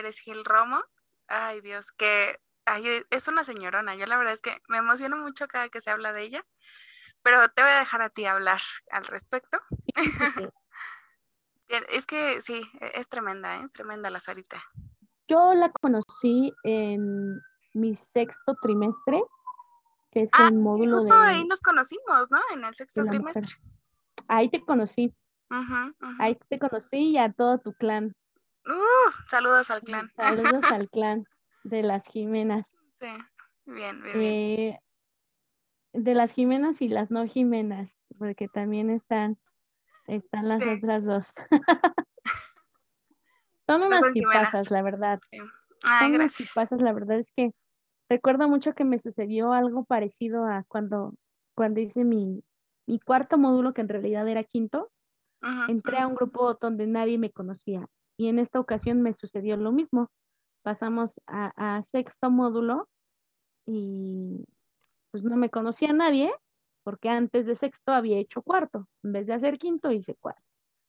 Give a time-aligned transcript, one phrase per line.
[0.00, 0.80] Pérez Gil Romo.
[1.28, 2.40] Ay, Dios, que
[3.10, 3.94] es una señorona.
[3.96, 6.46] Yo la verdad es que me emociono mucho cada que se habla de ella,
[7.22, 9.58] pero te voy a dejar a ti hablar al respecto.
[11.68, 13.60] es que sí, e, es tremenda, ¿eh?
[13.62, 14.64] es tremenda la Sarita.
[15.28, 17.38] Yo la conocí en
[17.74, 19.22] mi sexto trimestre,
[20.12, 22.40] que es ah, el módulo justo ahí nos conocimos, ¿no?
[22.54, 23.54] En el sexto trimestre.
[24.28, 25.14] Ahí te conocí.
[26.18, 28.14] Ahí te conocí y a todo tu clan.
[28.66, 30.10] Uh, saludos al clan.
[30.16, 31.24] Saludos al clan
[31.64, 32.76] de las Jimenas.
[32.98, 33.06] Sí,
[33.66, 34.80] bien, bien, eh,
[35.92, 39.38] De las Jimenas y las no Jimenas, porque también están,
[40.06, 41.32] están las otras dos.
[43.66, 45.20] Son unas tipazas, la verdad.
[45.84, 46.52] Ay, gracias.
[46.52, 47.52] Tipazas, la verdad es que
[48.08, 51.14] recuerdo mucho que me sucedió algo parecido a cuando,
[51.54, 52.42] cuando hice mi,
[52.86, 54.90] mi cuarto módulo, que en realidad era quinto.
[55.68, 57.86] Entré a un grupo donde nadie me conocía
[58.20, 60.10] y en esta ocasión me sucedió lo mismo
[60.62, 62.86] pasamos a, sexto módulo
[63.66, 64.44] y
[65.10, 66.30] pues no me conocía a nadie
[66.82, 68.88] porque antes de sexto había hecho cuarto.
[69.02, 70.42] En vez de hacer quinto, hice cuarto.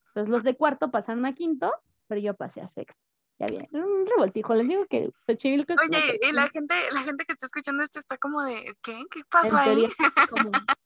[0.07, 1.73] Entonces los de cuarto pasaron a quinto,
[2.07, 2.99] pero yo pasé a sexto.
[3.39, 4.53] Ya bien, un revoltijo.
[4.53, 8.17] Les digo que Xochimilco Oye, y la gente, la gente que está escuchando esto está
[8.17, 9.03] como de, ¿qué?
[9.09, 9.87] ¿Qué pasó ahí?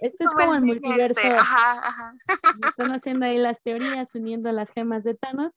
[0.00, 1.20] esto es como el multiverso.
[1.20, 2.14] Este, ajá, ajá.
[2.68, 5.54] Están haciendo ahí las teorías, uniendo las gemas de Thanos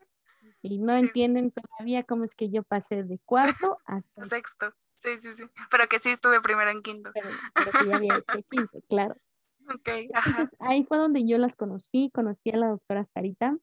[0.65, 4.73] y no entienden todavía cómo es que yo pasé de cuarto hasta sexto.
[4.97, 5.43] Sí, sí, sí.
[5.69, 7.11] Pero que sí estuve primero en quinto.
[7.13, 9.15] Pero, que ya había hecho quinto, claro.
[9.67, 10.45] Ok, ajá.
[10.59, 13.57] ahí fue donde yo las conocí, conocí a la doctora Sarita.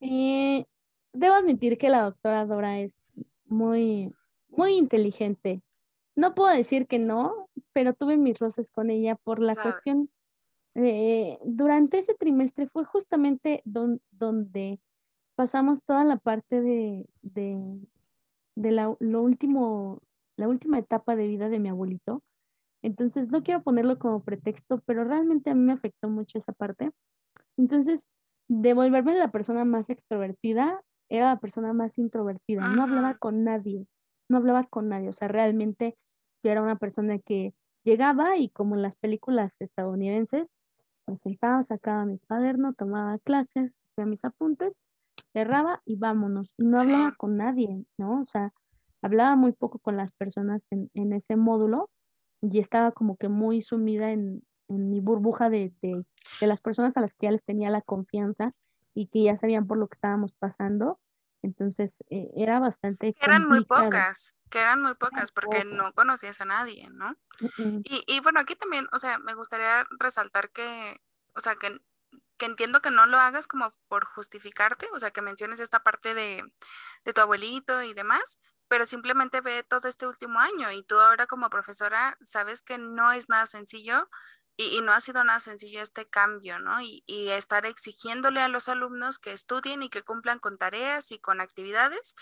[0.00, 0.66] Eh,
[1.14, 3.02] debo admitir que la doctora Dora es
[3.46, 4.12] muy,
[4.48, 5.62] muy inteligente.
[6.14, 10.10] No puedo decir que no, pero tuve mis roces con ella por la cuestión.
[10.74, 14.78] durante ese trimestre fue justamente donde
[15.36, 17.06] pasamos toda la parte de,
[18.56, 20.00] la, lo último,
[20.36, 22.22] la última etapa de vida de mi abuelito.
[22.82, 26.90] Entonces, no quiero ponerlo como pretexto, pero realmente a mí me afectó mucho esa parte.
[27.56, 28.06] Entonces,
[28.48, 32.66] de volverme la persona más extrovertida, era la persona más introvertida.
[32.68, 33.86] No hablaba con nadie,
[34.28, 35.10] no hablaba con nadie.
[35.10, 35.96] O sea, realmente
[36.42, 40.48] yo era una persona que llegaba y como en las películas estadounidenses,
[41.06, 44.72] me sentaba, sacaba mi cuaderno, tomaba clases, hacía mis apuntes
[45.36, 46.50] cerraba y vámonos.
[46.56, 48.22] No hablaba con nadie, ¿no?
[48.22, 48.54] O sea,
[49.02, 51.90] hablaba muy poco con las personas en, ese módulo
[52.40, 55.74] y estaba como que muy sumida en, mi burbuja de,
[56.40, 58.52] las personas a las que ya les tenía la confianza
[58.94, 60.98] y que ya sabían por lo que estábamos pasando.
[61.42, 63.12] Entonces eh, era bastante...
[63.12, 67.14] Que eran muy pocas, que eran muy pocas porque no conocías a nadie, ¿no?
[67.84, 70.96] y, y bueno, aquí también, o sea, me gustaría resaltar que,
[71.34, 71.78] o sea, que
[72.36, 76.14] que entiendo que no lo hagas como por justificarte, o sea, que menciones esta parte
[76.14, 76.42] de,
[77.14, 78.38] tu abuelito y demás,
[78.68, 83.12] pero simplemente ve todo este último año y tú ahora como profesora sabes que no
[83.12, 84.08] es nada sencillo
[84.56, 86.80] y, no ha sido nada sencillo este cambio, ¿no?
[86.80, 91.40] Y, estar exigiéndole a los alumnos que estudien y que cumplan con tareas y con
[91.40, 92.14] actividades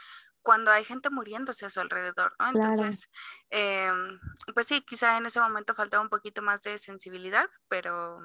[0.43, 2.49] cuando hay gente muriéndose a su alrededor, ¿no?
[2.49, 3.09] Entonces,
[3.51, 4.21] em,
[4.53, 8.21] pues sí, quizá en ese momento faltaba un poquito más de sensibilidad, pero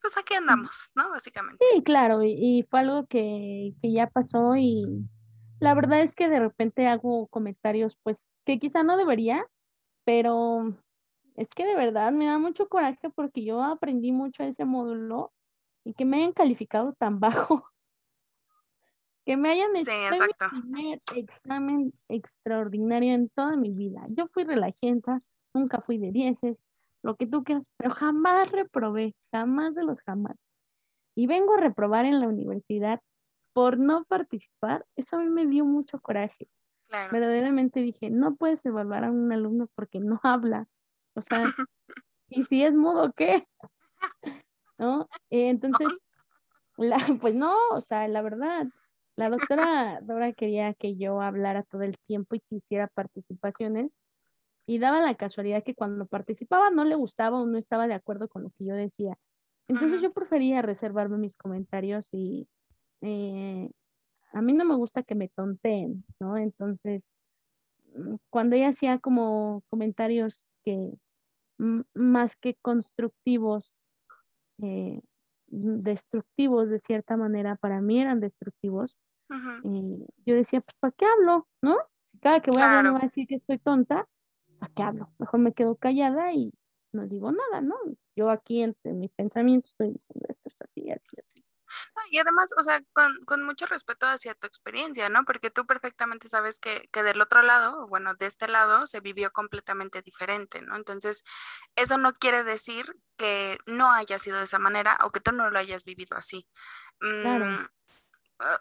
[0.00, 1.10] pues aquí andamos, ¿no?
[1.10, 1.64] Básicamente.
[1.70, 5.06] Sí, claro, y, fue algo que, ya pasó y
[5.60, 9.46] la verdad es que de repente hago comentarios, pues, que quizá no debería,
[10.04, 10.74] pero
[11.36, 15.32] es que de verdad me da mucho coraje porque yo aprendí mucho ese módulo
[15.84, 17.68] y que me hayan calificado tan bajo.
[19.26, 24.04] Que me hayan hecho el primer examen extraordinario en toda mi vida.
[24.10, 25.22] Yo fui relajenta,
[25.54, 26.58] nunca fui de dieces,
[27.04, 30.36] lo que tú quieras, pero jamás reprobé, jamás de los jamás.
[31.14, 33.00] Y vengo a reprobar en la universidad
[33.52, 36.48] por no participar, eso a mí me dio mucho coraje.
[37.12, 40.66] Verdaderamente dije, no puedes evaluar a un alumno porque no habla.
[41.14, 41.44] O sea,
[42.28, 43.46] ¿y si es mudo qué?
[44.78, 45.08] ¿No?
[45.30, 45.88] Eh, entonces,
[46.76, 48.66] la, pues no, o sea, la verdad,
[49.16, 53.90] la doctora Dora quería que yo hablara todo el tiempo y que hiciera participaciones
[54.66, 58.28] y daba la casualidad que cuando participaba no le gustaba o no estaba de acuerdo
[58.28, 59.18] con lo que yo decía.
[59.68, 62.48] Entonces yo prefería reservarme mis comentarios y
[63.00, 63.70] eh,
[64.32, 66.36] a mí no me gusta que me tonteen, ¿no?
[66.36, 67.02] Entonces,
[67.94, 70.92] mm, cuando ella hacía como comentarios que
[71.94, 73.74] más que constructivos,
[74.62, 75.00] eh,
[75.46, 78.96] destructivos de cierta manera, para mí eran destructivos,
[79.30, 81.48] eh, yo decía, pues, ¿para qué hablo?
[81.62, 81.76] ¿No?
[82.12, 84.06] Si cada que voy a hablar me va a decir que estoy tonta,
[84.74, 85.12] qué hablo?
[85.18, 86.52] Mejor me quedo callada y
[86.92, 87.76] no digo nada, ¿no?
[88.16, 91.44] Yo aquí entre mi pensamiento estoy diciendo esto es así, así, así.
[92.10, 95.24] Y además, o sea, con, con, mucho respeto hacia tu experiencia, ¿no?
[95.24, 99.32] Porque tú perfectamente sabes que, que, del otro lado, bueno, de este lado, se vivió
[99.32, 100.76] completamente diferente, ¿no?
[100.76, 101.24] Entonces,
[101.74, 105.50] eso no quiere decir que no haya sido de esa manera o que tú no
[105.50, 106.46] lo hayas vivido así.
[107.00, 107.64] Mm,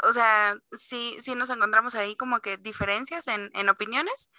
[0.03, 4.29] o sea, sí, sí nos encontramos ahí como que diferencias en, en opiniones,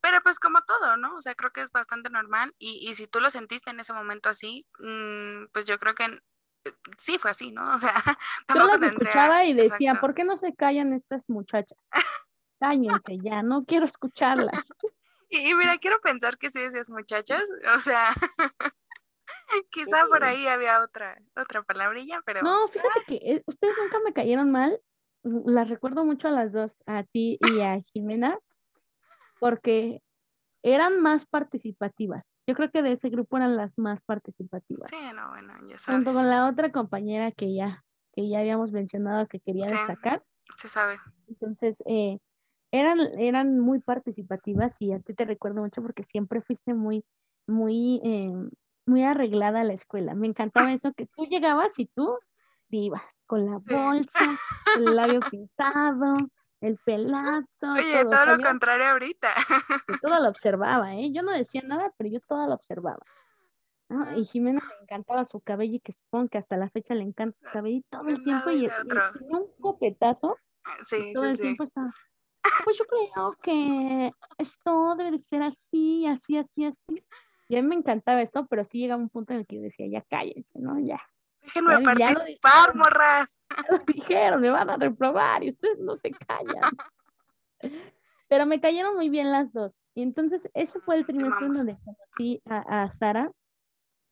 [0.00, 1.14] pero pues como todo, ¿no?
[1.16, 3.92] O sea, creo que es bastante normal y, y si tú lo sentiste en ese
[3.92, 6.20] momento así, mmm, pues yo creo que
[6.98, 7.62] sí fue así, ¿no?
[7.76, 7.94] O sea,
[8.54, 11.78] yo las escuchaba y decía, ¿por qué no se callan estas muchachas?
[12.60, 14.72] Cállense ya, no quiero escucharlas.
[15.30, 18.08] y, mira, quiero pensar que sí decías muchachas, o sea,
[19.70, 22.42] quizá por ahí había otra, otra palabrilla, pero...
[22.42, 24.80] No, fíjate que eh, ustedes nunca me cayeron mal,
[25.22, 28.38] las recuerdo mucho a las dos, a ti y a Jimena,
[29.40, 30.02] porque
[30.62, 32.32] eran más participativas.
[32.46, 34.90] Yo creo que de ese grupo eran las más participativas.
[34.90, 35.96] Sí, no, bueno, ya sabes.
[35.96, 40.24] Junto con la otra compañera que ya, que ya habíamos mencionado que quería destacar.
[40.56, 40.98] Se sabe.
[41.28, 42.18] Entonces, eh,
[42.72, 47.04] eran, eran muy participativas y a ti te recuerdo mucho porque siempre fuiste muy,
[47.46, 48.32] muy, eh,
[48.86, 50.14] muy arreglada a la escuela.
[50.14, 52.18] Me encantaba eso que tú llegabas y tú,
[52.68, 53.58] viva, con la
[54.12, 54.18] bolsa,
[54.76, 56.16] el labio pintado,
[56.60, 57.72] el pelazo.
[57.72, 59.28] Oye, todo, lo contrario ahorita.
[60.02, 61.10] todo lo observaba, ¿eh?
[61.12, 63.00] Yo no decía nada, pero yo todo lo observaba.
[64.16, 67.38] Y Jimena le encantaba su cabello y que supongo que hasta la fecha le encanta
[67.38, 68.68] su cabello todo el tiempo y,
[69.30, 70.36] un copetazo.
[70.64, 71.90] Ah, sí, todo el tiempo estaba.
[72.64, 77.04] Pues yo creo que esto debe de ser así, así, así, así.
[77.48, 79.62] Y a mí me encantaba esto, pero sí llegaba un punto en el que yo
[79.62, 80.78] decía, ya cállense, ¿no?
[80.80, 81.00] Ya.
[81.42, 83.40] Déjenme participar, morras.
[83.70, 86.72] lo dijeron, me van a reprobar y ustedes no se callan.
[88.28, 89.84] Pero me cayeron muy bien las dos.
[89.94, 93.32] Y entonces ese fue el trimestre donde conocí a, Sara.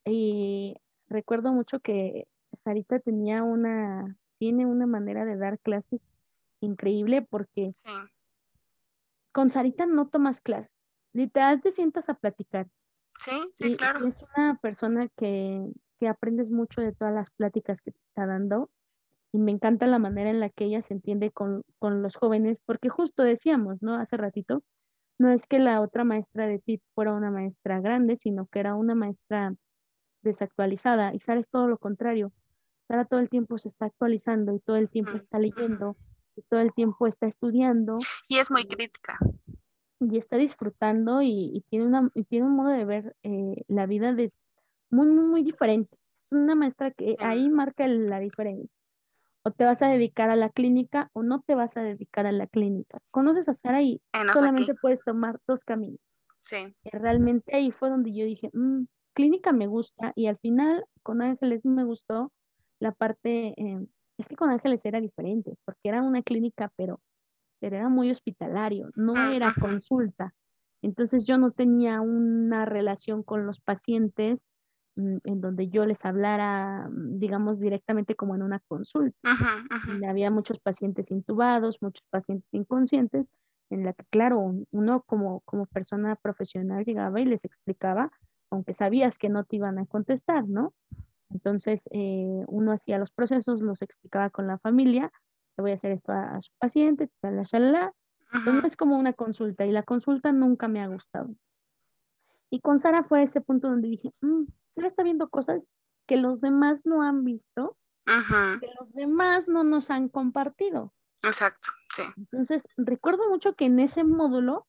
[0.06, 0.74] Y
[1.08, 2.26] recuerdo mucho que
[2.64, 6.00] Sarita tenía una, tiene una manera de dar clases
[6.60, 7.74] increíble porque
[9.32, 10.72] con Sarita no tomas clases.
[11.12, 12.68] Literal te sientas a platicar.
[13.18, 14.06] Sí, sí, claro.
[14.06, 15.62] Es una persona que,
[15.98, 18.70] que aprendes mucho de todas las pláticas que te está dando
[19.32, 22.88] y me encanta la manera en la que ella se entiende con, los jóvenes, porque
[22.88, 23.94] justo decíamos, ¿no?
[23.96, 24.62] Hace ratito,
[25.18, 28.74] no es que la otra maestra de TIT fuera una maestra grande, sino que era
[28.74, 29.54] una maestra
[30.22, 32.32] desactualizada y Sara es todo lo contrario.
[32.88, 35.96] Sara todo el tiempo se está actualizando y todo el tiempo está leyendo
[36.34, 37.96] y todo el tiempo está estudiando.
[38.28, 39.18] Y es muy crítica.
[40.00, 44.30] Y está disfrutando y, tiene, una, tiene un modo de ver eh, la vida de,
[44.90, 45.96] muy, muy, muy diferente.
[46.30, 48.70] Es una maestra que ahí marca la diferencia.
[49.44, 52.32] O te vas a dedicar a la clínica o no te vas a dedicar a
[52.32, 52.98] la clínica.
[53.12, 54.00] Conoces a Sara y
[54.34, 56.00] solamente puedes tomar dos caminos.
[56.40, 56.76] Sí.
[56.92, 58.84] realmente ahí fue donde yo dije, mm,
[59.14, 62.32] clínica me gusta y al final con Ángeles me gustó
[62.80, 63.88] la parte, em,
[64.18, 67.00] es que con Ángeles era diferente, porque era una clínica, pero,
[67.60, 70.34] pero era muy hospitalario, no era consulta.
[70.82, 74.55] Entonces yo no tenía una relación con los pacientes
[74.96, 79.16] en donde yo les hablara, mm, digamos, directamente como en una consulta.
[80.08, 83.26] Había muchos pacientes intubados, muchos pacientes inconscientes,
[83.70, 88.10] en la que, claro, uno como, como persona profesional llegaba y les explicaba,
[88.50, 90.72] aunque sabías que no te iban a contestar, ¿no?
[91.30, 95.12] Entonces, eh, uno hacía los procesos, los explicaba con la familia,
[95.56, 97.92] le voy a hacer esto a, su paciente, shalala, shalala.
[98.32, 101.34] Entonces, es como una consulta y la consulta nunca me ha gustado.
[102.50, 104.44] Y con Sara fue ese punto donde dije, mm,
[104.76, 105.62] Sara está viendo cosas
[106.06, 110.92] que los demás no han visto, que los demás no nos han compartido.
[111.24, 112.02] Exacto, sí.
[112.16, 114.66] Entonces, recuerdo mucho que en ese módulo,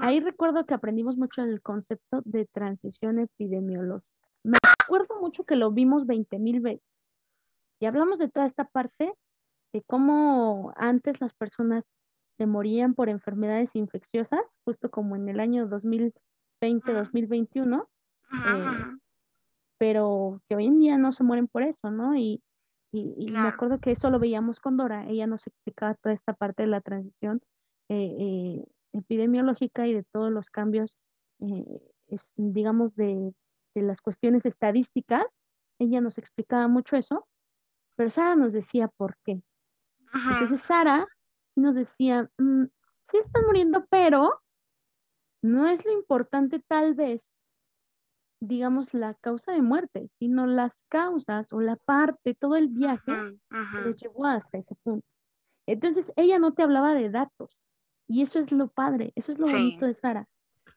[0.00, 4.06] ahí recuerdo que aprendimos mucho el concepto de transición epidemiológica.
[4.42, 6.84] Me acuerdo mucho que lo vimos 20 mil veces.
[7.80, 9.14] Y hablamos de toda esta parte
[9.72, 11.92] de cómo antes las personas
[12.36, 17.86] se morían por enfermedades infecciosas, justo como en el año 2020-2021,
[19.78, 22.16] pero que hoy en día no se mueren por eso, ¿no?
[22.16, 22.42] Y,
[22.92, 26.62] y, me acuerdo que eso lo veíamos con Dora, ella nos explicaba toda esta parte
[26.62, 27.40] de la transición
[27.88, 30.96] eh, eh, epidemiológica y de todos los cambios,
[31.40, 31.80] eh,
[32.36, 33.34] digamos, de,
[33.74, 35.24] de, las cuestiones estadísticas,
[35.78, 37.26] ella nos explicaba mucho eso,
[37.96, 39.42] pero Sara nos decía por qué.
[40.14, 41.06] Entonces Sara
[41.54, 42.64] nos decía, mm,
[43.10, 44.40] sí están muriendo, pero
[45.42, 47.34] no es lo importante tal vez
[48.40, 53.12] digamos, la causa de muerte, sino las causas o la parte, todo el viaje
[53.50, 55.06] que lo llevó hasta ese punto.
[55.66, 57.58] Entonces, ella no te hablaba de datos.
[58.08, 60.26] Y eso es lo padre, eso es lo bonito de Sara.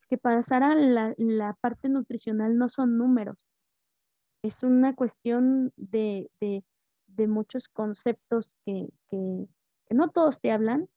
[0.10, 3.48] Que para Sara la, la, parte nutricional no son números.
[4.44, 6.66] Es una cuestión de, de,
[7.08, 9.48] de muchos conceptos que, que,
[9.90, 10.90] no todos te hablan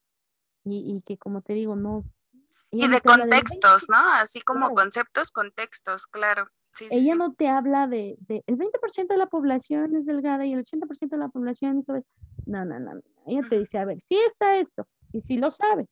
[0.65, 2.03] y, que como te digo, no...
[2.75, 3.97] Y de contextos, ¿no?
[3.97, 6.47] Así como conceptos, contextos, claro.
[6.89, 10.65] ella no te habla de, de, el 20% de la población es delgada y el
[10.65, 12.03] 80% de la población es...
[12.45, 13.01] No, no, no.
[13.25, 15.87] Ella te dice, a ver, sí está esto y sí lo sabe.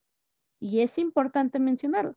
[0.59, 2.15] Y es importante mencionarlo.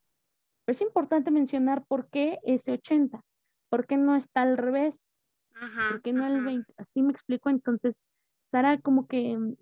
[0.64, 3.20] Pero es importante mencionar por qué ese 80,
[3.68, 5.08] por qué no está al revés,
[5.90, 6.74] por qué no el 20.
[6.76, 7.50] Así me explico.
[7.50, 7.94] Entonces,
[8.50, 9.54] Sara como que mm,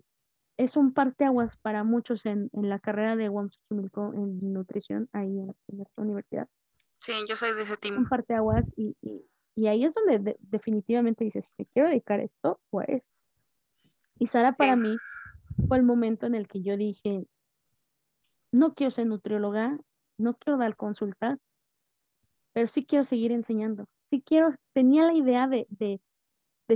[0.57, 3.29] es un parteaguas para muchos en, la carrera de
[3.69, 6.47] Chimilco en nutrición ahí en, nuestra universidad.
[6.99, 7.97] Sí, yo soy de ese team.
[7.97, 8.95] Un parteaguas y,
[9.55, 13.13] y, ahí es donde definitivamente dices, ¿me quiero dedicar a esto o a esto?
[14.17, 14.97] Y Sara para mí
[15.67, 17.25] fue el momento en el que yo dije,
[18.51, 19.77] no quiero ser nutrióloga,
[20.17, 21.39] no quiero dar consultas,
[22.53, 23.87] pero sí quiero seguir enseñando.
[24.09, 25.67] Sí quiero, tenía la idea de,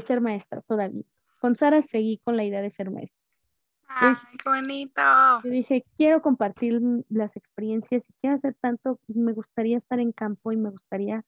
[0.01, 1.03] ser maestra todavía.
[1.39, 3.28] Con Sara seguí con la idea de ser maestra.
[3.89, 5.01] ¡Ay, qué bonito!
[5.43, 6.79] Yo dije, quiero compartir
[7.09, 11.25] las experiencias y quiero hacer tanto, me gustaría estar en campo y me gustaría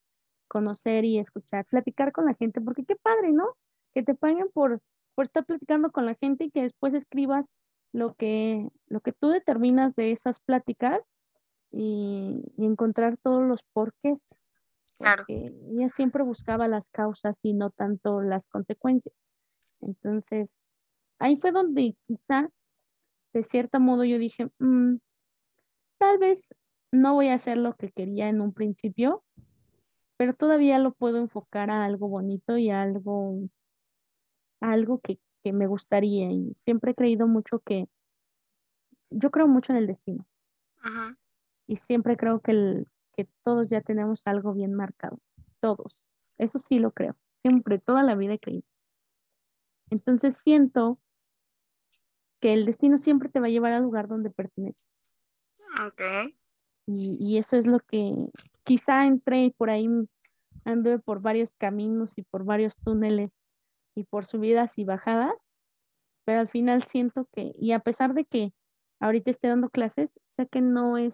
[0.48, 3.56] conocer y escuchar, platicar con la gente, porque qué padre, ¿no?
[3.94, 4.80] Que te paguen por,
[5.16, 7.48] por estar platicando con la gente y que después escribas
[7.94, 11.12] lo que, lo que tú determinas de esas pláticas
[11.72, 14.28] y, encontrar todos los porqués.
[14.98, 15.26] Claro.
[15.28, 19.16] ella siempre buscaba las causas y no tanto las consecuencias.
[19.80, 20.60] Entonces,
[21.22, 22.50] ahí fue donde quizá,
[23.34, 24.98] de cierto modo, yo dije, mm,
[25.98, 26.54] tal vez
[26.92, 29.24] no voy a hacer lo que quería en un principio,
[30.18, 33.40] pero todavía lo puedo enfocar a algo bonito y a algo,
[34.60, 36.32] algo que, que me gustaría.
[36.32, 37.88] Y siempre he creído mucho que,
[39.10, 40.26] yo creo mucho en el destino.
[40.80, 41.18] Ajá
[41.72, 45.20] y siempre creo que, el, que todos ya tenemos algo bien marcado,
[45.62, 45.96] todos.
[46.38, 48.68] Eso sí lo creo, siempre, toda la vida he creído.
[49.90, 51.00] Entonces siento
[52.42, 54.82] que el destino siempre te va a llevar al lugar donde perteneces.
[55.86, 56.02] Ok.
[56.88, 58.14] Y, y eso es lo que
[58.64, 59.88] quizá entré y por ahí
[60.66, 63.32] anduve por varios caminos y por varios túneles
[63.96, 65.48] y por subidas y bajadas,
[66.26, 68.54] pero al final siento que, y a pesar de que
[69.00, 71.14] ahorita esté dando clases, sé que no es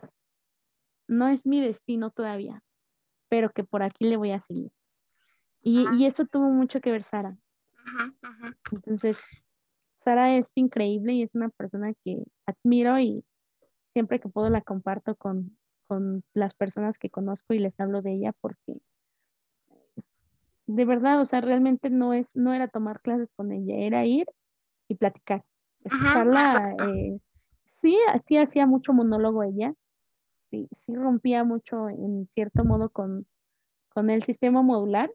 [1.08, 2.62] no es mi destino todavía,
[3.30, 4.72] pero que por aquí le voy a seguir.
[5.62, 7.38] Y, eso tuvo mucho que ver Sara.
[8.72, 9.22] Entonces,
[10.08, 13.26] Sara es increíble y es una persona que admiro y
[13.92, 18.14] siempre que puedo la comparto con, con las personas que conozco y les hablo de
[18.14, 18.78] ella porque
[20.66, 24.28] de verdad, o sea, realmente no es, no era tomar clases con ella, era ir
[24.88, 25.44] y platicar,
[25.84, 26.74] escucharla.
[26.86, 27.20] Eh,
[27.82, 27.98] sí,
[28.28, 29.74] sí hacía mucho monólogo ella,
[30.52, 33.28] sí, sí rompía mucho en cierto modo con,
[34.08, 35.12] el sistema modular,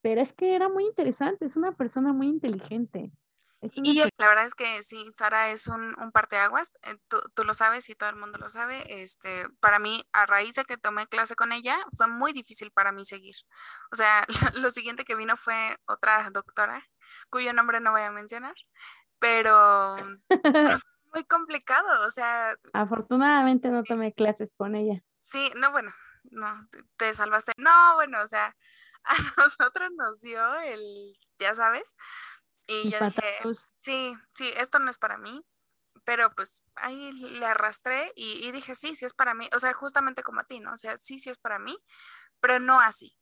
[0.00, 3.10] pero es que era muy interesante, es una persona muy inteligente.
[3.62, 7.52] Y la verdad es que sí, Sara es un, un parteaguas, eh, tú, tú, lo
[7.52, 9.02] sabes y todo el mundo lo sabe.
[9.02, 12.92] Este, para mí, a raíz de que tomé clase con ella, fue muy difícil para
[12.92, 13.36] mí seguir.
[13.92, 16.82] O sea, lo, siguiente que vino fue otra doctora,
[17.28, 18.54] cuyo nombre no voy a mencionar,
[19.18, 19.96] pero
[21.12, 22.56] muy complicado, o sea.
[22.72, 25.02] Afortunadamente no tomé clases con ella.
[25.18, 25.92] Sí, no, bueno,
[26.24, 27.52] no, te, salvaste.
[27.58, 28.56] No, bueno, o sea,
[29.04, 31.94] a nosotros nos dio el, ya sabes,
[32.70, 33.22] y yo dije,
[33.78, 35.44] sí, sí, esto no es para mí,
[36.04, 39.72] pero pues ahí le arrastré y, y, dije, sí, sí es para mí, o sea,
[39.72, 40.72] justamente como a ti, ¿no?
[40.72, 41.76] O sea, sí, sí es para mí,
[42.40, 43.16] pero no así.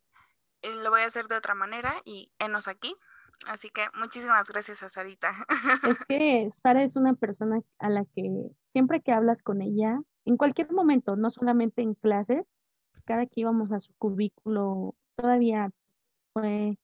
[0.62, 2.94] lo voy a hacer de otra manera y enos aquí.
[3.46, 5.30] Así que muchísimas gracias a Sarita.
[5.96, 10.36] Es que Sara es una persona a la que siempre que hablas con ella, en
[10.36, 12.44] cualquier momento, no solamente en clases,
[13.04, 15.70] cada que íbamos a su cubículo, todavía
[16.34, 16.76] fue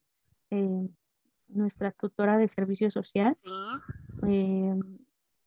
[0.50, 0.88] eh,
[1.48, 3.36] nuestra tutora de servicio social.
[4.26, 4.74] Eh,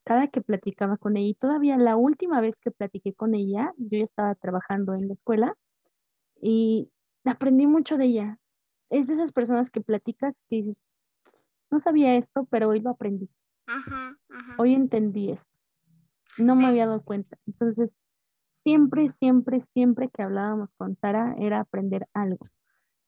[0.03, 3.97] cada que platicaba con ella, y todavía la última vez que platiqué con ella, yo
[3.97, 5.55] ya estaba trabajando en la escuela
[6.41, 6.89] y
[7.25, 8.39] aprendí mucho de ella.
[8.89, 10.83] Es de esas personas que platicas que dices,
[11.69, 13.29] no sabía esto, pero hoy lo aprendí.
[14.57, 15.51] Hoy entendí esto.
[16.37, 17.37] No me había dado cuenta.
[17.45, 17.93] Entonces,
[18.63, 22.45] siempre, siempre, siempre que hablábamos con Sara era aprender algo.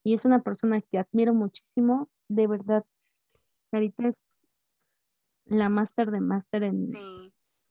[0.03, 2.09] Y es una persona que admiro muchísimo.
[2.29, 2.85] De verdad,
[3.71, 4.27] Sarita es
[5.45, 6.91] la máster de máster en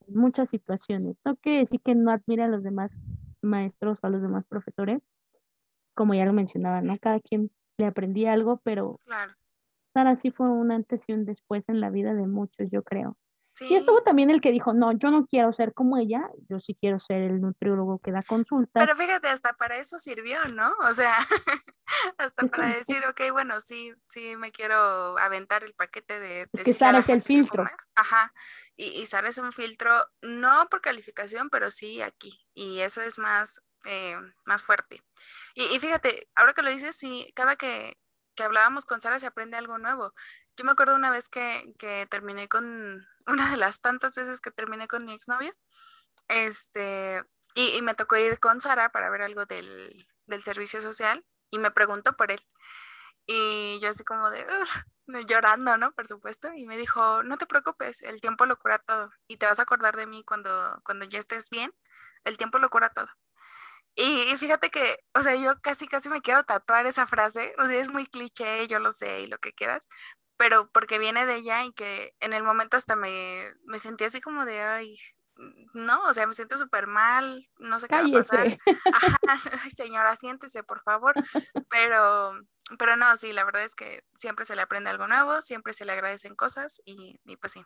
[0.08, 1.16] muchas situaciones.
[1.24, 2.90] No quiere decir que no admira a los demás
[3.40, 5.00] maestros o a los demás profesores,
[5.94, 6.98] como ya lo mencionaba, ¿no?
[6.98, 9.32] Cada quien le aprendía algo, pero claro
[9.94, 13.16] Sara sí fue un antes y un después en la vida de muchos, yo creo.
[13.60, 16.76] Y estuvo también el que dijo, no, yo no quiero ser como ella, yo sí
[16.80, 18.84] quiero ser el nutriólogo que da consultas.
[18.84, 20.72] Pero fíjate, hasta para eso sirvió, ¿no?
[20.88, 21.14] O sea,
[22.18, 26.48] hasta para decir, ok, bueno, sí, sí me quiero aventar el paquete de...
[26.52, 27.64] Es que Sara es el filtro.
[27.94, 28.32] Ajá,
[28.76, 32.46] y, y Sara es un filtro, no por calificación, pero sí aquí.
[32.54, 35.02] Y eso es más, eh, más fuerte.
[35.54, 37.98] Y, y, fíjate, ahora que lo dices, sí, cada que,
[38.34, 40.14] que hablábamos con Sara se aprende algo nuevo.
[40.56, 44.50] Yo me acuerdo una vez que, que terminé con, una de las tantas veces que
[44.50, 45.54] terminé con mi exnovio,
[46.28, 47.22] este,
[47.54, 51.58] y, y me tocó ir con Sara para ver algo del, del, servicio social y
[51.58, 52.40] me preguntó por él.
[53.26, 54.46] Y yo así como de,
[55.26, 55.92] llorando, ¿no?
[55.92, 56.52] Por supuesto.
[56.54, 59.10] Y me dijo, no te preocupes, el tiempo lo cura todo.
[59.28, 61.72] Y te vas a acordar de mí cuando, cuando ya estés bien,
[62.24, 63.08] el tiempo lo cura todo.
[63.94, 67.54] Y, y, fíjate que, o sea, yo casi, casi me quiero tatuar esa frase.
[67.58, 69.88] O sea, es muy cliché, yo lo sé y lo que quieras,
[70.38, 74.20] pero porque viene de ella y que en el momento hasta me, me sentí así
[74.20, 74.94] como de, ay,
[75.72, 78.58] no, o sea, me siento súper mal, no sé qué va a pasar.
[79.76, 81.14] señora, siéntese, por favor.
[81.68, 82.32] Pero,
[82.78, 85.84] pero no, sí, la verdad es que siempre se le aprende algo nuevo, siempre se
[85.84, 87.64] le agradecen cosas y, y pues sí.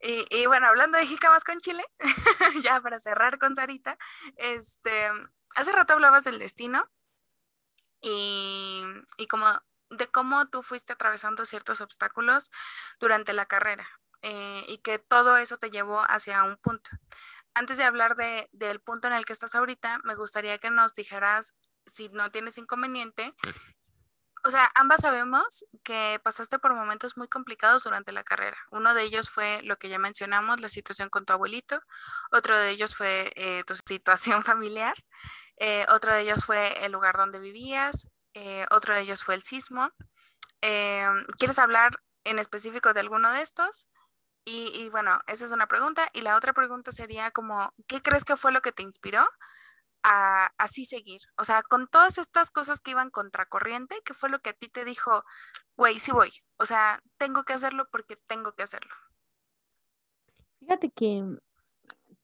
[0.00, 1.84] Y, y, bueno, hablando de jicamas con chile,
[2.62, 3.98] ya para cerrar con Sarita,
[4.36, 5.10] este,
[5.54, 6.90] hace rato hablabas del destino
[8.00, 8.84] y,
[9.18, 9.46] y como
[9.90, 12.50] de cómo tú fuiste atravesando ciertos obstáculos
[13.00, 13.88] durante la carrera
[14.22, 16.90] eh, y que todo eso te llevó hacia un punto.
[17.54, 20.94] Antes de hablar de, del punto en el que estás ahorita, me gustaría que nos
[20.94, 21.54] dijeras,
[21.86, 23.34] si no tienes inconveniente,
[24.42, 28.56] o sea, ambas sabemos que pasaste por momentos muy complicados durante la carrera.
[28.70, 31.80] Uno de ellos fue lo que ya mencionamos, la situación con tu abuelito.
[32.32, 34.94] Otro de ellos fue eh, tu situación familiar.
[35.58, 38.08] Eh, otro de ellos fue el lugar donde vivías.
[38.42, 39.90] Eh, otro de ellos fue el sismo.
[40.62, 41.04] Eh,
[41.38, 41.92] ¿Quieres hablar
[42.24, 43.86] en específico de alguno de estos?
[44.46, 46.08] Y, bueno, esa es una pregunta.
[46.14, 49.26] Y la otra pregunta sería como, ¿qué crees que fue lo que te inspiró
[50.02, 51.20] a así seguir?
[51.36, 54.68] O sea, con todas estas cosas que iban contracorriente, ¿qué fue lo que a ti
[54.70, 55.22] te dijo,
[55.76, 56.30] güey, sí voy?
[56.56, 58.94] O sea, tengo que hacerlo porque tengo que hacerlo.
[60.60, 61.22] Fíjate que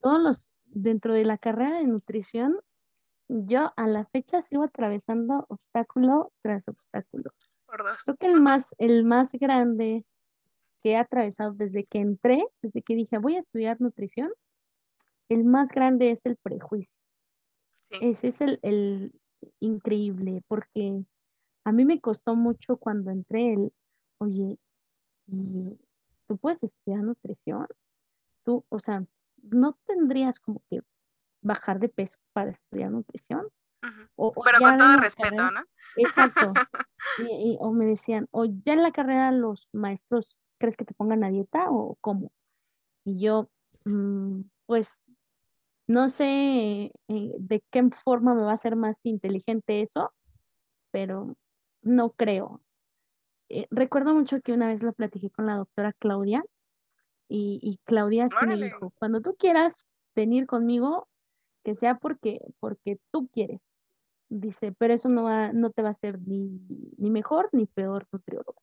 [0.01, 2.59] todos los, dentro de la carrera de nutrición,
[3.29, 7.33] yo a la fecha sigo atravesando obstáculo tras obstáculo.
[7.67, 10.05] Creo que el más, el más grande
[10.83, 14.33] que he atravesado desde que entré, desde que dije voy a estudiar nutrición,
[15.29, 16.95] el más grande es el prejuicio.
[18.01, 19.13] Ese es el, el,
[19.61, 21.05] increíble, porque
[21.65, 23.73] a mí me costó mucho cuando entré el,
[24.19, 24.59] oye,
[25.27, 27.67] tú puedes estudiar nutrición,
[28.45, 29.05] tú, o sea,
[29.43, 30.81] no tendrías como que
[31.43, 33.49] bajar de peso para estudiar nutrición.
[33.81, 35.63] Pero con todo respeto, ¿no?
[35.97, 36.53] Exacto.
[37.19, 41.23] y, o me decían, o ya en la carrera los maestros, ¿crees que te pongan
[41.25, 42.33] a dieta o cómo?
[43.05, 43.49] Y yo,
[43.85, 45.01] mm, pues,
[45.87, 50.13] no sé eh, de qué forma me va a ser más inteligente eso,
[50.91, 51.37] pero
[51.83, 52.61] no creo.
[53.49, 56.45] Eh, recuerdo mucho que una vez lo platiqué con la doctora Claudia
[57.29, 61.09] y, Claudia sí me dijo, cuando tú quieras venir conmigo,
[61.67, 63.61] que sea porque, porque tú quieres.
[64.29, 66.61] Dice, pero eso no, va, no te va a hacer ni,
[66.97, 68.63] ni mejor ni peor nutriólogo.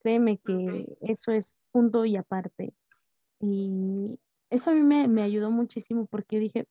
[0.00, 2.74] Créeme que eso es punto y aparte.
[3.40, 4.18] Y
[4.50, 6.66] eso a mí me, me ayudó muchísimo porque dije,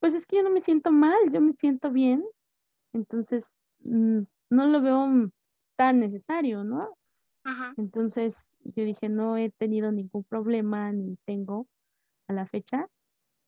[0.00, 2.24] pues es que yo no me siento mal, yo me siento bien.
[2.94, 5.30] Entonces, mm, no lo veo
[5.76, 6.96] tan necesario, ¿no?
[7.76, 11.68] Entonces, yo dije, no he tenido ningún problema ni tengo
[12.26, 12.88] a la fecha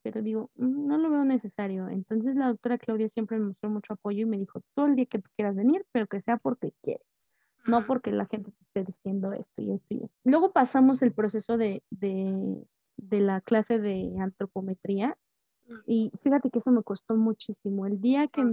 [0.06, 1.88] pero digo, mm, no lo veo necesario.
[1.88, 5.06] Entonces la doctora Claudia siempre me mostró mucho apoyo y me dijo, todo el día
[5.06, 7.04] que tú quieras venir, pero que sea porque quieres,
[7.66, 10.16] no porque la gente te esté diciendo esto y esto y esto.
[10.22, 12.64] Luego pasamos el proceso de, de,
[12.98, 15.18] de la clase de antropometría
[15.86, 17.84] y fíjate que eso me costó muchísimo.
[17.86, 18.44] El día que,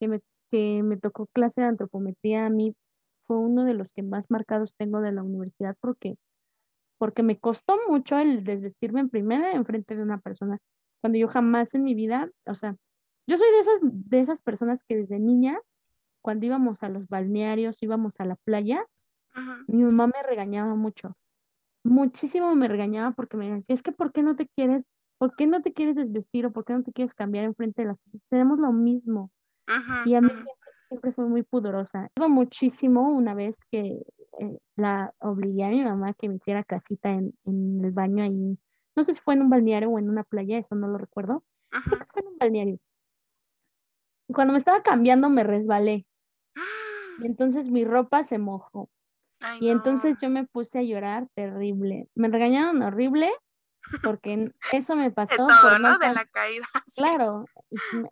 [0.00, 2.74] que, me, que me tocó clase de antropometría a mí
[3.26, 6.16] fue uno de los que más marcados tengo de la universidad porque
[6.98, 10.58] porque me costó mucho el desvestirme en primera en frente de una persona,
[11.00, 12.76] cuando yo jamás en mi vida, o sea,
[13.26, 15.58] yo soy de esas, de esas personas que desde niña,
[16.22, 18.86] cuando íbamos a los balnearios, íbamos a la playa,
[19.66, 21.16] mi mamá me regañaba mucho,
[21.84, 24.84] muchísimo me regañaba porque me decía, es que ¿por qué no te quieres,
[25.18, 27.82] por qué no te quieres desvestir o por qué no te quieres cambiar en frente
[27.82, 28.26] de las personas?
[28.30, 29.30] Tenemos lo mismo.
[30.06, 32.10] y a mí siempre siempre fue muy pudorosa.
[32.28, 34.02] Muchísimo una vez que
[34.40, 38.58] eh, la obligué a mi mamá que me hiciera casita en, en, el baño ahí.
[38.96, 41.44] No sé si fue en un balneario o en una playa, eso no lo recuerdo.
[41.88, 42.78] Fue en un balneario.
[44.28, 46.06] Cuando me estaba cambiando me resbalé.
[47.20, 48.90] Y entonces mi ropa se mojó.
[49.60, 52.08] y entonces yo me puse a llorar terrible.
[52.16, 53.30] Me regañaron horrible
[54.02, 55.46] porque eso me pasó.
[55.46, 55.98] De todo, ¿no?
[55.98, 56.66] De la caída.
[56.96, 57.46] Claro,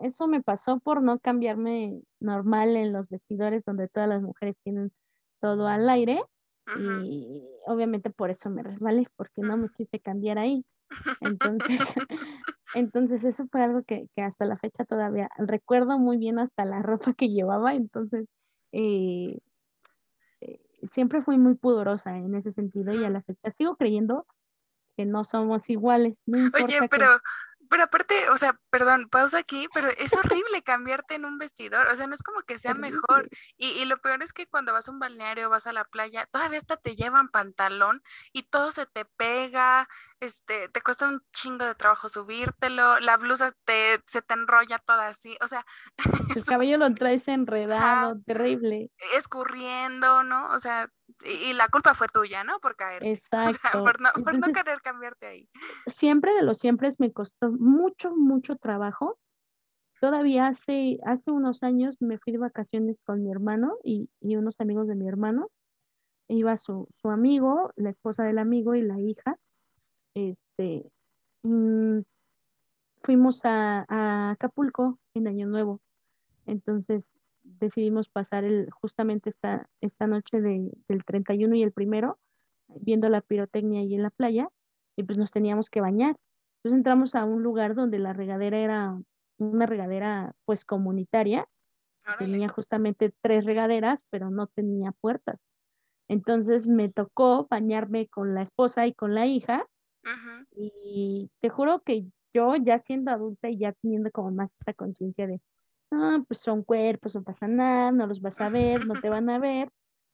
[0.03, 4.93] eso me pasó por no cambiarme normal en los vestidores donde todas las mujeres tienen
[5.41, 6.23] todo al aire.
[6.79, 10.65] Y obviamente por eso me resbalé, porque no me quise cambiar ahí.
[11.21, 11.81] Entonces,
[12.75, 17.15] entonces eso fue algo que, hasta la fecha todavía recuerdo muy bien hasta la ropa
[17.15, 17.75] que llevaba.
[17.75, 18.27] Entonces,
[18.73, 19.39] eh,
[20.41, 24.27] eh, siempre fui muy pudorosa en ese sentido y a la fecha sigo creyendo
[24.97, 26.15] que no somos iguales.
[26.27, 27.21] Oye, pero,
[27.73, 31.97] pero aparte, o sea, perdón, pausa aquí, pero es horrible cambiarte en un vestidor, o
[31.97, 33.31] sea, no es como que sea mejor.
[33.57, 36.27] Y, y, lo peor es que cuando vas a un balneario, vas a la playa,
[36.31, 38.03] todavía hasta te llevan pantalón
[38.35, 39.89] y todo se te pega,
[40.21, 45.09] este, te cuesta un chingo de trabajo subírtelo, la blusa te, se te enrolla toda
[45.09, 45.65] así, o sea.
[46.37, 48.91] El cabello lo traes enredado, terrible.
[49.17, 50.49] Escurriendo, ¿no?
[50.49, 50.91] O sea,
[51.25, 52.59] y, la culpa fue tuya, ¿no?
[52.61, 53.03] Por caer.
[53.07, 53.85] Exacto.
[53.85, 55.49] por, no, por no, querer cambiarte ahí.
[55.87, 59.19] Siempre de los siempre me costó mucho, mucho trabajo.
[60.01, 64.61] Todavía hace, hace unos años me fui de vacaciones con mi hermano y, y unos
[64.61, 65.49] amigos de mi hermano.
[66.29, 69.37] Iba su, su, amigo, la esposa del amigo y la hija.
[70.15, 70.91] Este,
[71.43, 72.01] mm,
[73.03, 75.81] fuimos a, a Acapulco en Año Nuevo.
[76.47, 82.19] Entonces decidimos pasar el, justamente esta, esta noche de, del 31 y el primero,
[82.69, 84.49] viendo la pirotecnia ahí en la playa,
[84.97, 86.17] y pues nos teníamos que bañar.
[86.59, 88.99] Entonces entramos a un lugar donde la regadera era
[89.39, 91.49] una regadera pues comunitaria,
[92.19, 95.39] tenía justamente tres regaderas, pero no tenía puertas.
[96.09, 99.67] Entonces me tocó bañarme con la esposa y con la hija,
[100.57, 105.27] y te juro que yo ya siendo adulta y ya teniendo como más esta conciencia
[105.27, 105.41] de,
[105.93, 109.31] ah, pues son cuerpos, no pasa nada, no los vas a ver, no te van
[109.31, 109.69] a ver.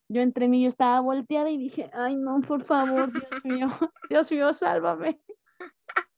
[0.08, 3.68] Yo entre mí yo estaba volteada y dije, ay no, por favor, Dios mío,
[4.10, 5.20] Dios mío, sálvame.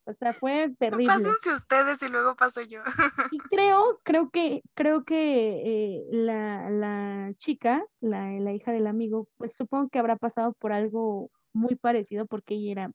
[0.04, 1.06] O sea, fue terrible.
[1.06, 2.82] Pásense ustedes y luego paso yo.
[3.30, 9.28] Y creo, creo que, creo que eh, la, la, chica, la, la, hija del amigo,
[9.36, 12.92] pues supongo que habrá pasado por algo muy parecido porque ella era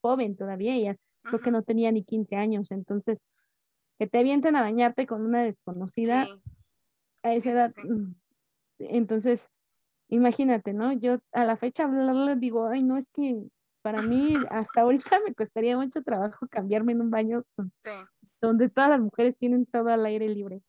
[0.00, 3.20] joven todavía, ella creo que no tenía ni 15 años, entonces
[3.98, 6.26] que te avienten a bañarte con una desconocida
[7.22, 7.72] a esa edad.
[7.82, 8.14] Mm,
[8.78, 9.50] entonces,
[10.08, 10.92] imagínate, ¿no?
[10.92, 13.42] Yo a la fecha hablarle digo, ay, no, es que
[13.82, 17.44] para mí hasta ahorita me costaría mucho trabajo cambiarme en un baño
[18.40, 20.62] donde todas las mujeres tienen todo al aire libre.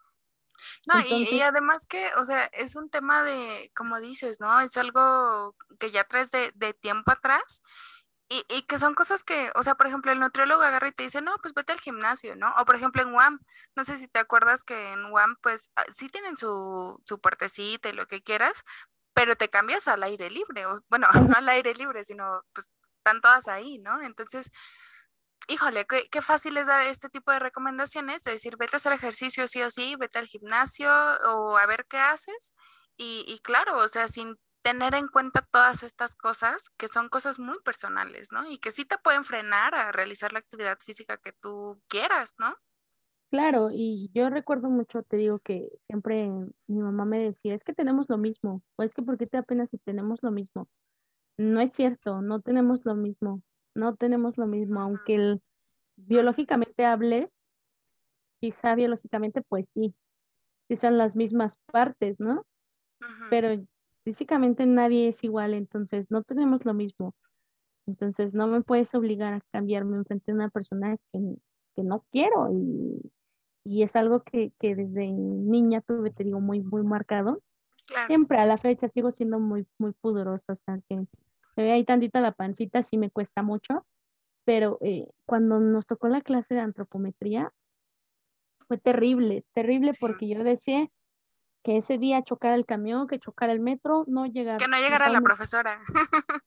[0.88, 4.60] No, y, además que, o sea, es un tema de, como dices, ¿no?
[4.62, 7.62] Es algo que ya traes de, de tiempo atrás
[8.30, 11.04] y, y, que son cosas que, o sea, por ejemplo, el nutriólogo agarra y te
[11.04, 12.52] dice, no, pues vete al gimnasio, ¿no?
[12.58, 13.40] O por ejemplo en UAM,
[13.76, 17.90] no sé si te acuerdas que en UAM, pues ah, sí tienen su, su puertecita
[17.90, 18.64] y lo que quieras,
[19.14, 22.68] pero te cambias al aire libre, o bueno, no al aire libre, sino pues
[23.00, 24.02] están todas ahí, ¿no?
[24.02, 24.52] Entonces,
[25.48, 28.94] híjole, qué, qué fácil es dar este tipo de recomendaciones, de decir, vete a hacer
[28.94, 32.54] ejercicio sí o sí, vete al gimnasio o a ver qué haces.
[32.98, 37.38] Y, y claro, o sea, sin tener en cuenta todas estas cosas que son cosas
[37.38, 38.50] muy personales, ¿no?
[38.50, 42.56] Y que sí te pueden frenar a realizar la actividad física que tú quieras, ¿no?
[43.30, 46.32] Claro, y yo recuerdo mucho, te digo que siempre
[46.66, 49.38] mi mamá me decía, es que tenemos lo mismo, o es que ¿por qué te
[49.38, 50.68] apenas si tenemos lo mismo?
[51.38, 53.44] No es cierto, no tenemos lo mismo,
[53.76, 55.42] no tenemos lo mismo, aunque el,
[55.96, 57.44] biológicamente hables,
[58.42, 59.94] quizá biológicamente pues sí,
[60.68, 62.48] sí son las mismas partes, ¿no?
[63.30, 63.64] Pero
[64.06, 67.14] físicamente nadie es igual, entonces no tenemos lo mismo.
[67.88, 72.50] Entonces no me puedes obligar a cambiarme frente a una persona que, no quiero
[73.66, 77.42] y, es algo que, desde niña tuve, te digo, muy, muy marcado.
[78.08, 81.06] Siempre a la fecha sigo siendo muy, muy pudorosa, o sea, que
[81.56, 83.86] se ve ahí tantita la pancita, sí me cuesta mucho,
[84.44, 87.52] pero eh, cuando nos tocó la clase de antropometría,
[88.68, 90.90] fue terrible, terrible porque yo decía,
[91.66, 94.58] que ese día chocara el camión, que chocara el metro, no llegara.
[94.58, 95.82] Que no llegara la profesora.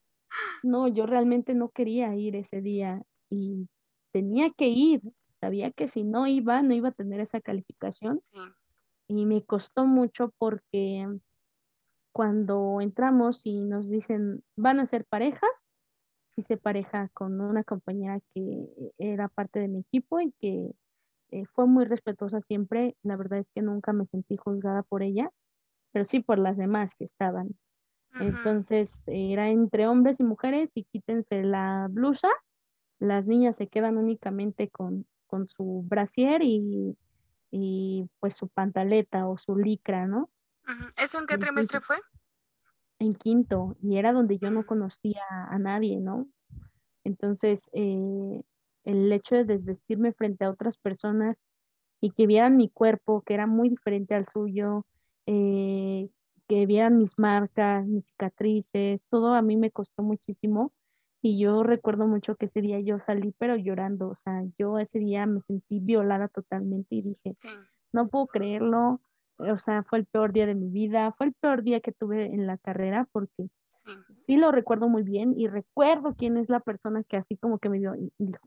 [0.62, 3.68] no, yo realmente no quería ir ese día y
[4.12, 5.02] tenía que ir.
[5.40, 8.22] Sabía que si no iba, no iba a tener esa calificación.
[9.08, 11.08] Y me costó mucho porque
[12.12, 15.50] cuando entramos y nos dicen, van a ser parejas,
[16.36, 20.70] hice pareja con una compañera que era parte de mi equipo y que
[21.30, 25.30] eh, fue muy respetuosa siempre, la verdad es que nunca me sentí juzgada por ella,
[25.92, 27.50] pero sí por las demás que estaban.
[28.20, 32.28] Entonces era entre hombres y mujeres y quítense la blusa,
[32.98, 36.96] las niñas se quedan únicamente con, con su brasier y,
[37.52, 40.30] y, pues su pantaleta o su licra, ¿no?
[40.96, 41.96] ¿Eso en qué trimestre fue?
[42.98, 46.26] en quinto y era donde yo no conocía a nadie, ¿no?
[47.04, 48.42] Entonces, eh,
[48.84, 51.36] el hecho de desvestirme frente a otras personas
[52.00, 54.84] y que vieran mi cuerpo, que era muy diferente al suyo,
[55.26, 56.08] eh,
[56.48, 60.72] que vieran mis marcas, mis cicatrices, todo a mí me costó muchísimo.
[61.20, 65.00] Y yo recuerdo mucho que ese día yo salí, pero llorando, o sea, yo ese
[65.00, 67.36] día me sentí violada totalmente y dije,
[67.92, 69.00] no puedo creerlo,
[69.38, 72.26] o sea, fue el peor día de mi vida, fue el peor día que tuve
[72.26, 73.48] en la carrera porque
[74.26, 77.68] sí, lo recuerdo muy bien y recuerdo quién es la persona que así como que
[77.68, 78.46] me dio y dijo.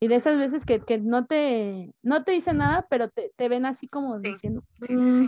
[0.00, 3.88] Y de esas veces que, no te no te dicen nada, pero te, ven así
[3.88, 5.26] como diciendo, mm,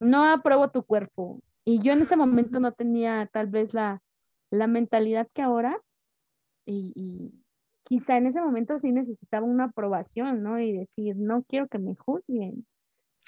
[0.00, 1.42] no apruebo tu cuerpo.
[1.64, 4.00] Y yo en ese momento no tenía tal vez la,
[4.50, 5.80] la mentalidad que ahora
[6.66, 7.44] y, y,
[7.84, 10.58] quizá en ese momento sí necesitaba una aprobación, ¿no?
[10.58, 12.66] Y decir, no quiero que me juzguen.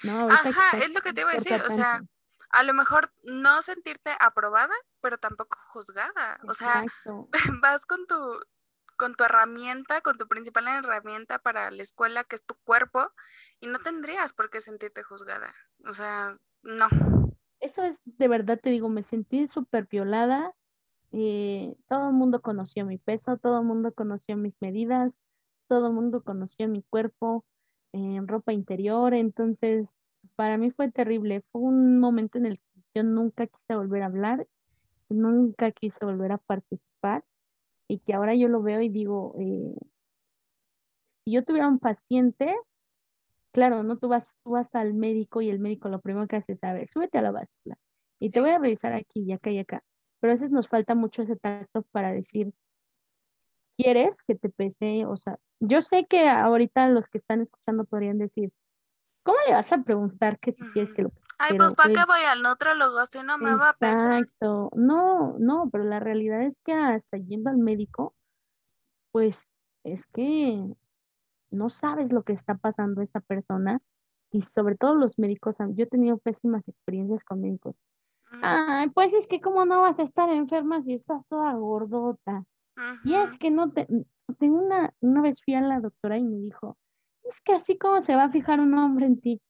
[0.03, 0.27] ¿no?
[0.29, 2.01] Ajá, es lo que te iba a decir, o sea,
[2.49, 6.39] a lo mejor no sentirte aprobada, pero tampoco juzgada.
[6.47, 6.83] O sea,
[7.61, 8.15] vas con tu,
[8.97, 13.07] con tu herramienta, con tu principal herramienta para la escuela, que es tu cuerpo,
[13.61, 15.53] y no tendrías por qué sentirte juzgada.
[15.87, 16.87] O sea, no.
[17.59, 20.53] Eso es, de verdad te digo, me sentí súper violada.
[21.11, 25.21] Eh, todo el mundo conoció mi peso, todo el mundo conoció mis medidas,
[25.67, 27.45] todo el mundo conoció mi cuerpo
[27.93, 29.89] en ropa interior, entonces
[30.35, 34.07] para mí fue terrible, fue un momento en el que yo nunca quise volver a
[34.07, 34.47] hablar,
[35.09, 37.23] nunca quise volver a participar
[37.87, 39.75] y que ahora yo lo veo y digo, eh,
[41.23, 42.55] si yo tuviera un paciente,
[43.51, 46.53] claro, no tú vas, tú vas al médico y el médico lo primero que hace
[46.53, 47.77] es, a ver, súbete a la báscula
[48.19, 49.83] y te voy a revisar aquí y acá y acá,
[50.19, 52.53] pero a veces nos falta mucho ese tacto para decir,
[53.77, 55.05] ¿quieres que te pese?
[55.05, 58.51] O sea, yo sé que ahorita los que están escuchando podrían decir,
[59.23, 62.21] ¿cómo le vas a preguntar que si quieres que lo Ay, pues ¿para qué voy
[62.27, 64.13] al nutrólogo si no me va a pesar?
[64.13, 64.71] Exacto.
[64.75, 68.15] No, no, pero la realidad es que hasta yendo al médico,
[69.11, 69.47] pues
[69.83, 70.63] es que
[71.51, 73.79] no sabes lo que está pasando esa persona
[74.31, 77.75] y sobre todo los médicos, yo he tenido pésimas experiencias con médicos.
[78.41, 82.43] Ay, pues es que cómo no vas a estar enferma si estás toda gordota.
[83.03, 83.87] Y es que no te,
[84.39, 86.77] tengo una, una vez fui a la doctora y me dijo,
[87.23, 89.41] es que así como se va a fijar un hombre en ti.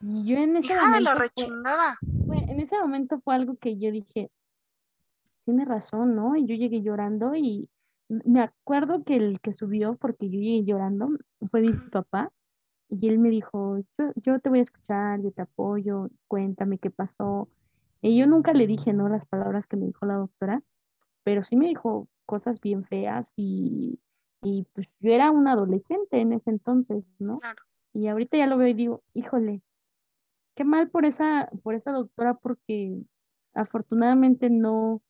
[0.00, 1.00] Y yo en ese momento.
[1.00, 1.98] la rechingada.
[2.02, 4.30] en ese momento fue algo que yo dije,
[5.44, 6.36] tiene razón, ¿no?
[6.36, 7.68] Y yo llegué llorando y
[8.08, 11.10] me acuerdo que el que subió, porque yo llegué llorando,
[11.50, 12.32] fue mi papá.
[12.88, 16.90] Y él me dijo, yo, yo te voy a escuchar, yo te apoyo, cuéntame qué
[16.90, 17.48] pasó.
[18.02, 19.08] Y yo nunca le dije, ¿no?
[19.08, 20.62] Las palabras que me dijo la doctora,
[21.22, 24.00] pero sí me dijo cosas bien feas y
[24.42, 27.40] y pues yo era un adolescente en ese entonces, ¿no?
[27.92, 29.62] Y ahorita ya lo veo y digo, híjole,
[30.60, 33.00] qué mal por esa, por esa doctora porque
[33.54, 35.00] afortunadamente no,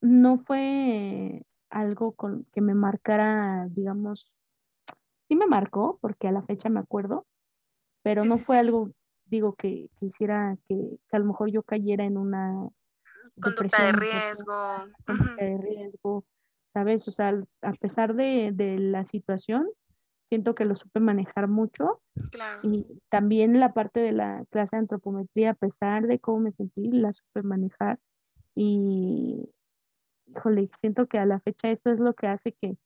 [0.00, 4.32] no fue algo con, que me marcara, digamos,
[5.28, 7.24] sí me marcó porque a la fecha me acuerdo,
[8.02, 8.90] pero no fue algo,
[9.26, 10.74] digo, que, quisiera que,
[11.08, 12.68] que, a lo mejor yo cayera en una
[13.40, 14.54] conducta de riesgo.
[15.06, 16.24] Conducta de riesgo
[16.72, 17.06] ¿sabes?
[17.06, 19.68] O sea, a pesar de, la situación,
[20.28, 22.00] siento que lo supe manejar mucho.
[22.62, 26.90] Y también la parte de la clase de antropometría, a pesar de cómo me sentí,
[26.90, 27.98] la supe manejar.
[28.54, 29.48] Y,
[30.26, 32.76] híjole, siento que a la fecha eso es lo que hace que,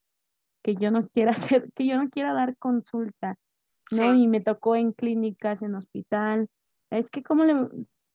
[0.77, 3.37] yo no quiera hacer, que yo no quiera dar consulta,
[3.97, 4.15] ¿no?
[4.15, 6.49] Y me tocó en clínicas, en hospital.
[6.91, 7.55] Es que como le,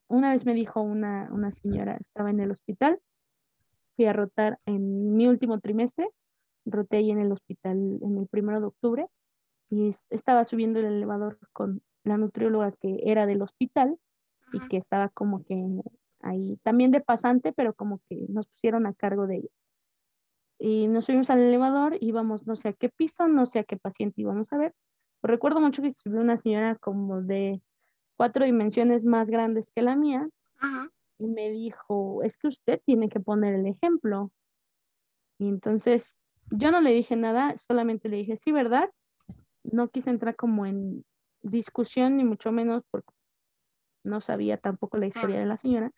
[0.07, 2.99] una vez me dijo una, una señora, estaba en el hospital,
[3.95, 6.09] fui a rotar en mi último trimestre,
[6.65, 9.07] roté ahí en el hospital en el primero de octubre
[9.69, 13.97] y estaba subiendo el elevador con la nutrióloga que era del hospital
[14.53, 15.55] y que estaba como que
[16.21, 19.49] ahí también de pasante, pero como que nos pusieron a cargo de ella.
[20.59, 23.77] Y nos subimos al elevador, íbamos no sé a qué piso, no sé a qué
[23.77, 24.73] paciente íbamos a ver.
[25.21, 27.61] recuerdo mucho que subió una señora como de
[28.15, 30.29] cuatro dimensiones más grandes que la mía,
[31.17, 34.31] y me dijo, es que usted tiene que poner el ejemplo.
[35.39, 36.15] Y entonces
[36.51, 38.89] yo no le dije nada, solamente le dije, sí, ¿verdad?
[39.63, 41.03] No quise entrar como en
[41.41, 43.13] discusión, ni mucho menos porque
[44.03, 45.91] no sabía tampoco la historia de la señora.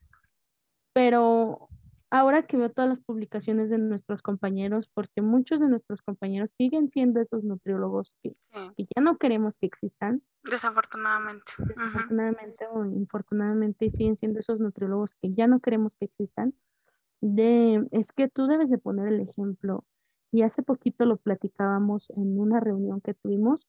[0.94, 1.70] Pero
[2.10, 6.90] ahora que veo todas las publicaciones de nuestros compañeros, porque muchos de nuestros compañeros siguen
[6.90, 10.24] siendo esos nutriólogos que, ya no queremos que existan.
[10.44, 11.54] Desafortunadamente.
[11.60, 16.54] Desafortunadamente o infortunadamente siguen siendo esos nutriólogos que ya no queremos que existan.
[17.20, 19.84] De, es que tú debes de poner el ejemplo.
[20.32, 23.68] Y hace poquito lo platicábamos en una reunión que tuvimos.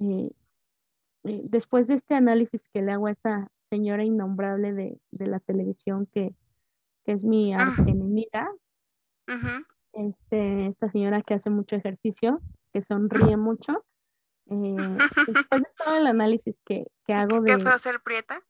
[0.00, 0.30] Eh,
[1.24, 6.06] eh, después de este análisis que le hago a esta señora innombrable de, la televisión
[6.12, 6.34] que,
[7.04, 7.74] es mi ah.
[7.86, 8.50] enemiga.
[9.92, 12.40] este, esta señora que hace mucho ejercicio,
[12.72, 13.84] que sonríe mucho.
[14.50, 14.76] Eh,
[15.26, 17.56] después de todo el análisis que, hago de...
[17.56, 18.42] ¿Qué fue ser prieta?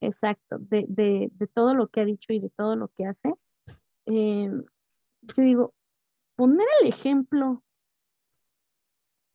[0.00, 3.34] Exacto, de, todo lo que ha dicho y de todo lo que hace.
[4.06, 4.50] Eh,
[5.22, 5.74] yo digo,
[6.36, 7.62] poner el ejemplo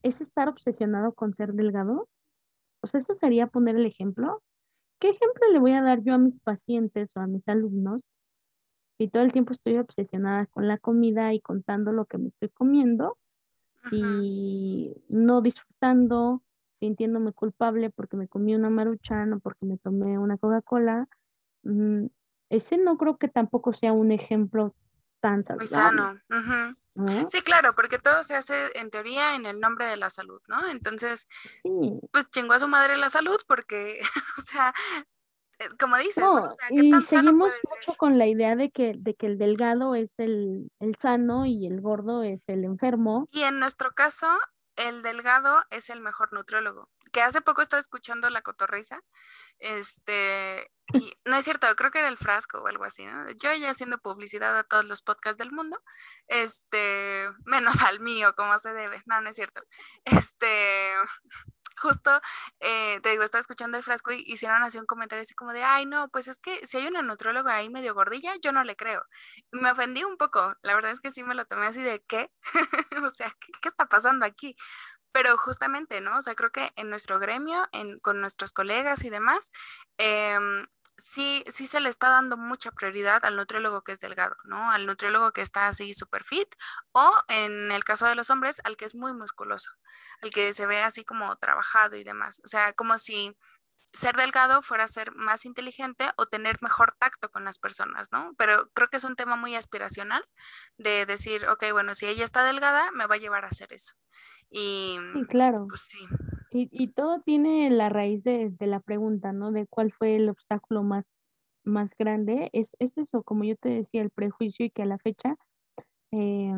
[0.03, 2.07] es estar obsesionado con ser delgado.
[2.81, 4.41] O sea, eso sería poner el ejemplo.
[4.99, 8.01] ¿Qué ejemplo le voy a dar yo a mis pacientes o a mis alumnos
[9.01, 12.49] si todo el tiempo estoy obsesionada con la comida y contando lo que me estoy
[12.49, 13.17] comiendo
[13.91, 16.43] y no disfrutando,
[16.79, 21.07] sintiéndome culpable porque me comí una maruchan o porque me tomé una Coca-Cola?
[21.63, 22.05] Mm,
[22.49, 24.75] ese no creo que tampoco sea un ejemplo
[25.19, 26.01] tan saludable.
[26.01, 26.77] Muy sano.
[27.29, 30.67] Sí, claro, porque todo se hace en teoría en el nombre de la salud, ¿no?
[30.67, 31.27] Entonces,
[32.11, 34.01] pues chingó a su madre la salud porque,
[34.37, 34.73] o sea,
[35.59, 36.51] eh, como dices, ¿no?
[36.69, 40.95] y seguimos mucho con la idea de que, de que el delgado es el, el
[40.95, 43.27] sano y el gordo es el enfermo.
[43.31, 44.27] Y en nuestro caso,
[44.75, 46.89] el delgado es el mejor nutriólogo.
[47.11, 49.01] Que hace poco estaba escuchando la cotorriza,
[49.59, 50.93] este, y
[51.25, 53.29] no es cierto, creo que era el frasco o algo así, ¿no?
[53.31, 55.81] Yo ya haciendo publicidad a todos los podcasts del mundo,
[56.27, 59.61] este, menos al mío, como se debe, no, no es cierto.
[60.05, 60.93] Este,
[61.81, 62.21] justo,
[62.59, 65.63] eh, te digo, estaba escuchando el frasco y hicieron así un comentario así como de,
[65.63, 68.75] ay, no, pues es que si hay una nutrióloga ahí medio gordilla, yo no le
[68.75, 69.03] creo.
[69.51, 72.31] me ofendí un poco, la verdad es que sí me lo tomé así de, ¿qué?
[73.03, 74.55] o sea, ¿qué, está pasando aquí?
[75.11, 76.17] Pero justamente, ¿no?
[76.17, 79.51] O sea, creo que en nuestro gremio, en, con nuestros colegas y demás,
[79.97, 80.37] eh,
[81.01, 84.71] sí, sí se le está dando mucha prioridad al nutriólogo que es delgado, ¿no?
[84.71, 86.47] Al nutriólogo que está así super fit
[86.93, 89.71] o en el caso de los hombres, al que es muy musculoso,
[90.21, 92.41] al que se ve así como trabajado y demás.
[92.45, 93.35] O sea, como si
[93.93, 98.33] ser delgado fuera ser más inteligente o tener mejor tacto con las personas, ¿no?
[98.37, 100.23] Pero creo que es un tema muy aspiracional
[100.77, 103.93] de decir, ok, bueno, si ella está delgada, me va a llevar a hacer eso.
[104.51, 104.97] Y,
[105.29, 105.67] claro.
[105.69, 105.97] Pues sí.
[106.51, 109.53] Y, todo tiene la raíz de, la pregunta, ¿no?
[109.53, 111.13] De cuál fue el obstáculo más,
[111.63, 112.49] más grande.
[112.51, 115.37] Es, es eso, como yo te decía, el prejuicio y que a la fecha,
[116.11, 116.53] eh,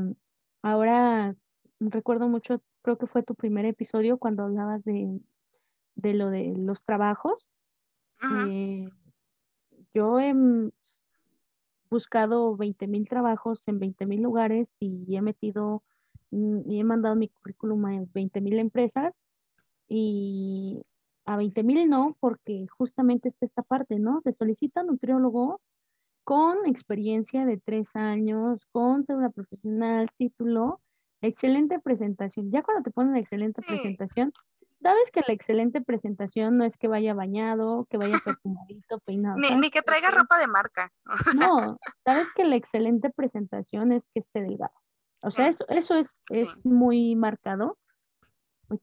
[0.63, 1.35] ahora
[1.79, 5.19] recuerdo mucho, creo que fue tu primer episodio cuando hablabas de,
[5.95, 7.45] lo de los trabajos.
[8.49, 8.87] Eh,
[9.93, 10.33] yo he
[11.91, 15.92] buscado 20 mil trabajos en 20 mil lugares y he metido mm,
[16.65, 19.13] y he mandado mi currículum a 20 mil empresas
[19.87, 20.83] y
[21.25, 24.21] a 20 mil no, porque justamente está esta parte, ¿no?
[24.23, 25.61] Se solicita un nutriólogo
[26.23, 30.81] con experiencia de tres años, con cédula profesional, título,
[31.21, 32.51] excelente presentación.
[32.51, 34.33] Ya cuando te ponen excelente presentación,
[34.81, 39.37] sabes que la excelente presentación no es que vaya bañado, que vaya perfumadito, peinado.
[39.37, 40.91] Ni, ni, que traiga ropa de marca.
[41.35, 44.73] No, sabes que la excelente presentación es que esté delgado.
[45.23, 47.77] O sea, eso, eso es, es muy marcado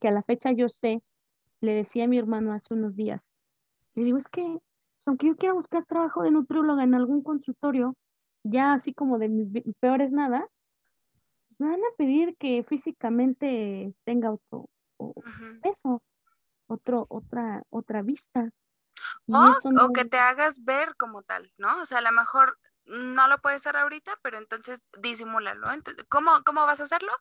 [0.00, 1.02] que a la fecha yo sé,
[1.60, 3.30] le decía a mi hermano hace unos días,
[3.94, 4.58] le digo, es que
[5.06, 7.96] aunque yo quiera buscar trabajo de nutrióloga en algún consultorio,
[8.42, 9.48] ya así como de mis
[9.80, 10.46] peores nada,
[11.58, 14.68] me van a pedir que físicamente tenga otro
[15.62, 16.02] peso,
[16.66, 18.50] otro, otra, otra vista.
[19.26, 21.80] O, que te hagas ver como tal, ¿no?
[21.80, 22.58] O sea, a lo mejor
[22.90, 25.70] no lo puedes hacer ahorita, pero entonces disimúlalo.
[25.72, 27.12] Entonces, ¿cómo, ¿Cómo vas a hacerlo?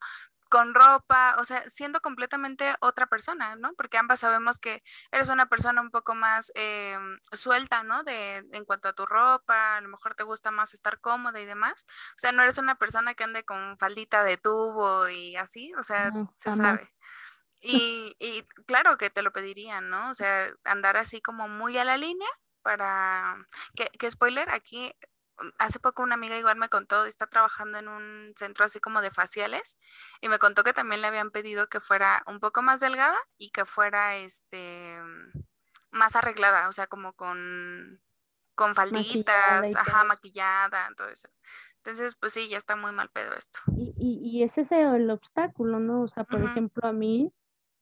[0.49, 3.73] con ropa, o sea, siendo completamente otra persona, ¿no?
[3.75, 6.97] Porque ambas sabemos que eres una persona un poco más eh,
[7.31, 8.03] suelta, ¿no?
[8.03, 11.45] De, en cuanto a tu ropa, a lo mejor te gusta más estar cómoda y
[11.45, 11.85] demás.
[11.87, 15.83] O sea, no eres una persona que ande con faldita de tubo y así, o
[15.83, 16.81] sea, se sabe.
[17.61, 20.09] Y, y claro que te lo pedirían, ¿no?
[20.09, 22.29] O sea, andar así como muy a la línea
[22.63, 23.35] para
[23.75, 24.95] que, que spoiler, aquí
[25.57, 29.11] hace poco una amiga igual me contó, está trabajando en un centro así como de
[29.11, 29.77] faciales
[30.21, 33.51] y me contó que también le habían pedido que fuera un poco más delgada y
[33.51, 34.99] que fuera este
[35.91, 38.01] más arreglada, o sea, como con
[38.55, 41.29] con falditas, ajá, maquillada, todo eso.
[41.77, 43.59] Entonces, pues sí, ya está muy mal pedo esto.
[43.77, 46.01] Y, y, y ese es el obstáculo, ¿no?
[46.01, 47.33] O sea, por ejemplo, a mí,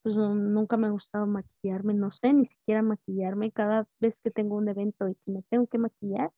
[0.04, 3.52] pues nunca me ha gustado maquillarme, no sé, ni siquiera maquillarme.
[3.52, 6.32] Cada vez que tengo un evento y que me tengo que maquillar,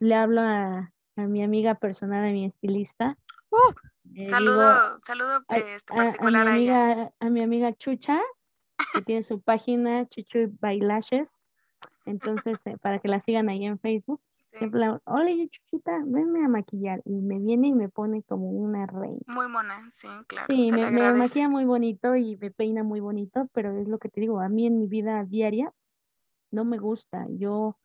[0.00, 3.16] le hablo a, mi amiga personal, a mi estilista.
[3.50, 8.20] Uh, saludo, saludo este, particular a, mi amiga, a, mi amiga Chucha,
[8.92, 11.38] que tiene su página Chuchu Bailashes.
[12.04, 14.20] Entonces, eh, para que la sigan ahí en Facebook.
[14.52, 17.02] Siempre hola Chuchita, venme a maquillar.
[17.04, 19.20] Y me viene y me pone como una reina.
[19.26, 20.46] Muy mona, sí, claro.
[20.48, 24.08] Sí, me, me, maquilla muy bonito y me peina muy bonito, pero es lo que
[24.08, 25.72] te digo, a mí en mi vida diaria
[26.50, 27.26] no me gusta.
[27.30, 27.78] Yo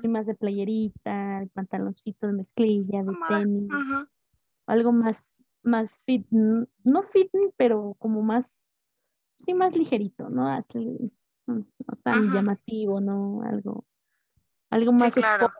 [0.00, 3.70] soy más de playerita, pantaloncito de mezclilla, de tenis,
[4.66, 5.28] algo más,
[5.62, 8.58] más fit, no fit, pero como más,
[9.36, 10.48] sí, más ligerito, ¿no?
[10.48, 11.12] Así,
[11.46, 11.66] no
[12.02, 13.42] tan llamativo, ¿no?
[13.42, 13.84] Algo,
[14.70, 15.54] algo más sport.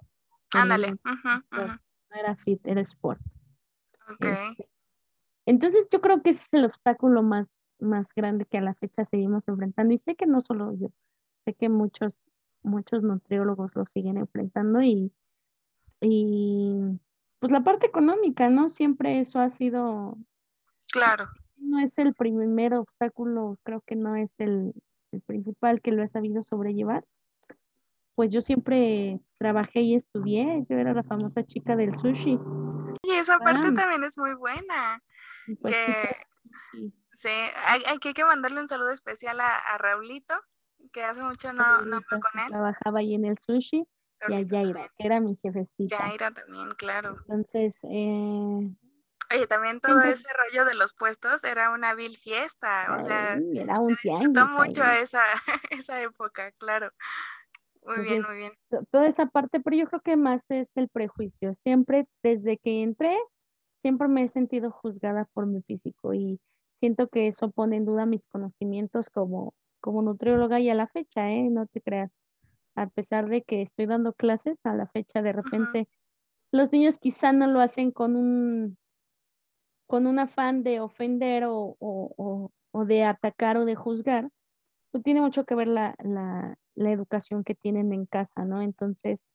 [0.55, 0.97] Ándale.
[1.03, 3.21] No era fit, era sport.
[4.21, 4.69] Este,
[5.47, 7.49] entonces yo creo que ese es el obstáculo más,
[7.81, 9.95] más grande que a la fecha seguimos enfrentando.
[9.95, 10.89] Y sé que no solo yo,
[11.45, 12.15] sé que muchos,
[12.63, 15.13] muchos nutriólogos lo siguen enfrentando y,
[16.01, 16.99] y
[17.39, 18.69] pues la parte económica, ¿no?
[18.69, 20.17] Siempre eso ha sido...
[20.93, 21.29] Claro.
[21.57, 24.75] No es el primer obstáculo, creo que no es el,
[25.13, 27.05] el principal que lo he sabido sobrellevar.
[28.15, 32.39] Pues yo siempre trabajé y estudié, yo era la famosa chica del sushi.
[33.03, 35.03] Y esa parte también es muy buena.
[35.61, 36.17] Pues que,
[37.13, 37.29] sí,
[37.67, 40.35] hay, que mandarle un saludo especial a, a Raulito,
[40.91, 42.49] que hace mucho no, no con él.
[42.49, 43.87] Trabajaba ahí en el sushi.
[44.29, 45.99] y a Yaira, que era mi jefecita.
[45.99, 47.17] Yaira también, claro.
[47.27, 48.71] Entonces, eh,
[49.33, 53.81] Oye, también todo ese rollo de los puestos era una vil fiesta, o sea, era
[53.81, 55.23] un se disfrutó mucho esa,
[55.71, 56.91] esa época, claro.
[57.85, 58.53] Muy bien, muy bien.
[58.91, 61.57] Toda esa parte, pero yo creo que más es el prejuicio.
[61.63, 63.17] Siempre, desde que entré,
[63.81, 66.41] siempre me he sentido juzgada por mi físico y
[66.79, 71.31] siento que eso pone en duda mis conocimientos como, como nutrióloga y a la fecha,
[71.31, 71.51] ¿eh?
[71.51, 72.11] No te creas.
[72.75, 75.89] A pesar de que estoy dando clases, a la fecha de repente
[76.53, 78.79] los niños quizá no lo hacen con un
[79.87, 84.31] con un afán de ofender o, o, o, de atacar o de juzgar,
[84.91, 88.63] pues tiene mucho que ver la, la, la educación que tienen en casa, ¿no?
[88.63, 89.29] Entonces,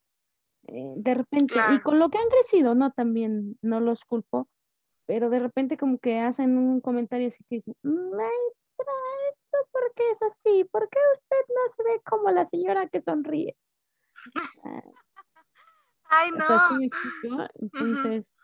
[0.68, 2.92] eh, de repente, y con lo que han crecido, ¿no?
[2.92, 4.48] También no los culpo,
[5.06, 8.94] pero de repente como que hacen un comentario así que dicen, maestra,
[9.58, 10.64] ¿esto por qué es así?
[10.66, 13.56] ¿Por qué usted no se ve como la señora que sonríe?
[16.10, 17.48] Ay, no.
[17.56, 18.36] Entonces,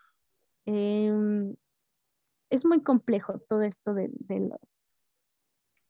[0.66, 1.54] em,
[2.50, 4.60] es muy complejo todo esto de, de los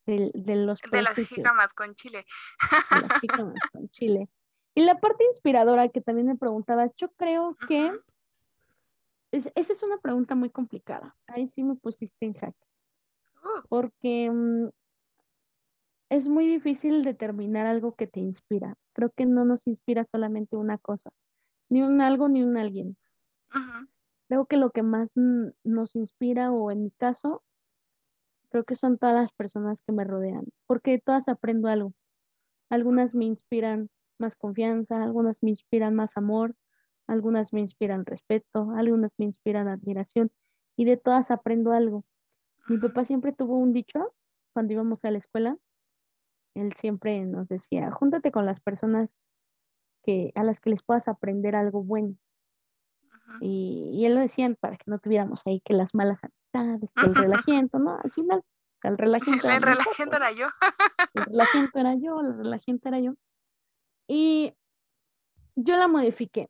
[0.07, 2.25] de, de los de las jícamas con chile.
[2.91, 4.29] las jícamas con chile.
[4.75, 7.93] Y la parte inspiradora que también me preguntaba, yo creo que
[9.31, 11.17] esa es una pregunta muy complicada.
[11.27, 12.67] Ahí sí me pusiste en jaque.
[13.43, 13.67] Uh.
[13.69, 14.69] Porque mm,
[16.09, 18.77] es muy difícil determinar algo que te inspira.
[18.93, 21.11] Creo que no nos inspira solamente una cosa,
[21.69, 22.97] ni un algo ni un alguien.
[24.29, 25.13] Creo que lo que más
[25.65, 27.43] nos inspira, o en mi caso,
[28.51, 31.93] creo que son todas las personas que me rodean, porque todas aprendo algo.
[32.71, 36.55] Algunas me inspiran más confianza, algunas me inspiran más amor,
[37.07, 40.31] algunas me inspiran respeto, algunas me inspiran admiración
[40.77, 42.05] y de todas aprendo algo.
[42.69, 44.15] Mi papá siempre tuvo un dicho
[44.53, 45.59] cuando íbamos a la escuela,
[46.55, 49.11] él siempre nos decía, júntate con las personas
[50.03, 52.17] que, a las que les puedas aprender algo bueno.
[53.41, 57.15] Y, él lo decía para que no tuviéramos ahí que las malas amistades, que el
[57.49, 57.99] relajamiento, ¿no?
[58.03, 58.43] Al final,
[58.83, 60.47] el relajamiento el relajamiento era yo.
[61.15, 63.15] El relajamiento era yo, el relajamiento era yo.
[64.09, 64.55] Y
[65.57, 66.49] yo la modifiqué.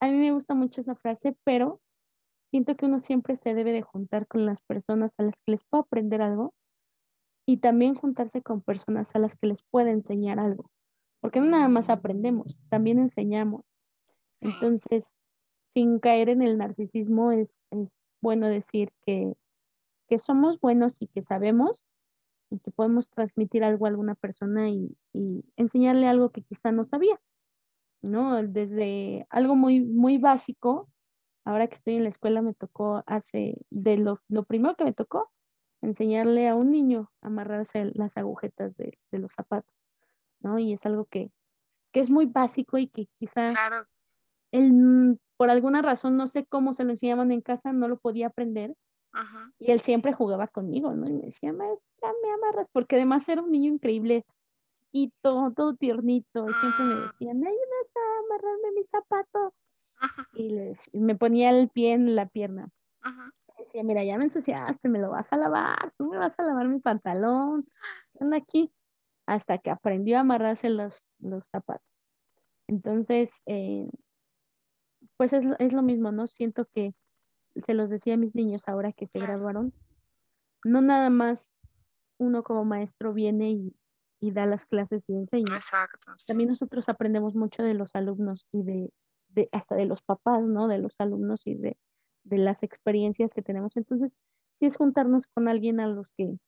[0.00, 1.80] A mí me gusta mucho esa frase, pero
[2.50, 5.64] siento que uno siempre se debe de juntar con las personas a las que les
[5.64, 6.54] puedo aprender algo
[7.46, 10.70] y también juntarse con personas a las que les pueda enseñar algo.
[11.20, 13.64] Porque no nada más aprendemos, también enseñamos.
[14.40, 15.16] Entonces,
[15.72, 17.48] sin caer en el narcisismo, es,
[18.20, 19.34] bueno decir que,
[20.08, 21.82] que somos buenos y que sabemos,
[22.50, 24.96] y que podemos transmitir algo a alguna persona y,
[25.56, 27.20] enseñarle algo que quizá no sabía,
[28.02, 28.42] ¿no?
[28.42, 30.88] Desde algo muy, muy básico,
[31.44, 35.30] ahora que estoy en la escuela me tocó hace, de lo, primero que me tocó,
[35.84, 39.70] enseñarle a un niño a amarrarse las agujetas de, los zapatos,
[40.40, 40.58] ¿no?
[40.58, 41.30] Y es algo que,
[41.92, 43.54] es muy básico y que quizá
[44.50, 48.28] él, por alguna razón, no sé cómo se lo enseñaban en casa, no lo podía
[48.28, 48.74] aprender,
[49.60, 51.08] y él siempre jugaba conmigo, ¿no?
[51.08, 54.24] Y me decía, maestra, me amarras, porque además era un niño increíble,
[54.90, 57.12] y todo, todo tiernito, y siempre me ah.
[57.12, 59.54] decía, me ayudas a amarrarme mi zapato.
[60.34, 62.70] Y, le me ponía el pie en la pierna.
[63.74, 66.68] Decía, mira, ya me ensuciaste, me lo vas a lavar, tú me vas a lavar
[66.68, 67.66] mi pantalón,
[68.12, 68.72] están aquí.
[69.26, 71.84] Hasta que aprendió a amarrarse los, los zapatos.
[72.68, 73.90] Entonces, eh,
[75.16, 76.28] pues es, es lo mismo, ¿no?
[76.28, 76.94] Siento que
[77.66, 79.72] se los decía a mis niños ahora que se graduaron,
[80.62, 81.52] no nada más
[82.18, 83.74] uno como maestro viene y,
[84.30, 85.56] da las clases y enseña.
[85.56, 86.12] Exacto.
[86.28, 90.68] También nosotros aprendemos mucho de los alumnos y de, hasta de los papás, ¿no?
[90.68, 91.76] De los alumnos y de,
[92.24, 93.76] las experiencias que tenemos.
[93.76, 94.12] Entonces,
[94.58, 96.38] sí es juntarnos con alguien a los que,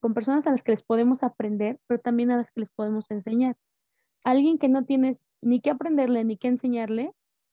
[0.00, 3.10] con personas a las que les podemos aprender, pero también a las que les podemos
[3.10, 3.56] enseñar.
[4.24, 7.12] alguien que no tienes ni que aprenderle ni que enseñarle,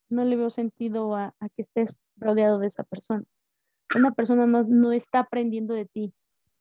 [0.09, 3.23] no le veo sentido a, que estés rodeado de esa persona.
[3.95, 6.13] Una persona no, está aprendiendo de ti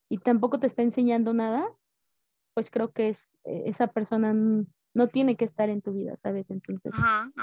[0.08, 1.66] y tampoco te está enseñando nada,
[2.54, 4.34] pues creo que es, eh, esa persona
[4.94, 6.50] no tiene que estar en tu vida, ¿sabes?
[6.50, 6.92] Entonces,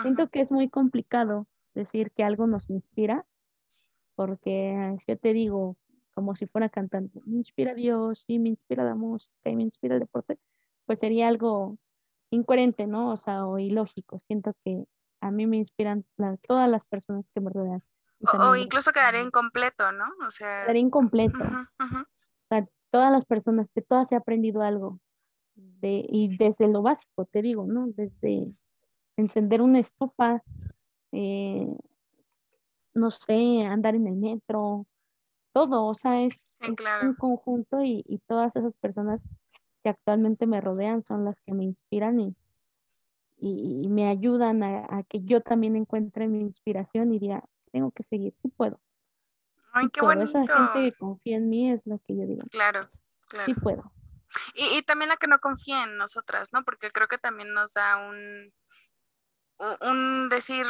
[0.01, 3.25] siento que es muy complicado decir que algo nos inspira,
[4.15, 5.77] porque si yo te digo,
[6.13, 9.95] como si fuera cantante, me inspira Dios, y me inspira la música, y me inspira
[9.95, 10.39] el deporte,
[10.85, 11.77] pues sería algo
[12.29, 13.11] incoherente, ¿no?
[13.11, 14.19] O sea, o ilógico.
[14.19, 14.85] Siento que
[15.21, 16.05] a mí me inspiran
[16.47, 17.83] todas las personas que me rodean.
[18.33, 20.05] O, incluso quedaría incompleto, ¿no?
[20.25, 20.61] O sea...
[20.61, 21.37] Quedaría incompleto.
[21.37, 24.99] O sea, todas las personas, de todas he aprendido algo.
[25.55, 27.87] De, y desde lo básico, te digo, ¿no?
[27.87, 28.47] Desde
[29.17, 30.43] encender una estufa,
[31.15, 31.77] eh,
[32.93, 34.85] no sé, andar en el metro,
[35.53, 39.21] todo, o sea, es, un conjunto y, y, todas esas personas
[39.83, 42.35] que actualmente me rodean son las que me inspiran y,
[43.37, 48.33] y, me ayudan a, que yo también encuentre mi inspiración y diga, tengo que seguir,
[48.41, 48.81] sí puedo.
[49.71, 50.37] Ay, qué bonito.
[50.39, 52.43] Esa gente que confía en mí es lo que yo digo.
[52.49, 52.81] Claro,
[53.29, 53.45] claro.
[53.45, 53.91] Sí puedo.
[54.53, 56.63] Y, y también la que no confía en nosotras, ¿no?
[56.63, 58.53] Porque creo que también nos da un,
[59.81, 60.65] un decir,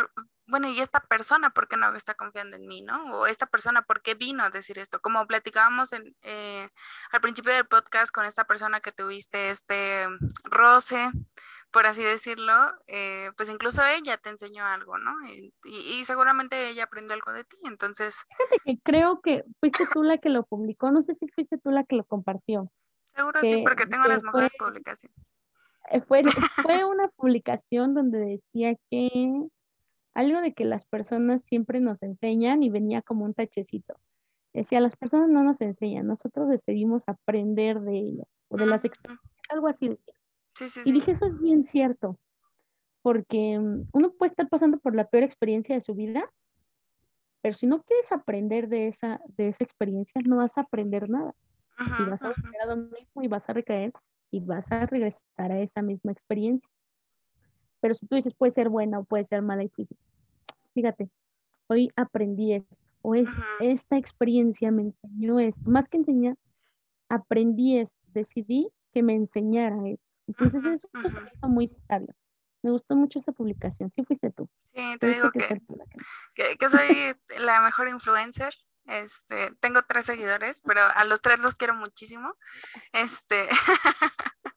[0.47, 3.17] bueno, ¿y esta persona por qué no está confiando en mí, no?
[3.17, 5.01] O esta persona, ¿por qué vino a decir esto?
[5.01, 6.69] Como platicábamos en, eh,
[7.11, 10.07] al principio del podcast con esta persona que tuviste, este
[10.43, 11.09] roce,
[11.71, 12.53] por así decirlo,
[12.87, 15.11] eh, pues incluso ella te enseñó algo, ¿no?
[15.63, 18.23] Y, seguramente ella aprendió algo de ti, entonces...
[18.27, 21.71] Fíjate que creo que fuiste tú la que lo publicó, no sé si fuiste tú
[21.71, 22.71] la que lo compartió.
[23.15, 25.35] Seguro sí, porque tengo las mejores publicaciones.
[25.91, 26.23] Eh, fue,
[26.71, 29.47] fue una publicación donde decía que
[30.13, 33.95] algo de que las personas siempre nos enseñan y venía como un tachecito.
[34.53, 39.29] Decía, las personas no nos enseñan, nosotros decidimos aprender de ellas o de las experiencias,
[39.49, 40.13] algo así decía.
[40.85, 42.17] y dije, eso es bien cierto,
[43.01, 46.31] porque mm, uno puede estar pasando por la peor experiencia de su vida,
[47.41, 51.35] pero si no quieres aprender de esa, de esa experiencia, no vas a aprender nada.
[51.77, 53.91] y vas a volver a lo mismo y vas a recaer
[54.35, 56.69] y vas a regresar a esa misma experiencia.
[57.79, 59.97] Pero si tú dices puede ser buena o puede ser mala y tú dices,
[60.73, 61.09] fíjate,
[61.67, 63.29] hoy aprendí esto, o es,
[63.59, 66.35] esta experiencia me enseñó esto, más que enseñar,
[67.07, 70.05] aprendí esto, decidí que me enseñara esto.
[70.27, 72.13] Entonces eso me hizo muy sabio.
[72.61, 73.91] Me gustó mucho esa publicación.
[73.91, 74.49] Sí fuiste tú.
[74.73, 75.61] Sí, te digo que,
[76.57, 78.55] que, soy la mejor influencer.
[78.85, 82.35] Este, tengo tres seguidores, pero a los tres los quiero muchísimo.
[82.93, 83.47] Este,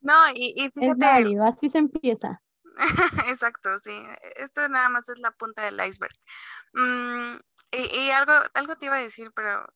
[0.00, 0.88] no, y, y fíjate.
[0.88, 2.40] Es válido, así se empieza.
[3.28, 4.02] Exacto, sí.
[4.36, 6.14] Esto nada más es la punta del iceberg.
[6.72, 7.36] Mm,
[7.72, 9.66] y, algo, algo te iba a decir, pero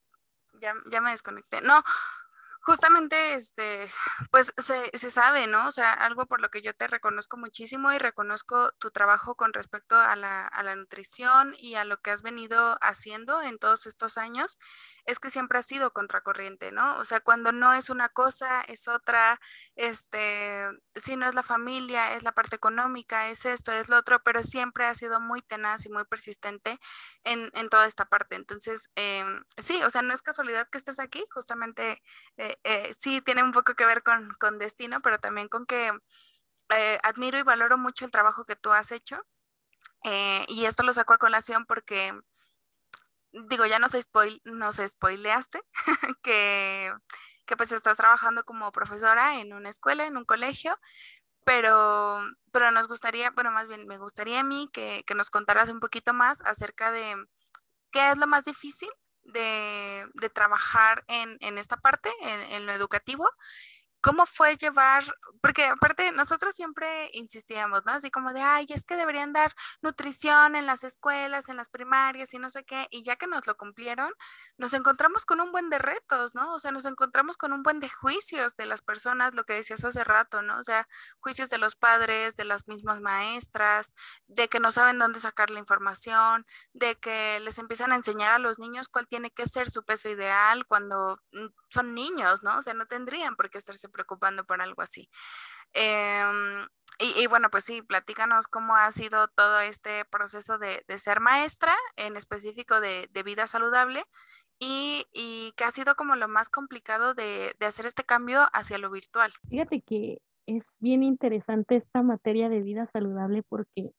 [0.53, 1.61] ya, ya me desconecté.
[1.61, 1.83] No,
[2.63, 3.91] justamente, este,
[4.31, 5.67] pues se, se, sabe, ¿no?
[5.67, 9.53] O sea, algo por lo que yo te reconozco muchísimo y reconozco tu trabajo con
[9.53, 13.85] respecto a la, a la nutrición y a lo que has venido haciendo en todos
[13.85, 14.57] estos años,
[15.05, 16.97] es que siempre has sido contracorriente, ¿no?
[16.97, 19.41] O sea, cuando no es una cosa, es otra,
[19.75, 20.65] este,
[20.95, 24.43] si no es la familia, es la parte económica, es esto, es lo otro, pero
[24.43, 26.79] siempre ha sido muy tenaz y muy persistente
[27.23, 28.35] en, en toda esta parte.
[28.35, 32.01] Entonces, em, sí, o sea, no es casualidad que estés aquí, justamente.
[32.37, 34.29] Eh, eh, sí tiene un poco que ver con,
[34.59, 35.91] destino, pero también con que
[36.69, 39.19] eh, admiro y valoro mucho el trabajo que tú has hecho.
[40.03, 42.13] Eh, y esto lo saco a colación porque,
[43.31, 44.41] digo, ya no se spoil,
[44.87, 45.61] spoileaste
[46.23, 46.93] que,
[47.45, 50.77] que pues estás trabajando como profesora en una escuela, en un colegio,
[51.43, 52.21] pero,
[52.51, 55.79] pero nos gustaría, bueno, más bien me gustaría a mí que, que nos contaras un
[55.79, 57.15] poquito más acerca de
[57.91, 58.89] qué es lo más difícil
[59.23, 63.29] de, de trabajar en, en, esta parte, en, en, lo educativo,
[64.03, 65.05] ¿Cómo fue llevar?
[65.41, 67.93] Porque aparte nosotros siempre insistíamos, ¿no?
[67.93, 72.33] Así como de, ay, es que deberían dar nutrición en las escuelas, en las primarias
[72.33, 72.87] y no sé qué.
[72.91, 74.11] Y ya que nos lo cumplieron,
[74.57, 76.53] nos encontramos con un buen de retos, ¿no?
[76.53, 79.85] O sea, nos encontramos con un buen de juicios de las personas, lo que decías
[79.85, 80.59] hace rato, ¿no?
[80.59, 80.85] O sea,
[81.21, 83.93] juicios de los padres, de las mismas maestras,
[84.27, 88.39] de que no saben dónde sacar la información, de que les empiezan a enseñar a
[88.39, 92.57] los niños cuál tiene que ser su peso ideal cuando mm, son niños, ¿no?
[92.57, 95.09] O sea, no tendrían por qué estarse preocupando por algo así.
[95.73, 96.67] Em,
[96.99, 102.15] y, bueno, pues sí, platícanos cómo ha sido todo este proceso de, ser maestra, en
[102.15, 104.03] específico de, vida saludable,
[104.59, 108.91] y, que ha sido como lo más complicado de, de hacer este cambio hacia lo
[108.91, 109.33] virtual.
[109.49, 113.91] Fíjate que es bien interesante esta materia de vida saludable porque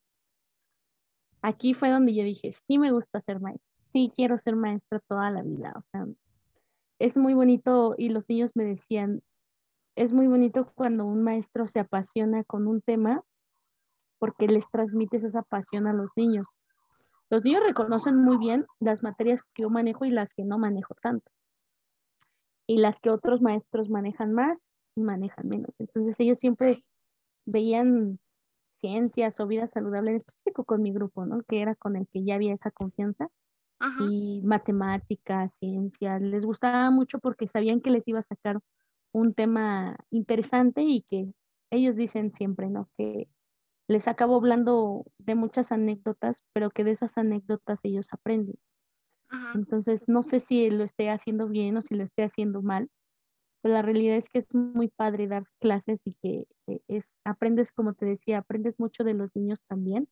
[1.43, 5.31] aquí fue donde yo dije, sí me gusta ser maestra, sí quiero ser maestra toda
[5.31, 6.07] la vida, o sea,
[6.99, 9.23] es muy bonito y los niños me decían,
[9.97, 13.23] es muy bonito cuando un maestro se apasiona con un tema
[14.19, 16.49] porque les transmites esa pasión a los niños.
[17.31, 20.95] Los niños reconocen muy bien las materias que yo manejo y las que no manejo
[21.03, 21.31] tanto.
[22.67, 25.79] Y las que otros maestros manejan más y manejan menos.
[25.79, 26.85] Entonces ellos siempre
[27.45, 28.19] veían
[28.81, 31.43] ciencias o vida saludable en específico con mi grupo, ¿no?
[31.43, 33.29] Que era con el que ya había esa confianza.
[34.09, 38.61] Y matemáticas, ciencias, les gustaba mucho porque sabían que les iba a sacar
[39.15, 41.33] un tema interesante y que
[41.71, 42.91] ellos dicen siempre, ¿no?
[42.99, 43.29] Que
[43.89, 48.57] les acabo hablando de muchas anécdotas, pero que de esas anécdotas ellos aprenden.
[49.55, 52.89] Entonces, no sé si lo esté haciendo bien o si lo esté haciendo mal,
[53.63, 56.47] pero la realidad es que es muy padre dar clases y que
[56.87, 60.09] es, aprendes, como te decía, aprendes mucho de los niños también.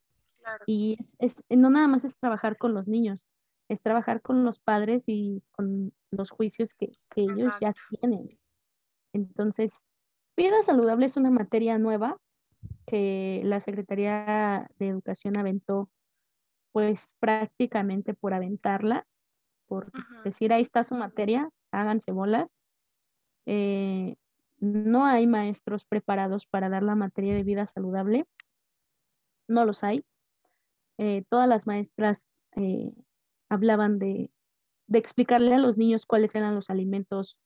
[0.67, 3.21] Y es, no nada más es trabajar con los niños,
[3.69, 8.39] es trabajar con los padres y con los juicios que, que ellos ya tienen.
[9.13, 9.81] Entonces,
[10.37, 12.19] vida saludable es una materia nueva
[12.87, 15.91] que la Secretaría de Educación aventó,
[16.73, 19.07] pues prácticamente por aventarla,
[19.67, 19.91] por
[20.25, 22.59] decir ahí está su materia, háganse bolas.
[23.47, 24.17] Eh,
[24.59, 28.27] no hay maestros preparados para dar la materia de vida saludable,
[29.49, 30.05] no los hay.
[30.99, 32.25] Eh, todas las maestras
[32.57, 32.93] eh,
[33.49, 34.31] hablaban de,
[34.87, 37.37] de explicarle a los niños cuáles eran los alimentos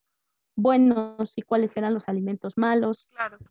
[0.57, 3.09] buenos y cuáles eran los alimentos malos,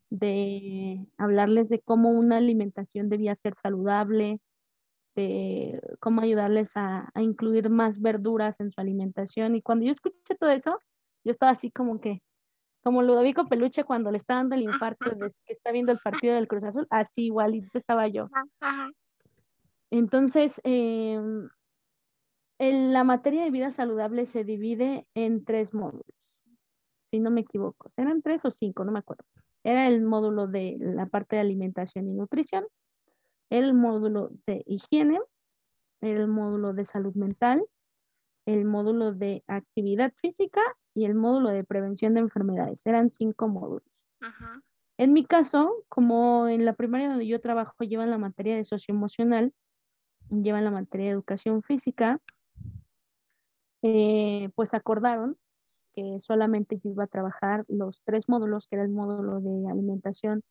[0.09, 4.41] de hablarles de cómo una alimentación debía ser saludable,
[5.15, 9.55] de cómo ayudarles a, incluir más verduras en su alimentación.
[9.55, 10.79] Y cuando yo escuché todo eso,
[11.23, 12.21] yo estaba así como que,
[12.83, 16.35] como Ludovico Peluche cuando le está dando el infarto de que está viendo el partido
[16.35, 18.29] del Cruz Azul, así igualito estaba yo.
[19.91, 21.47] Entonces, em,
[22.57, 26.24] la materia de vida saludable se divide en tres módulos
[27.15, 27.91] si no me equivoco.
[27.95, 29.23] Eran tres o cinco, no me acuerdo.
[29.63, 32.65] Era el módulo de la parte de alimentación y nutrición,
[33.49, 35.19] el módulo de higiene,
[36.01, 37.65] el módulo de salud mental,
[38.45, 40.61] el módulo de actividad física
[40.93, 42.85] y el módulo de prevención de enfermedades.
[42.85, 43.87] Eran cinco módulos.
[44.97, 49.53] En mi caso, como en la primaria donde yo trabajo llevan la materia de socioemocional,
[50.29, 52.19] llevan la materia de educación física,
[53.83, 55.37] eh, pues acordaron
[55.95, 60.43] que solamente yo iba a trabajar los tres módulos, que era el módulo de alimentación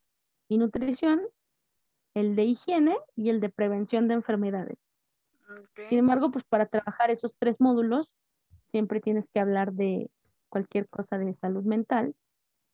[0.49, 1.21] y nutrición,
[2.15, 4.87] el de higiene y el de prevención de enfermedades.
[5.89, 8.11] Sin embargo, pues para trabajar esos tres módulos,
[8.71, 10.11] siempre tienes que hablar de
[10.49, 12.15] cualquier cosa de salud mental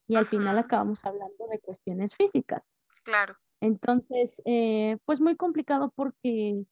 [0.06, 2.72] y al final acabamos hablando de cuestiones físicas.
[3.04, 3.36] Claro.
[3.60, 6.64] Entonces, eh, pues muy complicado porque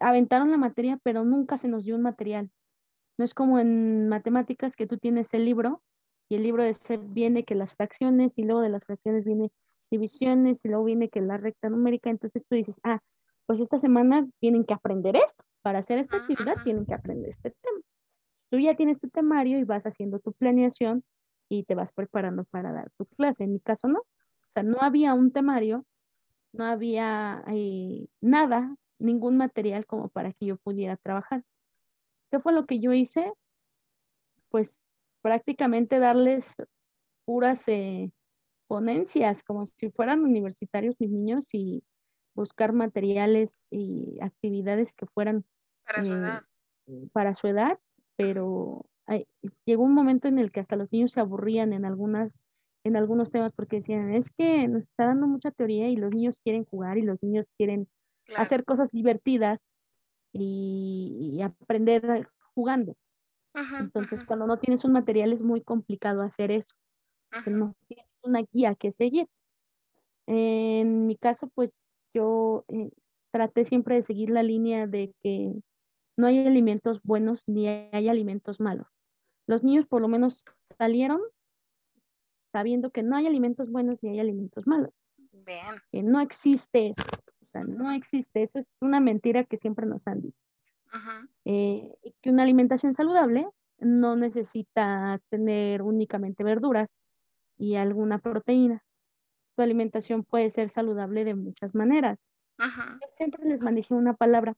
[0.00, 2.50] aventaron la materia, pero nunca se nos dio un material.
[3.18, 5.82] No es como en matemáticas que tú tienes el libro
[6.28, 9.50] y el libro de ser viene que las fracciones y luego de las fracciones viene
[9.90, 12.10] divisiones y luego viene que la recta numérica.
[12.10, 13.00] Entonces tú dices, ah,
[13.46, 15.44] pues esta semana tienen que aprender esto.
[15.62, 17.80] Para hacer esta actividad tienen que aprender este tema.
[18.50, 21.04] Tú ya tienes tu temario y vas haciendo tu planeación
[21.48, 23.44] y te vas preparando para dar tu clase.
[23.44, 24.00] En mi caso no.
[24.00, 25.84] O sea, no había un temario,
[26.52, 31.42] no había eh, nada, ningún material como para que yo pudiera trabajar.
[32.32, 33.30] ¿Qué fue lo que yo hice?
[34.48, 34.80] Pues
[35.20, 36.54] prácticamente darles
[37.26, 38.10] puras eh,
[38.66, 41.84] ponencias, como si fueran universitarios mis niños y
[42.34, 45.44] buscar materiales y actividades que fueran
[45.84, 46.42] para su eh, edad,
[47.12, 47.78] para su edad
[48.16, 48.86] pero
[49.66, 52.40] llegó un momento en el que hasta los niños se aburrían en algunas
[52.84, 56.36] en algunos temas porque decían, es que nos está dando mucha teoría y los niños
[56.42, 57.88] quieren jugar y los niños quieren
[58.36, 59.68] hacer cosas divertidas
[60.32, 62.96] y, aprender jugando.
[63.78, 66.74] Entonces, cuando no tienes un material es muy complicado hacer eso.
[67.46, 69.26] No tienes una guía que seguir.
[70.26, 71.82] En mi caso, pues
[72.14, 72.90] yo eh,
[73.30, 75.52] traté siempre de seguir la línea de que
[76.16, 78.86] no hay alimentos buenos ni hay alimentos malos.
[79.46, 80.44] Los niños por lo menos
[80.78, 81.20] salieron
[82.52, 84.92] sabiendo que no hay alimentos buenos ni hay alimentos malos.
[85.90, 87.02] Que no existe eso
[87.60, 90.38] no existe, eso es una mentira que siempre nos han dicho.
[91.44, 93.48] Eh, que una alimentación saludable
[93.78, 96.98] no necesita tener únicamente verduras
[97.58, 98.82] y alguna proteína.
[99.56, 102.18] Tu alimentación puede ser saludable de muchas maneras.
[102.58, 104.54] Yo siempre les manejé una palabra,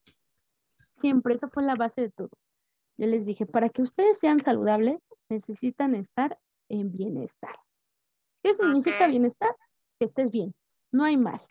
[0.97, 2.29] siempre, esa fue la base de todo.
[2.97, 6.37] Yo les dije, para que ustedes sean saludables, necesitan estar
[6.69, 7.59] en bienestar.
[8.43, 9.55] ¿Qué significa bienestar?
[9.99, 10.53] Que estés bien,
[10.91, 11.47] no hay más.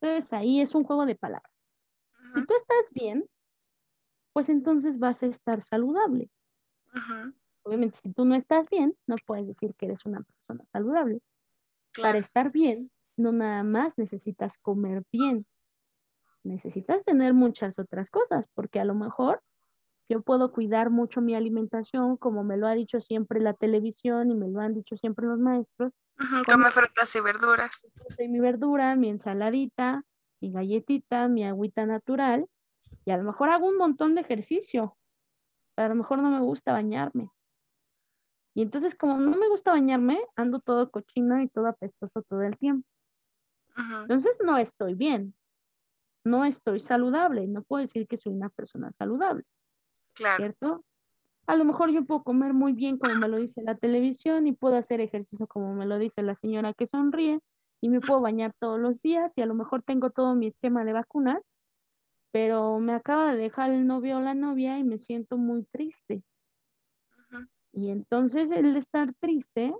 [0.00, 1.52] Entonces ahí es un juego de palabras.
[2.34, 3.28] Si tú estás bien,
[4.32, 6.30] pues entonces vas a estar saludable.
[7.64, 11.20] obviamente si tú no estás bien, no puedes decir que eres una persona saludable.
[12.00, 15.46] Para estar bien, no nada más necesitas comer bien,
[16.44, 19.42] necesitas tener muchas otras cosas, porque a lo mejor
[20.08, 24.34] yo puedo cuidar mucho mi alimentación, como me lo ha dicho siempre la televisión y
[24.34, 25.92] me lo han dicho siempre los maestros.
[26.46, 27.86] come frutas y verduras.
[28.18, 30.02] mi verdura, mi ensaladita,
[30.40, 32.46] mi galletita, mi agüita natural,
[33.04, 34.96] y a lo mejor hago un montón de ejercicio,
[35.76, 37.30] a lo mejor no me gusta bañarme.
[38.54, 42.56] Y entonces como no me gusta bañarme, ando todo cochino y todo apestoso todo el
[42.56, 42.88] tiempo.
[43.76, 45.34] Entonces no estoy bien,
[46.24, 49.44] no estoy saludable, no puedo decir que soy una persona saludable.
[50.18, 50.44] Claro.
[50.44, 50.84] ¿Cierto?
[51.46, 54.52] A lo mejor yo puedo comer muy bien como me lo dice la televisión y
[54.52, 57.40] puedo hacer ejercicio como me lo dice la señora que sonríe
[57.80, 60.84] y me puedo bañar todos los días y a lo mejor tengo todo mi esquema
[60.84, 61.40] de vacunas,
[62.32, 66.22] pero me acaba de dejar el novio o la novia y me siento muy triste.
[67.72, 69.72] Y entonces el estar triste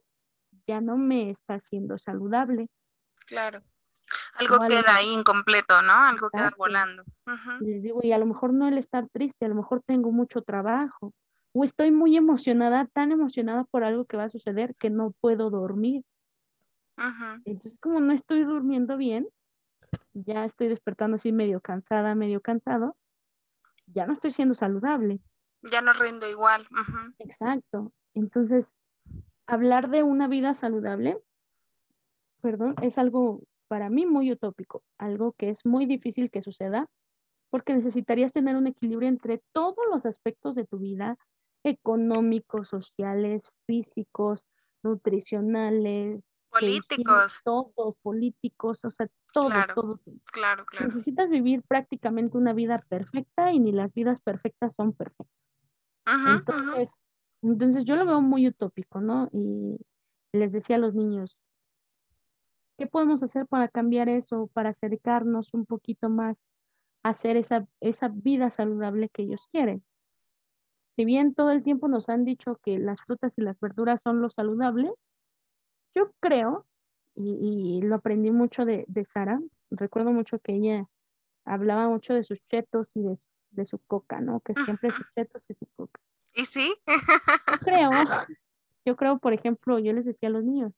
[0.67, 2.69] ya no me está haciendo saludable.
[3.27, 3.63] Claro.
[4.35, 5.93] Algo queda ahí incompleto, ¿no?
[5.93, 7.05] Algo queda volando.
[7.61, 10.43] Les digo, y a lo mejor no el estar triste, a lo mejor tengo mucho
[10.43, 11.13] trabajo
[11.53, 15.51] o estoy muy emocionada, tan emocionada por algo que va a suceder que no puedo
[15.51, 16.05] dormir.
[17.45, 19.29] Entonces, como no estoy durmiendo bien,
[20.15, 22.97] ya estoy despertando así medio cansada, medio cansado,
[23.87, 25.21] ya no estoy siendo saludable.
[25.63, 26.67] Ya no rindo igual.
[27.19, 27.93] Exacto.
[28.15, 28.73] Entonces,
[29.47, 31.21] hablar de una vida saludable,
[32.41, 36.89] perdón, es algo para mí muy utópico, algo que es muy difícil que suceda,
[37.51, 41.17] porque necesitarías tener un equilibrio entre todos los aspectos de tu vida,
[41.65, 44.45] económicos, sociales, físicos,
[44.83, 50.01] nutricionales, políticos, todos, políticos, o sea, todo, todo.
[50.25, 50.87] Claro, claro.
[50.87, 55.27] Necesitas vivir prácticamente una vida perfecta y ni las vidas perfectas son perfectas.
[56.07, 56.99] entonces,
[57.43, 59.29] entonces yo lo veo muy utópico, ¿no?
[59.33, 59.79] Y
[60.33, 61.37] les decía a los niños,
[62.79, 66.47] ¿Qué podemos hacer para cambiar eso, para acercarnos un poquito más
[67.03, 69.85] a hacer esa, esa vida saludable que ellos quieren?
[70.95, 74.23] Si bien todo el tiempo nos han dicho que las frutas y las verduras son
[74.23, 74.93] lo saludable,
[75.95, 76.67] yo creo,
[77.17, 80.87] y, lo aprendí mucho de, Sara, recuerdo mucho que ella
[81.45, 83.03] hablaba mucho de sus chetos y
[83.51, 84.39] de, su coca, ¿no?
[84.41, 86.01] Que siempre sus chetos y su coca.
[86.35, 86.77] ¿Y sí?
[86.87, 87.91] Yo creo,
[88.85, 90.73] yo creo, por ejemplo, yo les decía a los niños,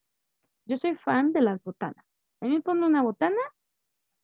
[0.71, 2.05] yo soy fan de las botanas.
[2.39, 3.41] A mí me pone una botana,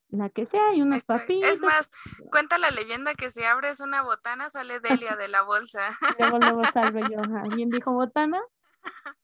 [0.08, 1.50] la que sea, y unas papitas.
[1.50, 1.90] Es más,
[2.30, 5.80] cuenta la leyenda que si abres una botana sale Delia de la bolsa.
[6.18, 7.20] luego, luego salgo yo.
[7.36, 8.40] Alguien dijo botana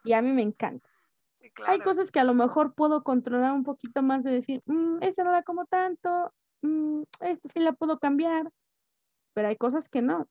[0.05, 0.87] y a mí me encanta.
[1.67, 5.25] Hay cosas que a lo mejor puedo controlar un poquito más de decir, mmm, esa
[5.25, 8.51] no la como tanto, mmm, esta sí la puedo cambiar,
[9.33, 10.29] pero hay cosas que no.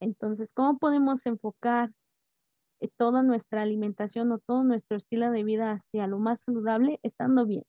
[0.00, 1.90] Entonces, ¿cómo podemos enfocar
[2.96, 7.64] toda nuestra alimentación o todo nuestro estilo de vida hacia lo más saludable estando bien.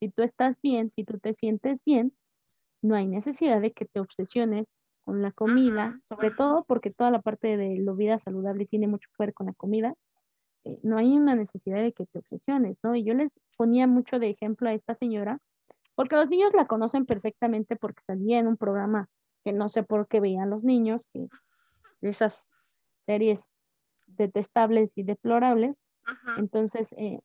[0.00, 2.12] Si tú estás bien, si tú te sientes bien,
[2.82, 4.66] no hay necesidad de que te obsesiones
[5.04, 9.08] con la comida, sobre todo porque toda la parte de la vida saludable tiene mucho
[9.10, 9.94] que ver con la comida.
[10.64, 12.94] Eh, no hay una necesidad de que te obsesiones, ¿no?
[12.94, 15.38] Y yo les ponía mucho de ejemplo a esta señora,
[15.94, 19.08] porque los niños la conocen perfectamente porque salía en un programa
[19.44, 21.26] que no sé por qué veían los niños, que
[22.00, 22.48] de esas
[23.06, 23.40] series
[24.16, 25.78] detestables y deplorables.
[26.36, 27.20] Entonces, eh,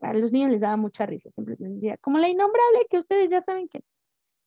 [0.00, 3.30] a los niños les daba mucha risa, siempre les decía, como la innombrable que ustedes
[3.30, 3.82] ya saben que...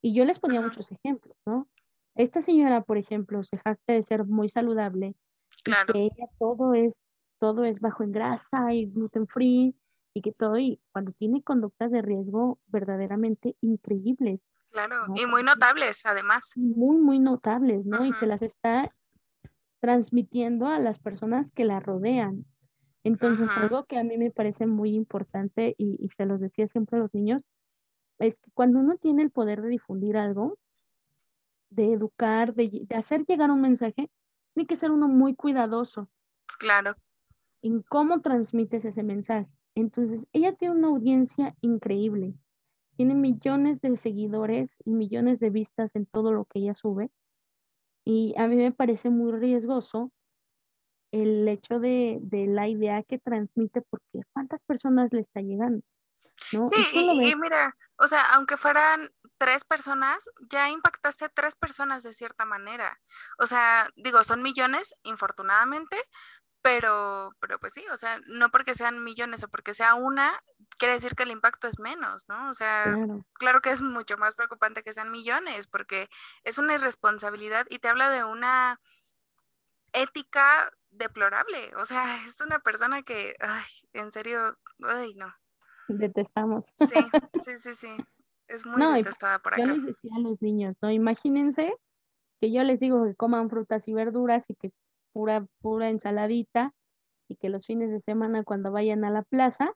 [0.02, 1.68] Y yo les ponía muchos ejemplos, ¿no?
[2.16, 5.16] Esta señora, por ejemplo, se jacta de ser muy saludable,
[5.64, 5.94] claro.
[5.94, 7.08] que ella todo es,
[7.40, 9.76] todo es bajo en grasa y gluten free,
[10.18, 14.50] y que todo, y cuando tiene conductas de riesgo verdaderamente increíbles.
[14.72, 16.54] Claro, y muy notables además.
[16.56, 18.04] Muy, muy notables, ¿no?
[18.04, 18.92] Y se las está
[19.80, 22.46] transmitiendo a las personas que la rodean.
[23.04, 27.02] Entonces, algo que a mí me parece muy importante y, se los decía siempre a
[27.02, 27.42] los niños,
[28.20, 30.58] es que cuando uno tiene el poder de difundir algo,
[31.70, 34.10] de educar, de, hacer llegar un mensaje,
[34.54, 36.10] tiene que ser uno muy cuidadoso.
[36.60, 36.96] Claro.
[37.62, 39.48] En cómo transmites ese mensaje.
[39.76, 42.34] Entonces, ella tiene una audiencia increíble.
[42.98, 47.12] Tiene millones de seguidores y millones de vistas en todo lo que ella sube.
[48.10, 50.14] Y a mí me parece muy riesgoso
[51.12, 55.84] el hecho de, la idea que transmite, porque ¿cuántas personas le está llegando?
[56.54, 56.70] ¿no?
[56.70, 62.14] Sí, y, mira, o sea, aunque fueran tres personas, ya impactaste a tres personas de
[62.14, 62.98] cierta manera.
[63.40, 65.98] O sea, digo, son millones, infortunadamente,
[66.62, 70.42] pero, pero pues sí, o sea, no porque sean millones o porque sea una,
[70.78, 72.50] quiere decir que el impacto es menos, ¿no?
[72.50, 72.96] O sea,
[73.34, 73.62] claro.
[73.62, 76.10] que es mucho más preocupante que sean millones, porque
[76.44, 78.80] es una irresponsabilidad y te habla de una
[79.94, 81.74] ética deplorable.
[81.76, 85.34] O sea, es una persona que, ay, en serio, ay, no.
[85.88, 86.72] Detestamos.
[86.76, 86.86] Sí,
[87.42, 87.98] sí, sí, sí.
[88.48, 89.64] Es muy detestada por acá.
[89.64, 90.90] Yo les decía a los niños, ¿no?
[90.90, 91.74] Imagínense
[92.40, 94.72] que yo les digo que coman frutas y verduras y que
[95.12, 96.74] pura, pura ensaladita
[97.28, 99.74] y que los fines de semana cuando vayan a la plaza,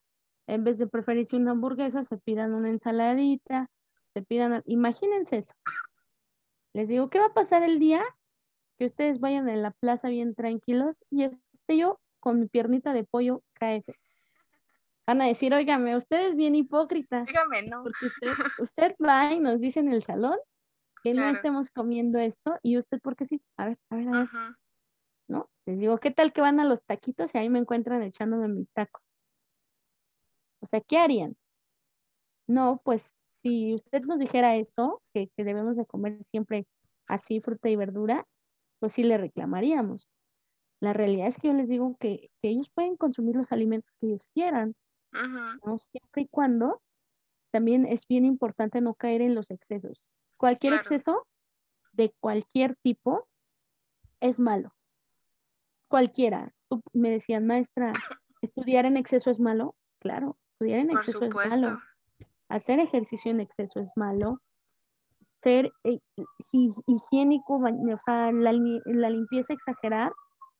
[0.51, 3.69] en vez de preferirse una hamburguesa, se pidan una ensaladita,
[4.13, 5.53] se pidan, imagínense eso.
[6.73, 8.03] Les digo, ¿qué va a pasar el día
[8.77, 13.05] que ustedes vayan a la plaza bien tranquilos y este yo con mi piernita de
[13.05, 13.85] pollo cae?
[15.07, 17.23] Van a decir, óigame, usted es bien hipócrita.
[17.23, 17.83] Dígame, no.
[17.83, 20.37] Porque usted, usted va y nos dice en el salón
[21.01, 23.41] que no estemos comiendo esto y usted, ¿por qué sí?
[23.55, 24.29] A ver, a ver, a ver.
[25.29, 25.49] ¿No?
[25.65, 28.69] Les digo, ¿qué tal que van a los taquitos y ahí me encuentran echándome mis
[28.73, 29.01] tacos?
[30.61, 31.35] O sea, ¿qué harían?
[32.47, 36.67] No, pues si usted nos dijera eso, que, debemos de comer siempre
[37.07, 38.27] así fruta y verdura,
[38.79, 40.07] pues sí le reclamaríamos.
[40.79, 44.21] La realidad es que yo les digo que, ellos pueden consumir los alimentos que ellos
[44.33, 44.75] quieran,
[45.65, 45.77] ¿no?
[45.79, 46.81] Siempre y cuando
[47.51, 50.01] también es bien importante no caer en los excesos.
[50.37, 51.27] Cualquier exceso
[51.91, 53.27] de cualquier tipo
[54.19, 54.73] es malo.
[55.87, 56.53] Cualquiera.
[56.93, 57.91] me decían, maestra,
[58.41, 59.75] ¿estudiar en exceso es malo?
[59.99, 61.79] Claro, estudiar en exceso es malo.
[62.49, 64.39] Hacer ejercicio en exceso es malo.
[65.43, 65.99] Ser eh,
[66.51, 70.11] higiénico, o sea, la, limpieza exagerar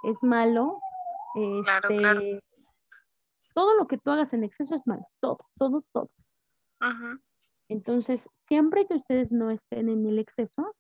[0.04, 0.80] es malo.
[1.64, 2.22] claro, este, claro.
[3.54, 5.06] Todo lo que tú hagas en exceso es malo.
[5.20, 6.10] Todo, todo, todo.
[6.80, 7.20] Ajá.
[7.68, 10.76] Entonces, siempre que ustedes no estén en el exceso,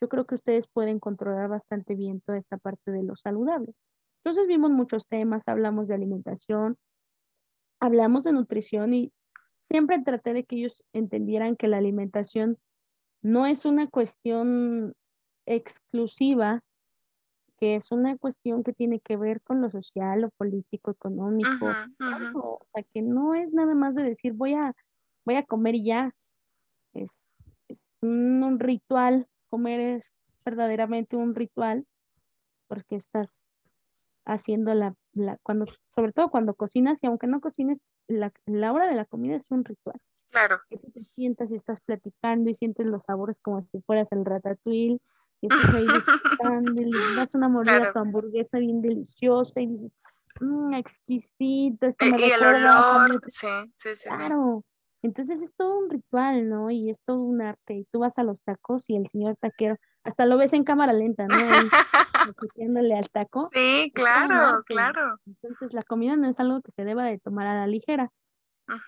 [0.00, 3.74] yo creo que ustedes pueden controlar bastante bien toda esta parte de lo saludable.
[4.22, 6.78] Entonces vimos muchos temas, hablamos de alimentación,
[7.80, 9.12] hablamos de nutrición y
[9.68, 12.58] siempre traté de que ellos entendieran que la alimentación
[13.22, 14.94] no es una cuestión
[15.46, 16.62] exclusiva,
[17.58, 22.66] que es una cuestión que tiene que ver con lo social, lo político, económico, o
[22.72, 24.74] sea, que no es nada más de decir voy a
[25.24, 26.14] voy a comer y ya.
[26.94, 27.18] Es,
[28.00, 30.04] un, ritual, comer es
[30.44, 31.86] verdaderamente un ritual,
[32.66, 33.38] porque estás
[34.32, 34.94] haciendo la,
[35.42, 37.78] cuando, sobre todo cuando cocinas, y aunque no cocines,
[38.08, 40.00] la, la hora de la comida es un ritual.
[40.30, 40.60] Claro.
[40.68, 44.24] Que tú te sientas y estás platicando y sientes los sabores como si fueras el
[44.24, 45.00] ratatouille,
[45.40, 45.86] y estás ahí
[46.76, 49.92] y das una mordida a tu hamburguesa bien deliciosa y dices,
[50.40, 51.86] mmm, exquisito.
[51.86, 54.08] Esto me y el olor, sí, sí, sí.
[54.08, 54.64] Claro,
[55.02, 56.70] entonces es todo un ritual, ¿no?
[56.70, 57.74] Y es todo un arte.
[57.74, 60.92] Y tú vas a los tacos y el señor taquero, hasta lo ves en cámara
[60.92, 61.34] lenta, ¿no?
[62.96, 63.48] Al taco.
[63.52, 65.18] Sí, claro, claro.
[65.26, 68.10] Entonces la comida no es algo que se deba de tomar a la ligera.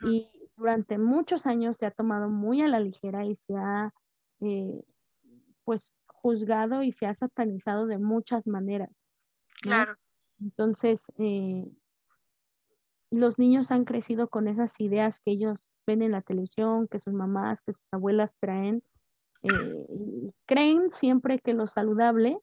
[0.02, 3.92] Y durante muchos años se ha tomado muy a la ligera y se ha,
[4.40, 4.84] eh,
[5.64, 8.90] pues, juzgado y se ha satanizado de muchas maneras.
[9.60, 9.96] Claro.
[10.40, 11.66] Entonces, eh,
[13.10, 17.12] los niños han crecido con esas ideas que ellos ven en la televisión, que sus
[17.12, 18.82] mamás, que sus abuelas traen,
[19.42, 22.38] eh, creen siempre que lo saludable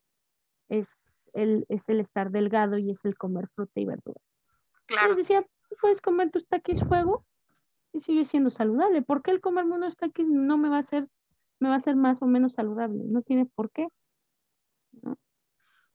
[0.69, 0.99] es
[1.33, 4.19] el, es el estar delgado y es el comer fruta y verdura.
[4.85, 5.09] Claro.
[5.09, 5.45] Les decía,
[5.79, 7.25] puedes comer tus taquis fuego
[7.93, 9.01] y sigue siendo saludable.
[9.01, 11.07] ¿Por qué el comerme unos taquis no me va a hacer,
[11.59, 13.03] me va a hacer más o menos saludable?
[13.05, 13.87] No tiene por qué.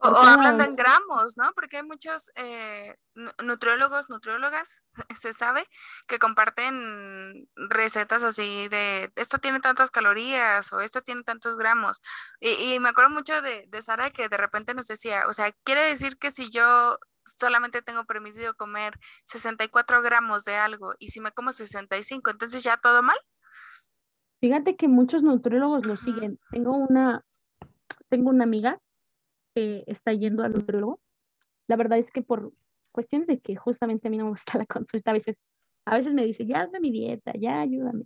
[0.05, 1.51] O, hablando en gramos, ¿no?
[1.55, 2.95] Porque hay muchos eh,
[3.43, 4.85] nutriólogos, nutriólogas,
[5.19, 5.67] se sabe,
[6.07, 12.03] que comparten recetas así de esto tiene tantas calorías o esto tiene tantos gramos.
[12.39, 15.83] Y, me acuerdo mucho de, de, Sara que de repente nos decía, o sea, quiere
[15.83, 21.33] decir que si yo solamente tengo permitido comer 64 gramos de algo y si me
[21.33, 23.17] como 65, entonces ya todo mal.
[24.41, 26.39] Fíjate que muchos nutriólogos lo siguen.
[26.51, 27.25] Tengo una,
[28.11, 28.79] tengo una amiga
[29.55, 31.01] está yendo al nutriólogo.
[31.67, 32.53] La verdad es que por
[32.93, 35.43] cuestiones de que justamente a mí no me gusta la consulta, a veces,
[35.85, 38.05] a veces me dice, ya hazme mi dieta, ya ayúdame.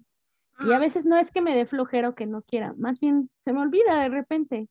[0.61, 3.53] Y a veces no es que me dé flojero que no quiera, más bien se
[3.53, 4.69] me olvida de repente.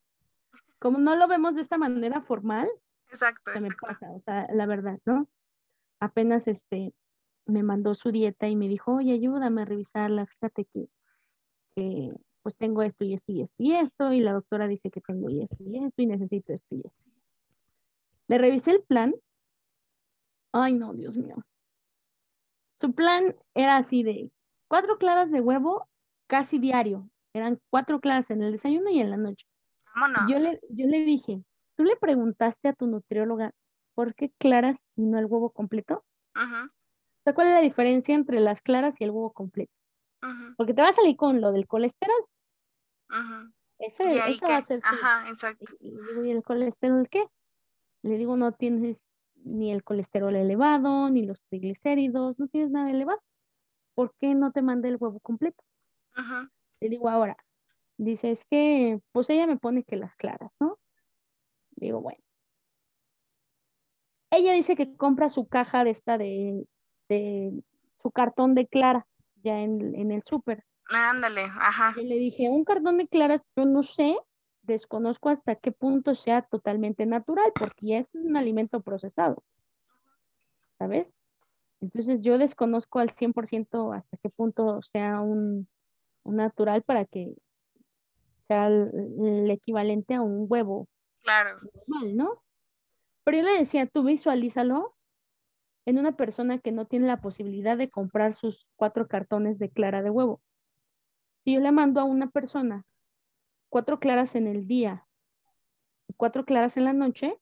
[0.80, 2.68] Como no lo vemos de esta manera formal,
[3.10, 5.30] exacto, se me pasa, o sea, la verdad, ¿no?
[6.02, 6.94] Apenas este
[7.46, 10.90] me mandó su dieta y me dijo, oye, ayúdame a revisarla, fíjate que,
[11.74, 12.12] que
[12.48, 15.30] pues tengo esto y esto y esto y esto, y la doctora dice que tengo
[15.30, 17.04] y esto y esto, y necesito esto y esto.
[18.30, 19.14] Le revisé el plan.
[20.54, 21.36] Ay, no, Dios mío.
[22.80, 24.32] Su plan era así de
[24.70, 25.90] cuatro claras de huevo
[26.28, 27.10] casi diario.
[27.34, 29.46] Eran cuatro claras en el desayuno y en la noche.
[29.94, 30.32] Vámonos.
[30.32, 31.44] Yo le, yo le dije,
[31.76, 33.52] ¿tú le preguntaste a tu nutrióloga
[33.94, 36.06] por qué claras y no el huevo completo?
[36.34, 36.72] Ajá.
[37.36, 39.74] ¿Cuál es la diferencia entre las claras y el huevo completo?
[40.56, 42.26] Porque te va a salir con lo del colesterol.
[43.80, 44.80] Ese, eso va a ser.
[44.84, 45.74] Ajá, exacto.
[45.80, 47.26] Y, digo, ¿y el colesterol qué?
[48.02, 53.22] Le digo, no tienes ni el colesterol elevado, ni los triglicéridos, no tienes nada elevado.
[53.94, 55.64] ¿Por qué no te manda el huevo completo?
[56.80, 57.38] Le digo, ahora,
[57.98, 60.80] dice, es que, pues ella me pone que las claras, ¿no?
[61.76, 62.20] Le digo, bueno.
[64.32, 66.66] Ella dice que compra su caja de esta de,
[68.02, 69.08] su cartón de clara
[69.44, 70.64] ya en, en el súper.
[70.90, 71.94] Ándale, ajá.
[71.98, 74.18] Yo le dije, un cartón de claras, yo no sé,
[74.62, 79.44] desconozco hasta qué punto sea totalmente natural, porque es un alimento procesado.
[80.78, 81.12] ¿Sabes?
[81.82, 85.68] Entonces yo desconozco al 100% hasta qué punto sea un,
[86.26, 87.34] natural para que
[88.48, 90.88] sea el, equivalente a un huevo.
[91.22, 91.60] Claro.
[91.88, 92.44] Normal, ¿no?
[93.24, 94.96] Pero yo le decía, tú visualízalo
[95.86, 100.02] en una persona que no tiene la posibilidad de comprar sus cuatro cartones de clara
[100.02, 100.42] de huevo.
[101.48, 102.86] Si yo le mando a una persona
[103.70, 105.08] cuatro claras en el día
[106.10, 107.40] y cuatro claras en la noche,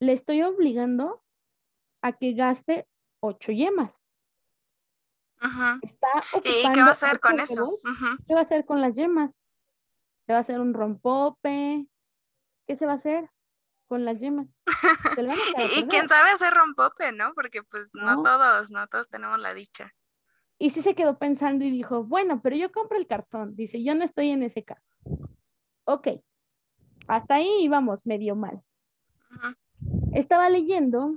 [0.00, 1.22] le estoy obligando
[2.02, 2.88] a que gaste
[3.20, 4.02] ocho yemas.
[5.40, 7.72] ¿Y qué va a hacer con eso?
[8.26, 9.30] ¿Qué va a hacer con las yemas?
[10.26, 11.86] ¿Se va a hacer un rompope?
[12.66, 13.30] ¿Qué se va a hacer
[13.86, 14.52] con las yemas?
[15.76, 17.34] y, quién sabe hacer rompope, ¿no?
[17.34, 18.16] Porque pues no.
[18.16, 19.94] no todos, no todos tenemos la dicha.
[20.62, 23.56] Y sí se quedó pensando y dijo, bueno, pero yo compro el cartón.
[23.56, 24.88] Dice, yo no estoy en ese caso.
[25.82, 26.06] Ok,
[27.08, 28.62] hasta ahí íbamos medio mal.
[30.12, 31.16] Estaba leyendo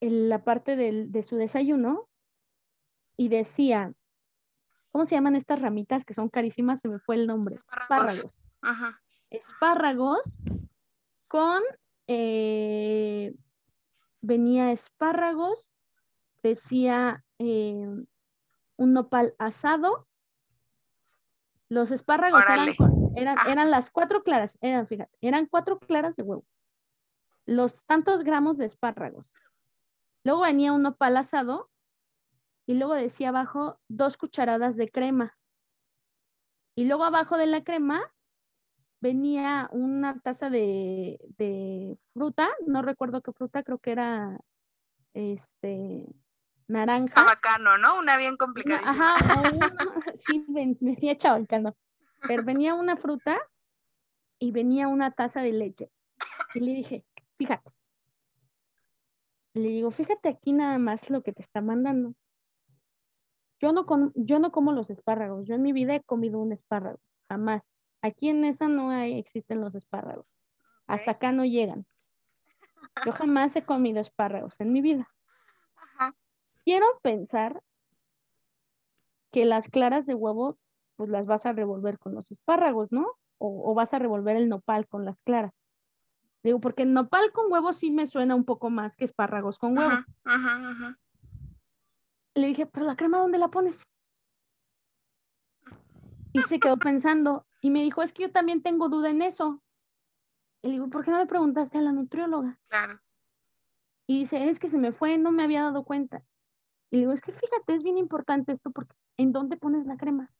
[0.00, 2.08] la parte de su desayuno
[3.16, 3.92] y decía,
[4.92, 6.82] ¿cómo se llaman estas ramitas que son carísimas?
[6.82, 7.56] Se me fue el nombre.
[7.56, 8.28] Espárragos.
[9.30, 10.38] Espárragos
[11.26, 11.64] con,
[12.06, 13.34] eh,
[14.20, 15.72] venía espárragos,
[16.40, 17.86] decía eh,
[18.76, 20.06] un nopal asado.
[21.68, 22.42] Los espárragos
[23.16, 26.44] eran, eran, las cuatro claras, eran, fíjate, eran cuatro claras de huevo.
[27.46, 29.26] Los tantos gramos de espárragos.
[30.24, 31.70] Luego venía un nopal asado
[32.66, 35.36] y luego decía abajo dos cucharadas de crema.
[36.76, 38.12] Y luego abajo de la crema
[39.00, 44.38] venía una taza de, de, fruta, no recuerdo qué fruta, creo que era
[45.12, 46.06] este
[46.68, 47.14] naranja.
[47.14, 47.98] Chabacano, ¿no?
[47.98, 48.82] Una bien complicada.
[48.84, 49.14] Ajá,
[50.14, 51.76] sí, venía chabacano.
[52.26, 53.38] Pero venía una fruta
[54.38, 55.90] y venía una taza de leche.
[56.54, 57.04] Y le dije,
[57.36, 57.70] fíjate.
[59.54, 62.14] Le digo, fíjate aquí nada más lo que te está mandando.
[63.60, 65.46] Yo no, yo no como los espárragos.
[65.46, 67.00] Yo en mi vida he comido un espárrago.
[67.28, 67.72] Jamás.
[68.02, 70.26] Aquí en esa no hay, existen los espárragos.
[70.86, 71.86] Hasta acá no llegan.
[73.06, 75.13] Yo jamás he comido espárragos en mi vida
[76.64, 77.62] quiero pensar
[79.32, 80.58] que las claras de huevo,
[80.96, 83.06] pues las vas a revolver con los espárragos, ¿no?
[83.38, 85.52] O, vas a revolver el nopal con las claras.
[86.42, 90.04] Digo, porque nopal con huevo sí me suena un poco más que espárragos con huevo.
[92.34, 93.82] Le dije, pero la crema, ¿dónde la pones?
[96.32, 99.62] Y se quedó pensando y me dijo, es que yo también tengo duda en eso.
[100.62, 102.58] Y le digo, ¿por qué no le preguntaste a la nutrióloga?
[102.68, 103.00] Claro.
[104.06, 106.24] Y dice, es que se me fue, no me había dado cuenta.
[106.94, 110.30] Y digo, es que fíjate, es bien importante esto porque ¿en dónde pones la crema?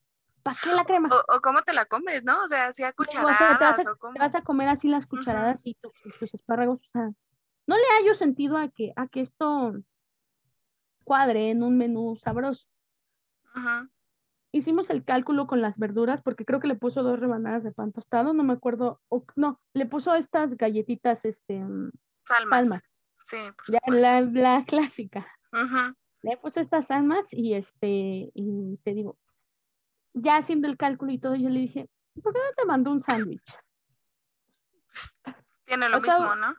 [0.45, 1.09] ¿Para qué la crema?
[1.09, 2.45] O, cómo te la comes, ¿no?
[2.45, 3.77] O sea, así a cucharadas.
[3.77, 6.79] te, vas a, comer así las cucharadas y tus, espárragos.
[6.79, 7.11] O sea,
[7.67, 9.75] no le hallo sentido a que, a que esto
[11.03, 12.69] cuadre en un menú sabroso.
[14.53, 17.91] Hicimos el cálculo con las verduras porque creo que le puso dos rebanadas de pan
[17.91, 19.01] tostado, no me acuerdo,
[19.35, 21.91] no, le puso estas galletitas, este, mm,
[22.23, 22.81] salmas.
[23.23, 25.27] Sí, ya, la, la, clásica.
[25.51, 29.19] Ajá le puso estas almas y este, y te digo,
[30.15, 31.91] ya haciendo el cálculo y todo, yo le dije,
[32.23, 33.45] ¿por qué no te mando un sándwich?
[35.67, 36.55] Tiene lo mismo, ¿no?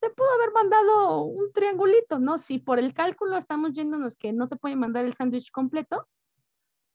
[0.00, 2.38] Te pudo haber mandado un triangulito, ¿no?
[2.38, 6.08] Si por el cálculo estamos yéndonos que no te puede mandar el sándwich completo,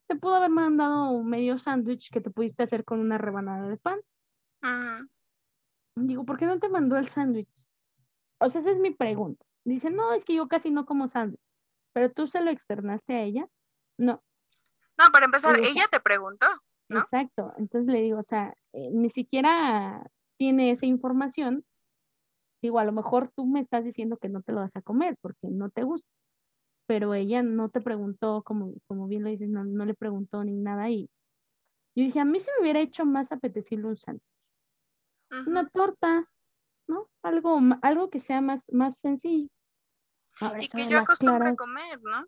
[0.08, 3.78] te pudo haber mandado un medio sándwich que te pudiste hacer con una rebanada de
[3.78, 4.00] pan.
[5.96, 7.50] Digo, ¿por qué no te mandó el sándwich?
[8.40, 9.46] O sea, esa es mi pregunta.
[9.66, 11.42] Dice, no, es que yo casi no como sándwich.
[11.94, 13.48] Pero tú se lo externaste a ella.
[13.98, 14.24] No.
[14.98, 16.48] No, para empezar, ella te preguntó.
[16.90, 17.00] ¿no?
[17.00, 17.54] Exacto.
[17.58, 21.66] Entonces le digo, o sea, eh, ni siquiera tiene esa información.
[22.62, 25.16] Digo, a lo mejor tú me estás diciendo que no te lo vas a comer
[25.22, 26.08] porque no te gusta.
[26.88, 30.54] Pero ella no te preguntó, como, como bien lo dices, no, no le preguntó ni
[30.54, 30.90] nada.
[30.90, 31.10] Y
[31.96, 34.24] yo dije, a mí se me hubiera hecho más apetecible un sándwich.
[35.46, 36.28] Una torta,
[36.90, 37.08] ¿no?
[37.22, 39.48] Algo, algo que sea más, más sencillo.
[40.60, 42.26] y que yo acostumbro a comer, ¿no?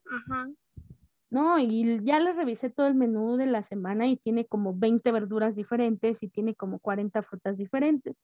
[1.29, 5.11] No, y ya le revisé todo el menú de la semana y tiene como 20
[5.11, 8.15] verduras diferentes y tiene como 40 frutas diferentes.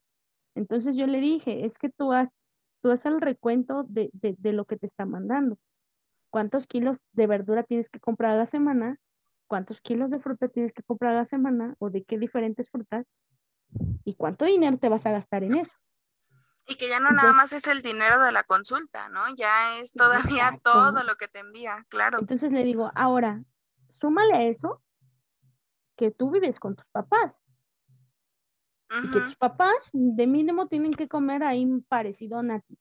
[0.56, 2.44] Entonces yo le dije, es que tú has,
[2.82, 5.58] tú has el recuento de, de lo que te está mandando.
[6.30, 9.00] ¿Cuántos kilos de verdura tienes que comprar a la semana?
[9.48, 11.76] ¿Cuántos kilos de fruta tienes que comprar a la semana?
[11.80, 13.06] ¿O de qué diferentes frutas?
[14.04, 15.74] ¿Y cuánto dinero te vas a gastar en eso?
[16.70, 19.24] Y que ya no nada más es el dinero de la consulta, ¿no?
[19.36, 22.20] Ya es todavía todo lo que te envía, claro.
[22.20, 23.42] Entonces le digo, ahora,
[24.02, 24.84] súmale a eso
[25.96, 27.40] que tú vives con tus papás.
[28.90, 32.78] Y que tus papás de mínimo tienen que comer ahí parecido a ti.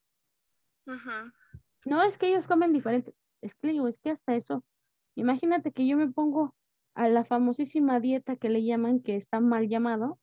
[1.84, 3.14] No es que ellos comen diferente.
[3.40, 4.64] Es que digo, es que hasta eso.
[5.16, 6.54] Imagínate que yo me pongo
[6.94, 10.18] a la famosísima dieta que le llaman, que está mal llamado,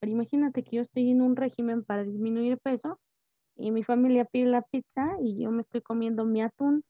[0.00, 3.00] pero imagínate que yo estoy en un régimen para disminuir peso
[3.58, 6.84] y mi familia pide la pizza y yo me estoy comiendo mi atún.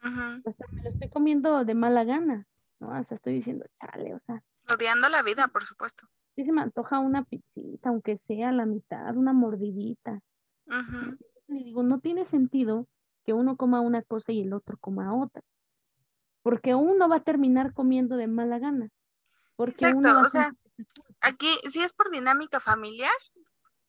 [0.00, 2.46] Hasta me lo estoy comiendo de mala gana,
[2.78, 2.92] ¿no?
[2.92, 4.42] Hasta estoy diciendo, chale, o sea.
[4.72, 6.06] Odiando la vida, por supuesto.
[6.36, 10.20] Sí se me antoja una pizzita, aunque sea la mitad, una mordidita.
[11.48, 12.86] Y digo, no tiene sentido
[13.24, 15.42] que uno coma una cosa y el otro coma otra.
[16.42, 18.88] Porque uno va a terminar comiendo de mala gana.
[19.56, 20.54] Porque Exacto, o sea,
[21.20, 23.10] aquí si es por dinámica familiar,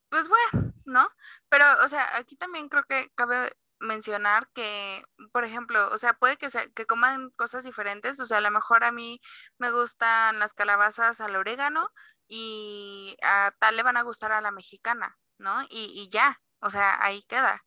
[0.10, 1.10] pues bueno, ¿no?
[1.50, 6.38] Pero, o sea, aquí también creo que cabe mencionar que, por ejemplo, o sea, puede
[6.38, 9.22] que, que coman cosas diferentes, o sea, a lo mejor a mí
[9.58, 11.92] me gustan las calabazas al orégano
[12.28, 15.64] y a tal le van a gustar a la mexicana, ¿no?
[15.70, 17.64] Y, y ya, o sea, ahí queda.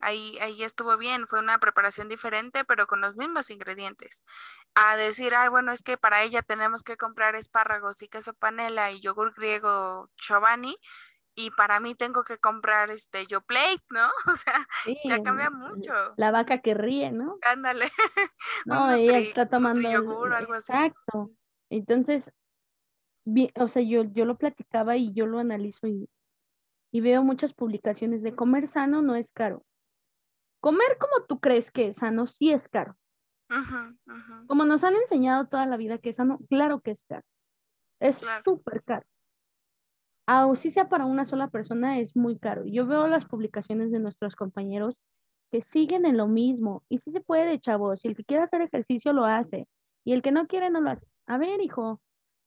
[0.00, 4.24] Ahí, ahí estuvo bien, fue una preparación diferente, pero con los mismos ingredientes.
[4.74, 8.92] A decir, ay, bueno, es que para ella tenemos que comprar espárragos y queso panela
[8.92, 10.76] y yogur griego Chobani,
[11.36, 14.08] y para mí tengo que comprar este yo plate, ¿no?
[14.32, 14.66] O sea,
[15.04, 15.92] ya cambia mucho.
[16.16, 17.38] La vaca que ríe, ¿no?
[17.42, 17.84] Ándale.
[18.64, 20.72] No, ella está tomando yogur algo así.
[20.72, 21.30] Exacto.
[21.70, 22.32] Entonces,
[23.54, 26.08] o sea, yo, yo lo platicaba y yo lo analizo y,
[26.90, 29.64] y veo muchas publicaciones de comer sano no es caro.
[30.60, 32.96] Comer como tú crees que es sano sí es caro.
[34.48, 37.24] Como nos han enseñado toda la vida que es sano, claro que es caro.
[38.00, 39.06] Es súper caro
[40.54, 42.64] si sea para una sola persona, es muy caro.
[42.66, 44.96] Yo veo las publicaciones de nuestros compañeros
[45.52, 46.82] que siguen en lo mismo.
[46.88, 48.00] Y sí se puede, chavos.
[48.00, 49.68] Si el que quiere hacer ejercicio lo hace.
[50.04, 51.06] Y el que no quiere no lo hace.
[51.26, 52.00] A ver, hijo,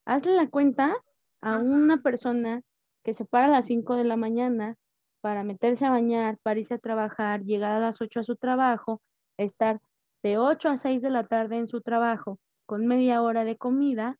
[0.05, 0.95] hazle la cuenta
[1.41, 2.61] a una persona
[3.03, 4.75] que se para a las 5 de la mañana
[5.21, 9.01] para meterse a bañar, para irse a trabajar, llegar a las 8 a su trabajo,
[9.37, 9.79] estar
[10.23, 14.17] de 8 a 6 de la tarde en su trabajo con media hora de comida,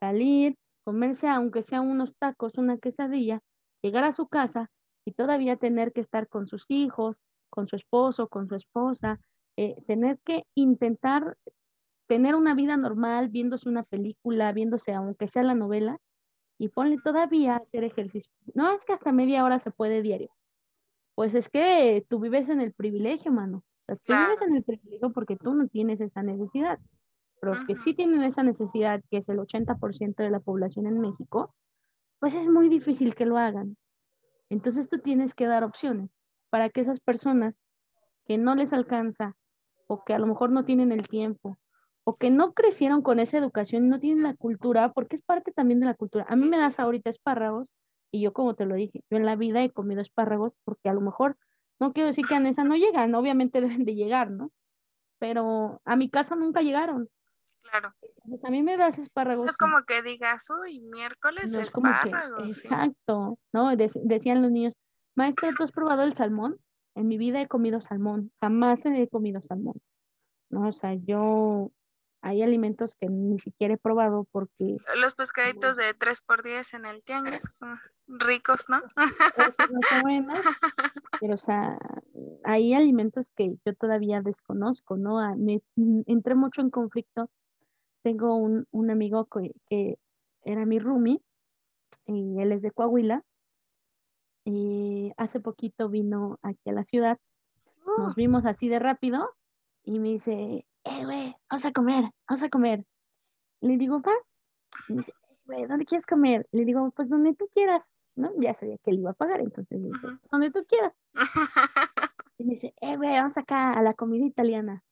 [0.00, 0.56] salir,
[0.88, 3.42] comerse aunque sea unos tacos, una quesadilla,
[3.82, 4.70] llegar a su casa
[5.04, 7.18] y todavía tener que estar con sus hijos,
[7.50, 9.20] con su esposo, con su esposa,
[9.58, 11.36] eh, tener que intentar
[12.06, 15.98] tener una vida normal, viéndose una película, viéndose aunque sea la novela,
[16.56, 18.32] y ponle todavía a hacer ejercicio.
[18.54, 20.30] No es que hasta media hora se puede diario.
[21.14, 23.62] Pues es que tú vives en el privilegio, mano.
[23.86, 26.78] tú vives en el privilegio porque tú no tienes esa necesidad
[27.40, 31.00] pero los que sí tienen esa necesidad, que es el 80% de la población en
[31.00, 31.54] México,
[32.18, 33.76] pues es muy difícil que lo hagan.
[34.50, 36.10] Entonces tú tienes que dar opciones
[36.50, 37.60] para que esas personas
[38.26, 39.36] que no les alcanza
[39.86, 41.58] o que a lo mejor no tienen el tiempo
[42.04, 45.52] o que no crecieron con esa educación y no tienen la cultura, porque es parte
[45.52, 46.24] también de la cultura.
[46.28, 47.68] A mí me das ahorita espárragos
[48.10, 50.94] y yo como te lo dije, yo en la vida he comido espárragos porque a
[50.94, 51.36] lo mejor,
[51.78, 54.50] no quiero decir que a esa no llegan, obviamente deben de llegar, ¿no?
[55.18, 57.08] Pero a mi casa nunca llegaron.
[57.70, 57.94] Claro.
[58.24, 59.50] Entonces a mí me das espárragos.
[59.50, 62.46] es como que digas, uy, miércoles espárragos.
[62.46, 63.76] exacto, ¿no?
[63.76, 64.74] decían los niños,
[65.14, 66.58] maestra, ¿tú has probado el salmón?
[66.94, 69.80] En mi vida he comido salmón, jamás he comido salmón.
[70.50, 70.68] ¿no?
[70.68, 71.70] O sea, yo
[72.22, 74.76] hay alimentos que ni siquiera he probado porque...
[75.00, 78.82] Los pescaditos de 3 por 10 en el tianguis, mm, ricos, ¿no?
[81.20, 81.78] pero o sea,
[82.44, 85.20] hay alimentos que yo todavía desconozco, ¿no?
[85.36, 87.30] Me, mm, entré mucho en conflicto
[88.08, 89.98] tengo un, amigo que,
[90.42, 91.20] era mi roomie
[92.06, 93.22] y él es de Coahuila
[94.46, 97.18] y hace poquito vino aquí a la ciudad,
[97.98, 98.14] nos oh.
[98.16, 99.28] vimos así de rápido
[99.84, 102.82] y me dice, eh, güey, vamos a comer, vamos a comer.
[103.60, 104.14] Le digo, va.
[104.88, 106.48] Y me dice, eh, güey, ¿dónde quieres comer?
[106.50, 108.30] Le digo, pues donde tú quieras, ¿no?
[108.38, 110.94] Ya sabía que él iba a pagar, entonces le dice, donde tú quieras.
[112.38, 114.82] y me dice, eh, güey, vamos acá a la comida italiana.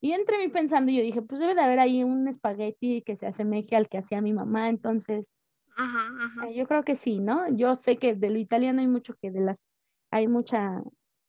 [0.00, 3.26] Y entre mí pensando, yo dije, pues debe de haber ahí un espagueti que se
[3.26, 5.32] asemeje al que hacía mi mamá, entonces
[5.78, 7.48] eh, yo creo que sí, ¿no?
[7.54, 9.66] Yo sé que de lo italiano hay mucho que de las,
[10.10, 10.82] hay mucha,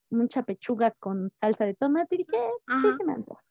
[0.09, 2.37] mucha pechuga con salsa de tomate y dije,
[2.81, 3.43] sí se me antoja.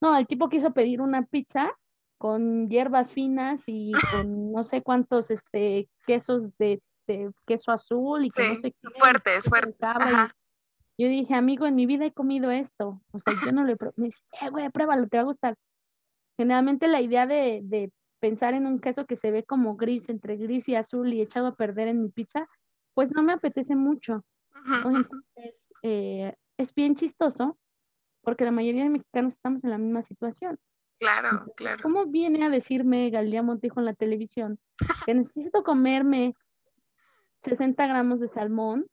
[0.00, 1.72] No, el tipo quiso pedir una pizza
[2.18, 3.92] con hierbas finas y
[4.28, 6.82] con no sé cuántos este, quesos de
[7.46, 8.88] queso azul y que no sé qué.
[8.98, 9.78] Fuertes, fuertes.
[10.96, 13.00] Yo dije, amigo, en mi vida he comido esto.
[13.12, 13.76] O sea, yo no le...
[13.96, 15.56] Me dice, eh, güey, pruébalo, te va a gustar.
[16.36, 17.90] Generalmente la idea de, de
[18.20, 21.48] pensar en un queso que se ve como gris, entre gris y azul y echado
[21.48, 22.48] a perder en mi pizza,
[22.94, 24.24] pues no me apetece mucho.
[24.66, 27.58] Entonces, eh, es bien chistoso
[28.22, 30.58] porque la mayoría de mexicanos estamos en la misma situación.
[30.98, 31.82] Claro, claro.
[31.82, 34.58] ¿Cómo viene a decirme Galía Montijo en la televisión
[35.04, 36.34] que necesito comerme
[37.42, 38.86] 60 gramos de salmón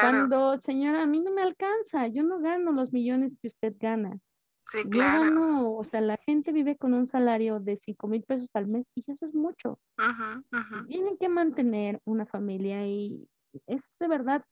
[0.00, 4.18] cuando, señora, a mí no me alcanza, yo no gano los millones que usted gana.
[4.66, 5.18] Sí, claro.
[5.18, 8.66] Yo gano, o sea, la gente vive con un salario de 5 mil pesos al
[8.68, 9.78] mes y eso es mucho.
[10.88, 13.28] Tienen que mantener una familia y
[13.66, 14.44] es de verdad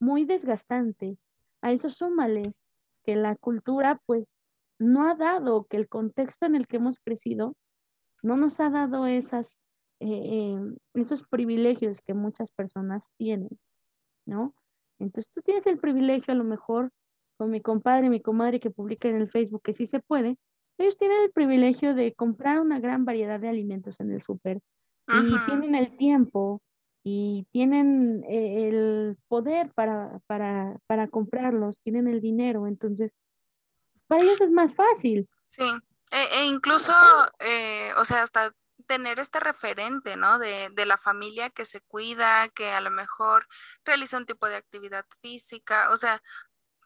[0.00, 1.18] muy desgastante.
[1.62, 2.54] A eso súmale
[3.04, 4.38] que la cultura, pues,
[4.78, 7.54] no ha dado, que el contexto en el que hemos crecido
[8.22, 9.58] no nos ha dado esas,
[10.00, 13.50] eh, em, esos privilegios que muchas personas tienen,
[14.26, 14.54] ¿no?
[15.00, 16.90] Entonces tú tienes el privilegio a lo mejor
[17.36, 20.36] con mi compadre y mi comadre que publica en el Facebook que sí se puede,
[20.78, 24.60] ellos tienen el privilegio de comprar una gran variedad de alimentos en el súper.
[25.08, 26.62] Y tienen el tiempo
[27.02, 33.10] y tienen eh, el poder para, para, para comprarlos, tienen el dinero, entonces
[34.06, 35.28] para ellos es más fácil.
[35.46, 35.64] Sí,
[36.12, 36.92] e, e incluso,
[37.40, 38.54] eh, o sea, hasta
[38.90, 40.40] tener este referente, ¿no?
[40.40, 43.46] De, de, la familia que se cuida, que a lo mejor
[43.84, 45.90] realiza un tipo de actividad física.
[45.92, 46.20] O sea,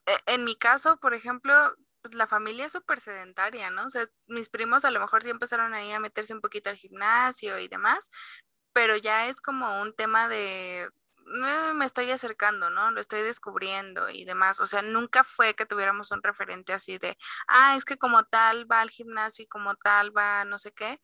[0.06, 1.54] e, en mi caso, por ejemplo,
[2.02, 3.86] pues la familia es súper sedentaria, ¿no?
[3.86, 6.76] O sea, mis primos a lo mejor sí empezaron ahí a meterse un poquito al
[6.76, 8.10] gimnasio y demás,
[8.74, 10.90] pero ya es como un tema de
[11.74, 12.90] me estoy acercando, ¿no?
[12.90, 14.60] Lo estoy descubriendo y demás.
[14.60, 17.16] O sea, nunca fue que tuviéramos un referente así de,
[17.48, 21.00] ah, es que como tal va al gimnasio y como tal va no sé qué.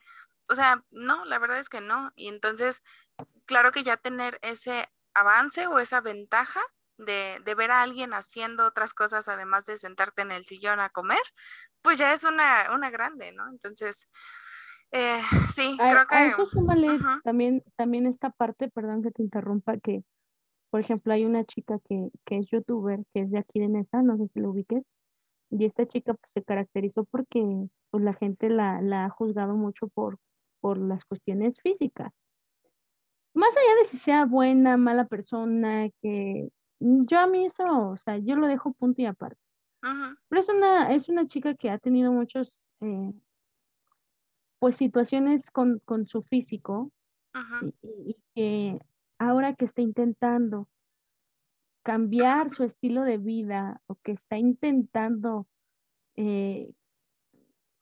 [0.50, 2.12] O sea, no, la verdad es que no.
[2.16, 2.82] Y entonces,
[3.46, 6.60] claro que ya tener ese avance o esa ventaja
[6.98, 10.90] de, de ver a alguien haciendo otras cosas además de sentarte en el sillón a
[10.90, 11.22] comer,
[11.82, 13.48] pues ya es una, una grande, ¿no?
[13.48, 14.08] Entonces,
[14.92, 16.14] eh, sí, creo que...
[16.14, 20.02] A eso súmale también, también esta parte, perdón que te interrumpa, que
[20.70, 24.02] por ejemplo hay una chica que, que es youtuber, que es de aquí de Nesa,
[24.02, 24.84] no sé si lo ubiques,
[25.50, 27.42] y esta chica pues, se caracterizó porque
[27.90, 30.18] pues, la gente la, la, ha juzgado mucho por,
[30.60, 32.12] por las cuestiones físicas.
[33.34, 36.50] Más allá de si sea buena, mala persona, que
[36.80, 39.40] yo a mí eso, o sea, yo lo dejo punto y aparte.
[40.28, 43.12] Pero es una, es una chica que ha tenido muchos eh,
[44.58, 46.92] pues situaciones con, su físico
[47.82, 48.78] y, que
[49.18, 50.68] ahora que está intentando
[51.82, 55.46] cambiar su estilo de vida o que está intentando
[56.16, 56.72] eh,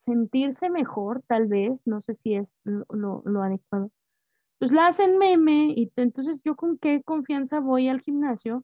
[0.09, 3.91] sentirse mejor, tal vez, no sé si es lo, lo, adecuado,
[4.57, 8.63] pues la hacen meme y entonces yo con qué confianza voy al gimnasio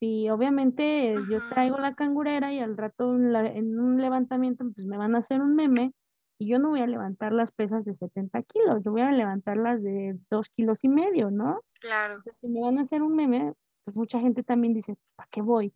[0.00, 5.14] si obviamente yo traigo la cangurera y al rato en, un levantamiento pues me van
[5.14, 5.92] a hacer un meme
[6.40, 9.80] y yo no voy a levantar las pesas de 70 kilos, yo voy a levantarlas
[9.80, 11.60] de 2 kilos y medio, ¿no?
[11.80, 12.20] Claro.
[12.40, 13.52] si me van a hacer un meme,
[13.84, 15.72] pues mucha gente también dice, ¿para qué voy?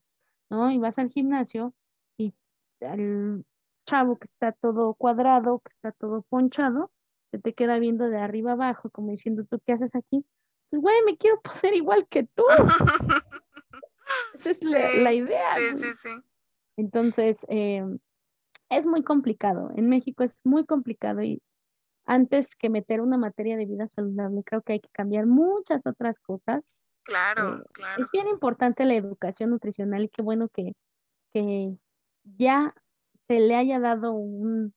[0.51, 0.73] ¿No?
[0.73, 1.73] Y vas al gimnasio
[2.19, 2.35] y
[2.81, 3.45] el
[3.87, 6.91] chavo que está todo cuadrado, que está todo ponchado,
[7.31, 10.25] se te queda viendo de arriba abajo, como diciendo, ¿tú qué haces aquí?
[10.71, 12.45] Pues, güey, me quiero poner igual que tú.
[14.35, 15.53] Esa es la, idea.
[15.55, 16.11] Sí, sí, sí.
[16.77, 17.85] Entonces, eh,
[18.69, 19.71] es muy complicado.
[19.77, 21.43] En México es muy complicado y
[22.05, 26.19] antes que meter una materia de vida saludable, creo que hay que cambiar muchas otras
[26.21, 26.63] cosas.
[27.03, 28.03] Claro, eh, claro.
[28.03, 30.73] Es bien importante la educación nutricional y qué bueno que,
[31.33, 31.77] que
[32.37, 32.75] ya
[33.29, 34.75] se le haya dado un,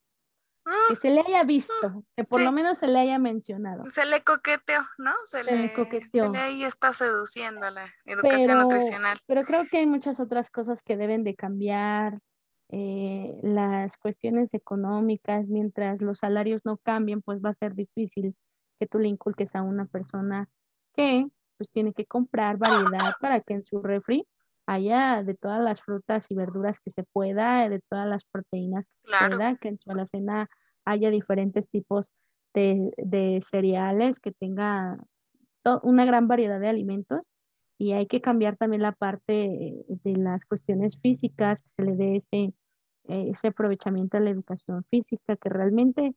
[0.88, 3.84] que se le haya visto, que por lo menos se le haya mencionado.
[3.88, 5.12] Se le coqueteó, ¿no?
[5.24, 6.26] Se, le, coqueteó.
[6.26, 9.18] Se le ahí está seduciendo la educación nutricional.
[9.26, 12.18] Pero creo que hay muchas otras cosas que deben de cambiar.
[12.72, 18.36] Eh, las cuestiones económicas, mientras los salarios no cambien, pues va a ser difícil
[18.78, 20.48] que tú le inculques a una persona
[20.94, 24.24] que pues tiene que comprar variedad para que en su refri
[24.70, 29.16] haya de todas las frutas y verduras que se pueda, de todas las proteínas que
[29.16, 30.48] se pueda, que en su alacena
[30.84, 32.08] haya diferentes tipos
[32.54, 34.96] de, cereales, que tenga
[35.82, 37.20] una gran variedad de alimentos.
[37.78, 39.32] Y hay que cambiar también la parte
[39.88, 42.54] de las cuestiones físicas, que se le dé ese,
[43.08, 46.14] ese aprovechamiento a la educación física, que realmente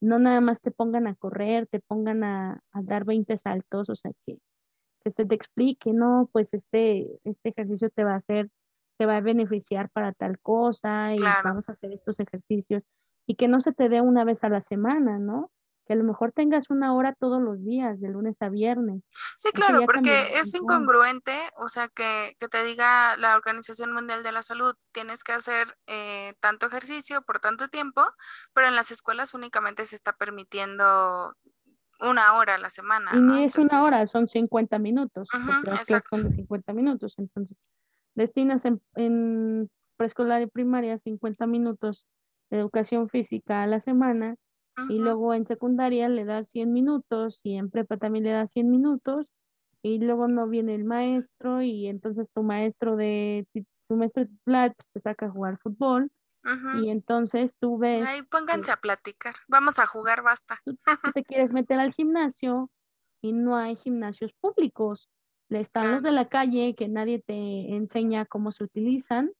[0.00, 3.96] no nada más te pongan a correr, te pongan a, a dar 20 saltos, o
[3.96, 4.38] sea, que,
[5.06, 8.50] que se te explique, no, pues este, este ejercicio te va a hacer,
[8.98, 12.82] te va a beneficiar para tal cosa y vamos a hacer estos ejercicios
[13.24, 15.52] y que no se te dé una vez a la semana, ¿no?
[15.86, 19.04] que a lo mejor tengas una hora todos los días, de lunes a viernes.
[19.38, 24.42] Sí, claro, porque es incongruente, o sea, que, te diga la Organización Mundial de la
[24.42, 28.04] Salud, tienes que hacer eh, tanto ejercicio por tanto tiempo,
[28.52, 31.36] pero en las escuelas únicamente se está permitiendo
[32.00, 33.10] una hora a la semana.
[33.14, 37.56] Y ni es una hora, son 50 minutos, las clases son de 50 minutos, entonces
[38.14, 42.06] destinas en, en preescolar y primaria 50 minutos
[42.50, 44.36] de educación física a la semana
[44.90, 48.70] y luego en secundaria le das 100 minutos y en prepa también le das 100
[48.70, 49.32] minutos
[49.82, 53.46] y luego no viene el maestro y entonces tu maestro de
[53.88, 56.10] tu maestro titular pues, te saca a jugar fútbol
[56.80, 60.60] y entonces tú ves Ay, pónganse a platicar, vamos a jugar, basta.
[60.64, 60.76] Tú,
[61.14, 62.70] te quieres meter al gimnasio
[63.20, 65.08] y no hay gimnasios públicos.
[65.48, 69.30] Le están los de la calle que nadie te enseña cómo se utilizan,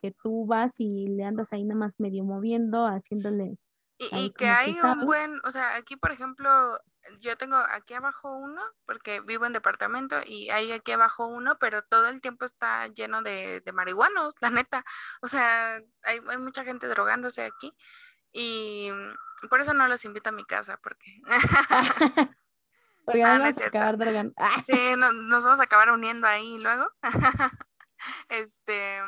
[0.00, 3.58] que tú vas y le andas ahí nada más medio moviendo, haciéndole
[3.98, 6.80] y, que hay un buen, o sea, aquí por ejemplo,
[7.20, 11.82] yo tengo aquí abajo uno, porque vivo en departamento, y hay aquí abajo uno, pero
[11.82, 14.84] todo el tiempo está lleno de, de marihuanos, la neta.
[15.20, 17.74] O sea, hay, hay, mucha gente drogándose aquí.
[18.32, 18.90] Y
[19.48, 21.20] por eso no los invito a mi casa, porque...
[23.04, 24.34] porque ah, vamos a acabar drogando.
[24.66, 26.88] sí, nos vamos a acabar uniendo ahí luego.
[28.28, 29.00] este,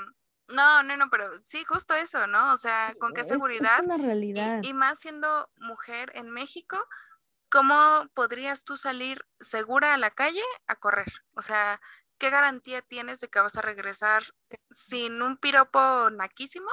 [0.54, 2.52] no, no, no, pero sí, justo eso, ¿no?
[2.52, 3.82] O sea, con qué seguridad.
[3.84, 4.60] realidad.
[4.62, 6.76] Y, más siendo mujer en México,
[7.50, 7.76] ¿cómo
[8.14, 11.12] podrías tú salir segura a la calle a correr?
[11.34, 11.80] O sea,
[12.18, 14.22] ¿qué garantía tienes de que vas a regresar
[14.70, 16.70] sin un piropo naquísimo?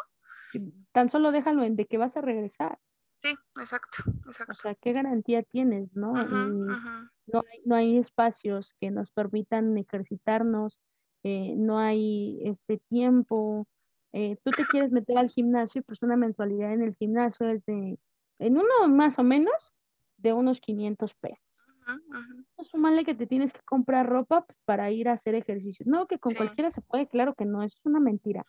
[0.91, 2.79] Tan solo déjalo en de que vas a regresar.
[3.17, 4.53] Sí, exacto, exacto.
[4.55, 6.13] O sea, ¿qué garantía tienes, no?
[6.13, 10.79] No, hay, no hay espacios que nos permitan ejercitarnos,
[11.23, 13.67] eh, no hay este tiempo,
[14.13, 17.99] eh, tú te quieres meter al gimnasio, pues una mensualidad en el gimnasio es de,
[18.39, 19.73] en uno más o menos,
[20.17, 21.47] de unos 500 pesos.
[21.87, 25.85] Uh que te tienes que comprar ropa pues, para ir a hacer ejercicio.
[25.87, 28.45] No, que con cualquiera se puede, claro que no, eso es una mentira.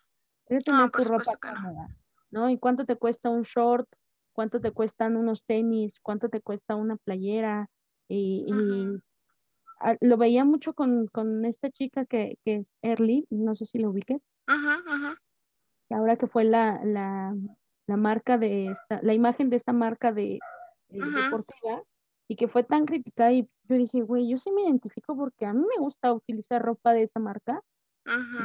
[0.48, 1.88] Debes tener tu ropa cómoda,
[2.30, 2.50] no.
[2.50, 3.88] ¿Y cuánto te cuesta un short?
[4.32, 6.00] ¿Cuánto te cuestan unos tenis?
[6.00, 7.68] ¿Cuánto te cuesta una playera?
[8.08, 9.00] Y, y
[10.00, 14.22] lo veía mucho con, esta chica que, es Early, no sé si lo ubiques.
[15.90, 17.34] Ahora que fue la,
[17.86, 20.38] marca de esta, la imagen de esta marca de,
[20.88, 21.82] deportiva
[22.28, 25.52] y que fue tan criticada y yo dije, güey, yo sí me identifico porque a
[25.52, 27.62] mí me gusta utilizar ropa de esa marca.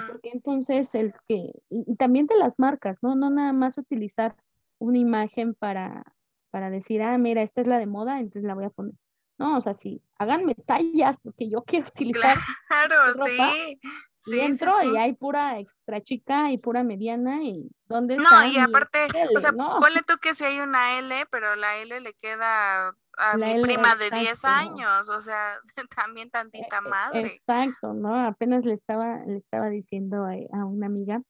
[0.09, 3.15] Porque entonces el que, y, también de las marcas, ¿no?
[3.15, 4.35] No nada más utilizar
[4.77, 6.03] una imagen para,
[6.51, 8.95] para decir, ah, mira, esta es la de moda, entonces la voy a poner.
[9.37, 12.37] No, o sea, sí, háganme tallas porque yo quiero utilizar.
[12.67, 13.79] Claro, sí.
[14.25, 18.57] Sí, y entro y hay pura extra chica y pura mediana y ¿dónde No, y
[18.57, 18.99] aparte,
[19.35, 23.37] o sea, ponle tú que si hay una L, pero la L le queda a
[23.37, 25.59] mi prima de 10 años, o sea,
[25.95, 27.25] también tantita e, e, madre.
[27.25, 28.15] Exacto, ¿no?
[28.15, 31.21] Apenas le estaba, le estaba diciendo a, una amiga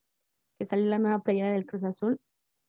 [0.59, 2.19] que salió la nueva playera del Cruz Azul,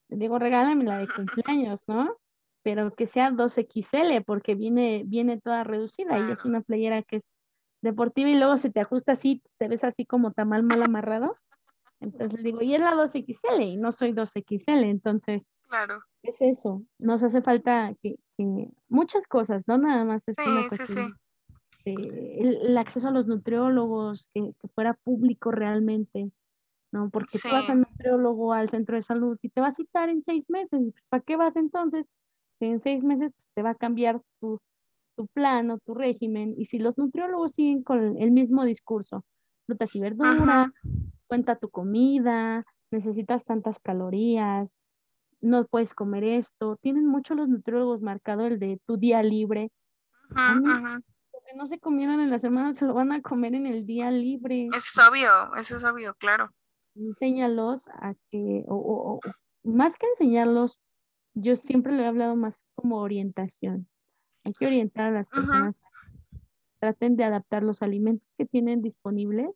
[0.09, 1.09] le digo, regálame la de
[1.45, 2.17] cumpleaños, ¿no?
[2.65, 7.31] Pero que sea 2XL porque viene, viene toda reducida y es una playera que es
[7.83, 11.37] deportiva y luego se te ajusta así, te ves así como tamal mal amarrado.
[12.01, 16.03] Entonces digo, y es la 2XL y no soy 2XL, entonces claro.
[16.23, 18.17] es eso, nos hace falta que,
[18.89, 21.15] muchas cosas, no nada más es una cuestión.
[21.85, 26.31] el, acceso a los nutriólogos, que, fuera público realmente,
[26.93, 27.11] ¿no?
[27.11, 30.23] Porque tú vas al nutriólogo, al centro de salud y te va a citar en
[30.23, 30.81] seis meses,
[31.11, 32.09] ¿para qué vas entonces?
[32.71, 34.61] En seis meses pues, te va a cambiar tu,
[35.17, 39.25] tu plano, tu régimen, y si los nutriólogos siguen con el mismo discurso,
[39.67, 40.71] frutas y verduras,
[41.27, 44.79] cuenta tu comida, necesitas tantas calorías,
[45.41, 49.71] no puedes comer esto, tienen mucho los nutriólogos marcado el de tu día libre.
[50.31, 53.85] Lo que no se comieron en la semana se lo van a comer en el
[53.85, 54.69] día libre.
[54.73, 56.51] Eso es obvio, eso es obvio, claro.
[56.97, 59.21] Enséñalos a que, o
[59.65, 60.81] más que enseñarlos,
[61.35, 63.89] yo siempre le he hablado más como orientación.
[64.45, 65.81] Hay que orientar a las personas.
[66.79, 69.51] Traten de adaptar los alimentos que tienen disponibles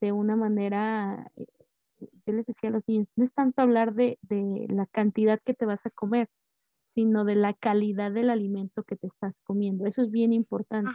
[0.00, 1.46] de una manera, eh,
[2.26, 4.18] yo les decía a los niños, no es tanto hablar de,
[4.68, 6.28] la cantidad que te vas a comer,
[6.94, 9.86] sino de la calidad del alimento que te estás comiendo.
[9.86, 10.90] Eso es bien importante.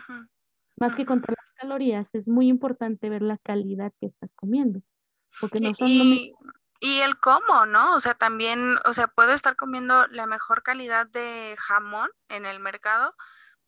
[0.77, 4.81] Más que contar las calorías, es muy importante ver la calidad que estás comiendo.
[5.39, 6.33] Porque no son y
[6.81, 7.95] el cómo, ¿no?
[7.95, 12.59] O sea, también, o sea, puedo estar comiendo la mejor calidad de jamón en el
[12.59, 13.15] mercado,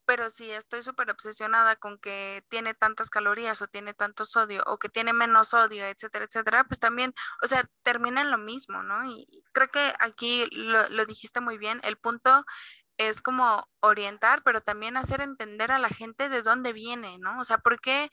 [0.06, 4.80] pero si estoy súper obsesionada con que tiene tantas calorías o tiene tanto sodio o
[4.80, 7.14] que tiene menos sodio, etcétera, etcétera, pues también,
[7.44, 9.06] o sea, termina en lo mismo, ¿no?
[9.06, 12.46] Y creo que aquí lo, lo dijiste muy bien, el punto
[12.98, 17.40] es como orientar, pero también hacer entender a la gente de dónde viene, ¿no?
[17.40, 18.10] O sea, porque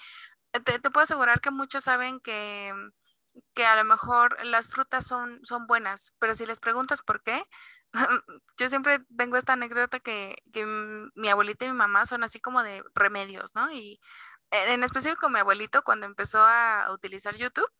[0.53, 2.73] te, te puedo asegurar que muchos saben que
[3.55, 7.45] que a lo mejor las frutas son, son buenas, pero si les preguntas por qué,
[8.59, 10.67] yo siempre tengo esta anécdota que, que,
[11.15, 13.71] mi abuelita y mi mamá son así como de remedios, ¿no?
[13.73, 14.01] Y
[14.51, 17.71] en específico mi abuelito cuando empezó a utilizar YouTube,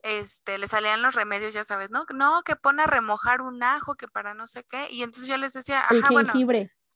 [0.00, 2.04] este, le salían los remedios, ya sabes, ¿no?
[2.14, 5.36] No, que pone a remojar un ajo, que para no sé qué, y entonces yo
[5.36, 6.32] les decía, ajá, bueno,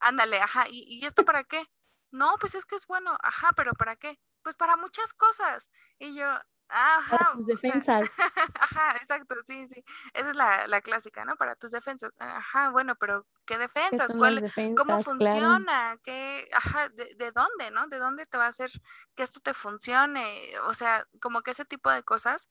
[0.01, 1.65] ándale, ajá, ¿y, ¿y esto para qué?
[2.13, 4.19] No, pues es que es bueno, ajá, pero ¿para qué?
[4.43, 5.71] Pues para muchas cosas.
[5.99, 6.27] Y yo,
[6.73, 8.09] Ajá, para tus defensas.
[8.61, 9.85] ajá, exacto, sí, sí.
[10.15, 11.37] Esa es la, la, clásica, ¿no?
[11.37, 12.13] Para tus defensas.
[12.19, 14.13] Ajá, bueno, pero ¿qué defensas?
[14.17, 15.99] ¿Cuál, ¿Cómo funciona?
[16.05, 17.89] ¿Qué, ajá, de, de, dónde, no?
[17.89, 18.71] ¿De dónde te va a hacer
[19.15, 20.53] que esto te funcione?
[20.67, 22.49] O sea, como que ese tipo de cosas,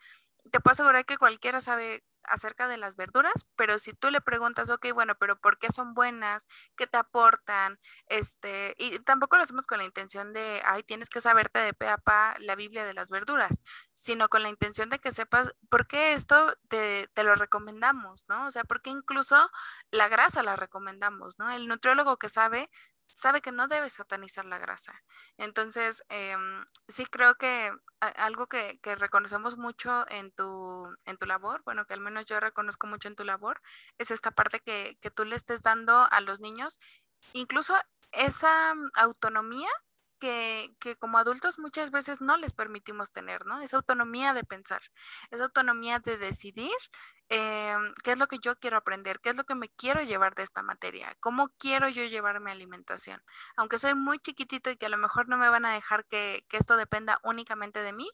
[0.51, 4.69] te puedo asegurar que cualquiera sabe acerca de las verduras, pero si tú le preguntas,
[4.69, 6.47] ok, bueno, pero ¿por qué son buenas?
[6.75, 7.79] ¿Qué te aportan?
[8.07, 11.87] Este, y tampoco lo hacemos con la intención de, ay, tienes que saberte de pe
[11.87, 13.63] a pa la Biblia de las verduras,
[13.93, 18.47] sino con la intención de que sepas por qué esto te, te lo recomendamos, ¿no?
[18.47, 19.49] O sea, porque incluso
[19.91, 21.49] la grasa la recomendamos, ¿no?
[21.51, 22.69] El nutriólogo que sabe
[23.15, 25.03] sabe que no debe satanizar la grasa.
[25.37, 31.85] Entonces, em, sí creo que algo que, reconocemos mucho en tu, en tu labor, bueno,
[31.85, 33.61] que al menos yo reconozco mucho en tu labor,
[33.97, 36.79] es esta parte que, que tú le estés dando a los niños,
[37.33, 37.75] incluso
[38.11, 39.69] esa autonomía
[40.19, 43.61] que, como adultos muchas veces no les permitimos tener, ¿no?
[43.61, 44.81] Esa autonomía de pensar,
[45.31, 46.71] esa autonomía de decidir
[47.31, 50.33] Em, qué es lo que yo quiero aprender, qué es lo que me quiero llevar
[50.33, 53.21] de esta materia, cómo quiero yo llevar mi alimentación.
[53.55, 56.43] Aunque soy muy chiquitito y que a lo mejor no me van a dejar que,
[56.49, 58.09] que esto dependa únicamente de mí,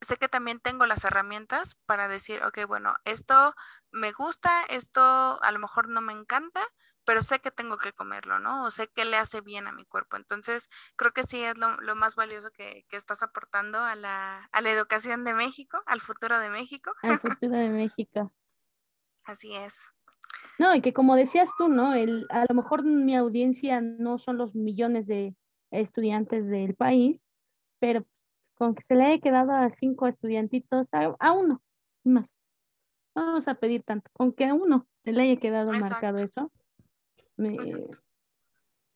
[0.00, 3.54] sé que también tengo las herramientas para decir, ok, bueno, esto
[3.90, 5.02] me gusta, esto
[5.42, 6.62] a lo mejor no me encanta,
[7.04, 8.64] pero sé que tengo que comerlo, ¿no?
[8.64, 10.16] O sé que le hace bien a mi cuerpo.
[10.16, 14.48] Entonces, creo que sí es lo, lo más valioso que, que, estás aportando a la,
[14.52, 16.92] a la educación de México, al futuro de México.
[17.02, 18.32] Al futuro de México.
[19.24, 19.88] Así es.
[20.58, 21.94] No, y que como decías tú, ¿no?
[21.94, 25.34] El, a lo mejor mi audiencia no son los millones de
[25.70, 27.24] estudiantes del país,
[27.78, 28.06] pero
[28.54, 31.62] con que se le haya quedado a cinco estudiantitos, a, uno
[32.04, 32.36] más.
[33.14, 34.10] Vamos a pedir tanto.
[34.12, 36.52] Con que a uno se le haya quedado marcado eso,
[37.36, 37.56] me,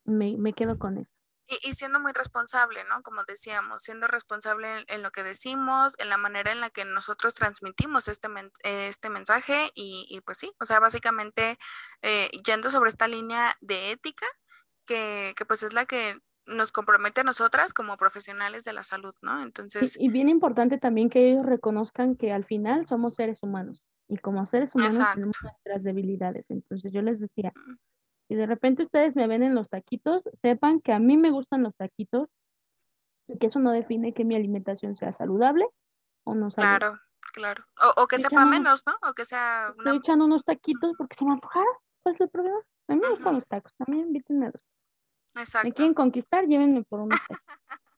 [0.04, 1.14] me, me quedo con eso.
[1.62, 3.02] Y, siendo muy responsable, ¿no?
[3.02, 7.34] Como decíamos, siendo responsable en, lo que decimos, en la manera en la que nosotros
[7.34, 8.28] transmitimos este,
[8.62, 11.58] este mensaje y, pues sí, o sea, básicamente
[12.02, 14.26] eh, yendo sobre esta línea de ética,
[14.84, 19.14] que, que, pues es la que nos compromete a nosotras como profesionales de la salud,
[19.22, 19.42] ¿no?
[19.42, 19.96] Entonces...
[19.98, 24.46] Y, bien importante también que ellos reconozcan que al final somos seres humanos y como
[24.46, 26.50] seres humanos tenemos nuestras debilidades.
[26.50, 27.54] Entonces yo les decía,
[28.28, 31.62] y de repente ustedes me ven en los taquitos, sepan que a mí me gustan
[31.62, 32.28] los taquitos
[33.26, 35.66] y que eso no define que mi alimentación sea saludable
[36.24, 36.78] o no saludable.
[36.78, 37.00] Claro,
[37.32, 37.64] claro.
[37.96, 38.94] O, que sepa menos, ¿no?
[39.08, 39.84] O que sea una...
[39.84, 41.72] Estoy echando unos taquitos porque se me antojaron.
[42.02, 42.58] ¿Cuál es el problema?
[42.88, 45.46] A mí me gustan los tacos, también invítenme a los tacos.
[45.46, 45.68] Exacto.
[45.68, 47.44] Me quieren conquistar, llévenme por unos tacos.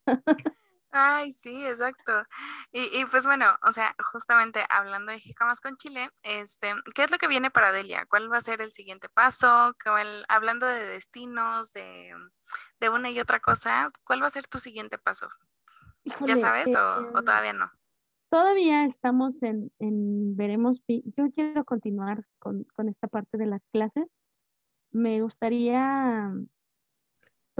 [0.93, 2.13] Ay, sí, exacto.
[2.73, 7.13] Y, y, pues bueno, o sea, justamente hablando de Jicamas con Chile, este, ¿qué es
[7.13, 8.07] lo que viene para Delia?
[8.07, 9.77] ¿Cuál va a ser el siguiente paso?
[10.29, 12.13] hablando de destinos, de,
[12.81, 15.29] de, una y otra cosa, ¿cuál va a ser tu siguiente paso?
[16.27, 17.71] ¿Ya sabes o, o, em, todavía no?
[18.29, 24.09] Todavía estamos en, en, veremos, yo quiero continuar con, con esta parte de las clases.
[24.93, 26.33] Me gustaría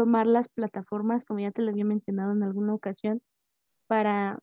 [0.01, 3.21] tomar las plataformas, como ya te lo había mencionado en alguna ocasión,
[3.87, 4.39] para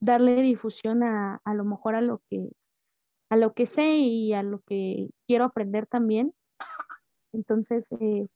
[0.00, 2.50] darle difusión a, a lo mejor a lo que
[3.30, 6.34] a lo que sé y a lo que quiero aprender también.
[7.32, 8.26] Entonces, eh,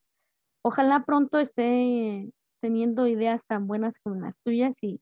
[0.62, 5.00] ojalá pronto esté teniendo ideas tan buenas como las tuyas y,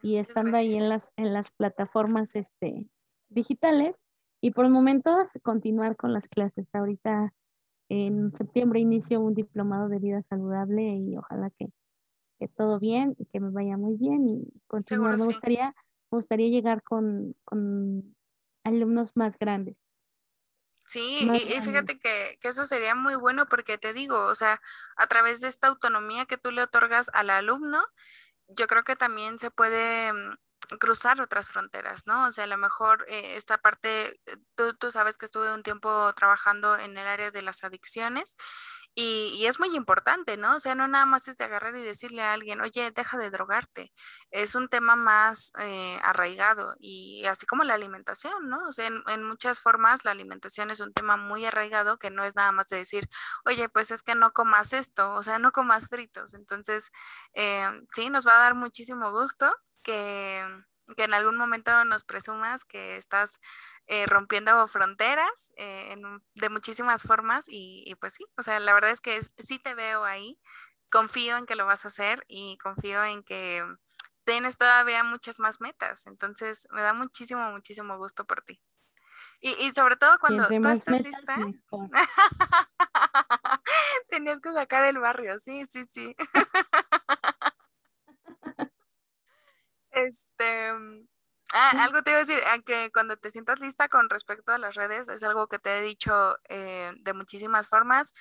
[0.00, 2.86] y estando ahí en las, en las plataformas este,
[3.30, 3.96] digitales.
[4.40, 6.68] Y por el momento continuar con las clases.
[6.72, 7.34] Ahorita
[7.88, 11.68] en septiembre inicio un diplomado de vida saludable y ojalá que,
[12.38, 15.16] que todo bien y que me vaya muy bien y continuar.
[15.18, 15.74] me, gustaría,
[16.10, 18.14] me gustaría llegar con, con
[18.64, 19.76] alumnos más grandes.
[20.86, 24.62] Sí, y, fíjate que, que, eso sería muy bueno porque te digo, o sea,
[24.96, 27.78] a través de esta autonomía que tú le otorgas al alumno,
[28.48, 30.38] yo creo que también se puede mm,
[30.78, 32.26] cruzar otras fronteras, ¿no?
[32.26, 35.62] O sea, a lo mejor eh, esta parte, eh, tú, tú, sabes que estuve un
[35.62, 38.36] tiempo trabajando en el área de las adicciones
[39.00, 40.56] Y, es muy importante, ¿no?
[40.56, 43.30] O sea, no nada más es de agarrar y decirle a alguien, oye, deja de
[43.30, 43.92] drogarte.
[44.32, 48.66] Es un tema más eh, arraigado y así como la alimentación, ¿no?
[48.66, 52.34] O sea, en, muchas formas la alimentación es un tema muy arraigado que no es
[52.34, 53.08] nada más de decir,
[53.44, 56.34] oye, pues es que no comas esto, o sea, no comas fritos.
[56.34, 56.90] Entonces,
[57.34, 60.44] eh, sí, nos va a dar muchísimo gusto que,
[60.96, 63.40] que en algún momento nos presumas que estás
[63.86, 65.96] eh, rompiendo fronteras eh,
[66.34, 70.04] de muchísimas formas y, pues sí, o sea, la verdad es que sí te veo
[70.04, 70.38] ahí,
[70.90, 73.64] confío en que lo vas a hacer y confío en que
[74.24, 78.60] tienes todavía muchas más metas, entonces me da muchísimo, muchísimo gusto por ti.
[79.40, 81.36] Y, sobre todo cuando tú estás lista,
[84.08, 86.16] tenías que sacar el barrio, sí, sí, sí.
[90.06, 90.72] este,
[91.54, 94.74] Ah, algo te iba a decir, que cuando te sientas lista con respecto a las
[94.74, 98.12] redes, es algo que te he dicho eh, de muchísimas formas.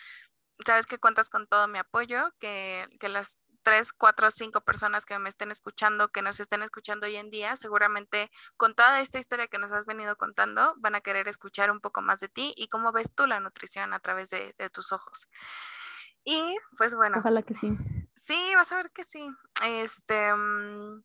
[0.65, 5.19] Sabes que cuentas con todo mi apoyo, que, que las tres, cuatro, cinco personas que
[5.19, 9.47] me estén escuchando, que nos estén escuchando hoy en día, seguramente con toda esta historia
[9.47, 12.69] que nos has venido contando, van a querer escuchar un poco más de ti y
[12.69, 15.27] cómo ves tú la nutrición a través de, de tus ojos.
[16.23, 17.17] Y pues bueno.
[17.19, 17.77] Ojalá que sí.
[18.15, 19.29] Sí, vas a ver que sí.
[19.63, 20.33] Este.
[20.33, 21.03] Mm,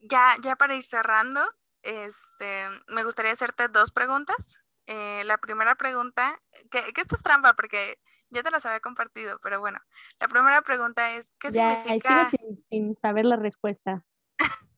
[0.00, 1.40] ya, ya para ir cerrando,
[1.82, 4.60] este, me gustaría hacerte dos preguntas.
[4.86, 6.38] Eh, la primera pregunta,
[6.70, 7.98] que, esto es trampa porque
[8.30, 9.78] ya te las había compartido, pero bueno,
[10.20, 12.26] la primera pregunta es, ¿qué significa?
[12.26, 14.04] Sigo sin, saber la respuesta.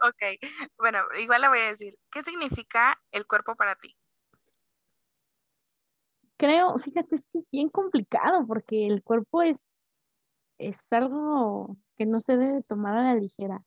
[0.00, 0.22] ok,
[0.78, 1.96] bueno, igual la voy a decir.
[2.10, 3.96] ¿Qué significa el cuerpo para ti?
[6.36, 9.70] Creo, fíjate, es que es bien complicado porque el cuerpo es,
[10.58, 13.64] es algo que no se debe tomar a la ligera.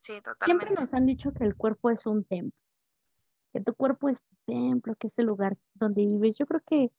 [0.00, 0.66] Sí, totalmente.
[0.66, 2.58] Siempre nos han dicho que el cuerpo es un templo,
[3.52, 6.36] que tu cuerpo es tu templo, que es el lugar donde vives.
[6.38, 6.90] Yo creo que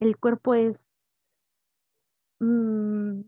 [0.00, 0.86] el cuerpo es,
[2.40, 3.22] mm,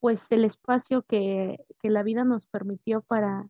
[0.00, 3.48] pues, el espacio que, la vida nos permitió para,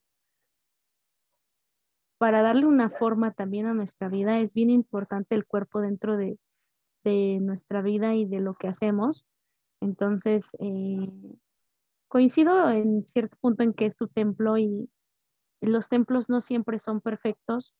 [2.18, 4.38] para darle una forma también a nuestra vida.
[4.40, 6.38] Es bien importante el cuerpo dentro de,
[7.40, 9.24] nuestra vida y de lo que hacemos.
[9.80, 11.08] Entonces, eh,
[12.12, 14.90] coincido en cierto punto en que es tu templo y
[15.62, 17.74] los templos no siempre son perfectos.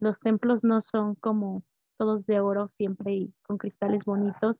[0.00, 1.62] Los templos no son como
[1.96, 4.56] todos de oro siempre y con cristales bonitos.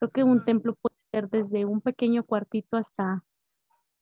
[0.00, 3.22] Creo que un templo puede ser desde un pequeño cuartito hasta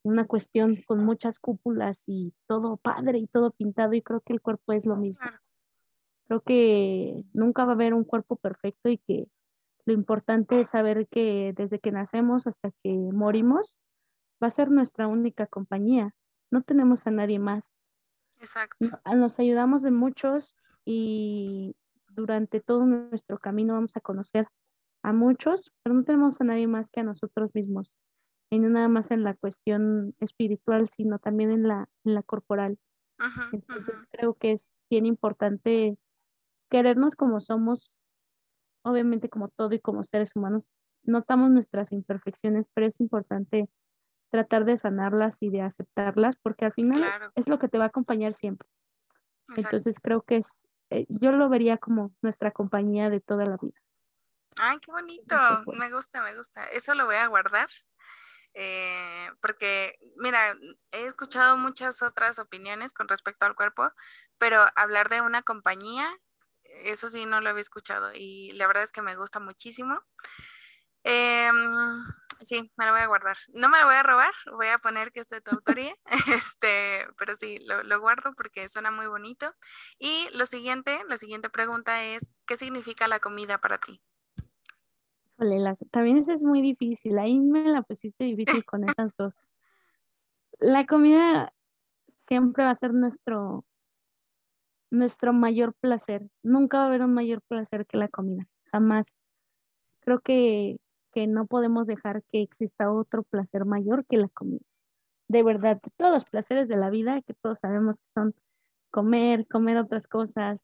[0.02, 4.40] una cuestión con muchas cúpulas y todo padre y todo pintado y creo que el
[4.40, 5.20] cuerpo es lo mismo.
[6.26, 9.28] Creo que nunca va a haber un cuerpo perfecto y que
[9.84, 13.76] lo importante es saber que desde que nacemos hasta que morimos,
[14.42, 16.14] va a ser nuestra única compañía.
[16.50, 17.72] No tenemos a nadie más.
[18.38, 19.00] Exacto.
[19.14, 21.74] Nos ayudamos de muchos y
[22.08, 24.48] durante todo nuestro camino vamos a conocer
[25.02, 27.92] a muchos, pero no tenemos a nadie más que a nosotros mismos.
[28.50, 32.78] Y no nada más en la cuestión espiritual, sino también en la, en la corporal.
[33.52, 35.96] Entonces creo que es bien importante
[36.70, 37.90] querernos como somos,
[38.82, 40.64] obviamente como todo y como seres humanos.
[41.02, 43.68] Notamos nuestras imperfecciones, pero es importante
[44.36, 47.02] tratar de sanarlas y de aceptarlas, porque al final
[47.34, 48.68] es lo que te va a acompañar siempre.
[49.56, 50.48] Entonces creo que es,
[50.90, 53.80] eh, yo lo vería como nuestra compañía de toda la vida.
[54.58, 55.34] Ay, qué bonito,
[55.78, 56.66] me gusta, me gusta.
[56.66, 57.68] Eso lo voy a guardar.
[58.52, 60.54] Eh, porque, mira,
[60.92, 63.90] he escuchado muchas otras opiniones con respecto al cuerpo,
[64.38, 66.10] pero hablar de una compañía,
[66.84, 70.00] eso sí no lo había escuchado y la verdad es que me gusta muchísimo.
[71.04, 71.50] Eh,
[72.40, 73.36] sí, me lo voy a guardar.
[73.52, 75.94] No me lo voy a robar, voy a poner que es de tu autoría,
[76.54, 79.54] este, pero sí, lo, guardo porque suena muy bonito.
[79.98, 84.00] Y lo siguiente, la siguiente pregunta es, ¿qué significa la comida para ti?
[85.90, 89.34] también eso es muy difícil, ahí me la pusiste difícil con esas dos.
[90.58, 91.52] La comida
[92.26, 93.64] siempre va a ser nuestro,
[94.90, 96.26] nuestro mayor placer.
[96.42, 99.14] Nunca va a haber un mayor placer que la comida, jamás.
[100.00, 100.78] Creo que
[101.16, 104.60] que no podemos dejar que exista otro placer mayor que la comida.
[105.28, 108.34] De verdad, todos los placeres de la vida, que todos sabemos que son
[108.90, 110.60] comer, comer otras cosas.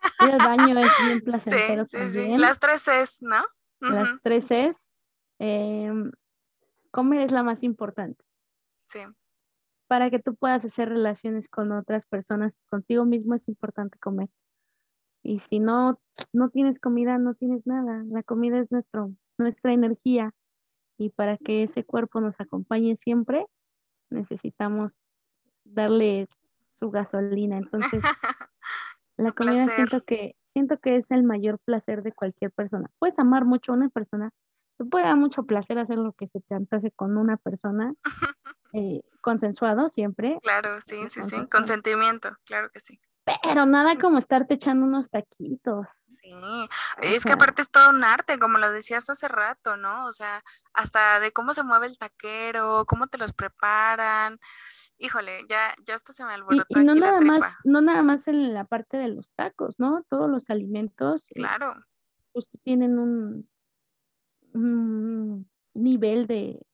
[0.20, 2.36] Ir al baño es bien placentero sí, sí, Sí.
[2.36, 3.42] Las tres es, ¿no?
[3.80, 4.90] Las tres es.
[5.38, 6.12] Em,
[6.90, 8.22] comer es la más importante.
[8.88, 9.00] Sí.
[9.88, 14.28] Para que tú puedas hacer relaciones con otras personas, contigo mismo es importante comer.
[15.22, 15.98] Y si no,
[16.34, 18.04] no tienes comida, no tienes nada.
[18.10, 20.32] La comida es nuestro nuestra energía
[20.98, 23.46] y para que ese cuerpo nos acompañe siempre,
[24.10, 24.92] necesitamos
[25.64, 26.28] darle
[26.78, 27.58] su gasolina.
[27.58, 28.02] Entonces,
[29.16, 32.90] la comida siento que siento que es el mayor placer de cualquier persona.
[32.98, 34.30] Puedes amar mucho a una persona,
[34.78, 37.92] te puede dar mucho placer hacer lo que se te antoje con una persona,
[38.72, 40.38] eh, consensuado siempre.
[40.42, 42.98] Claro, sí, sí, sí, consentimiento, claro que sí.
[43.26, 45.86] Pero nada como estarte echando unos taquitos.
[46.08, 46.30] Sí,
[47.02, 50.06] es que aparte es todo un arte, como lo decías hace rato, ¿no?
[50.06, 54.38] O sea, hasta de cómo se mueve el taquero, cómo te los preparan.
[54.98, 56.80] Híjole, ya, ya hasta se me alborotó.
[56.80, 60.04] Y, no nada más, no nada más en la parte de los tacos, ¿no?
[60.08, 61.28] Todos los alimentos.
[61.32, 61.74] Eh, claro.
[62.32, 63.50] Pues tienen un,
[64.52, 66.64] un nivel de,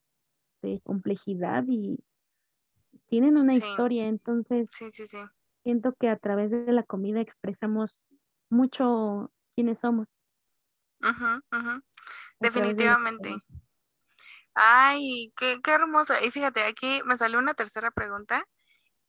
[0.61, 1.99] de complejidad y
[3.09, 4.69] tienen una historia, entonces.
[4.71, 5.19] Sí, sí, sí
[5.63, 8.01] siento que a través de la comida expresamos
[8.51, 10.09] mucho quiénes somos.
[12.41, 13.35] Definitivamente.
[14.55, 16.15] Ay, qué, qué hermoso.
[16.23, 18.47] Y fíjate, aquí me salió una tercera pregunta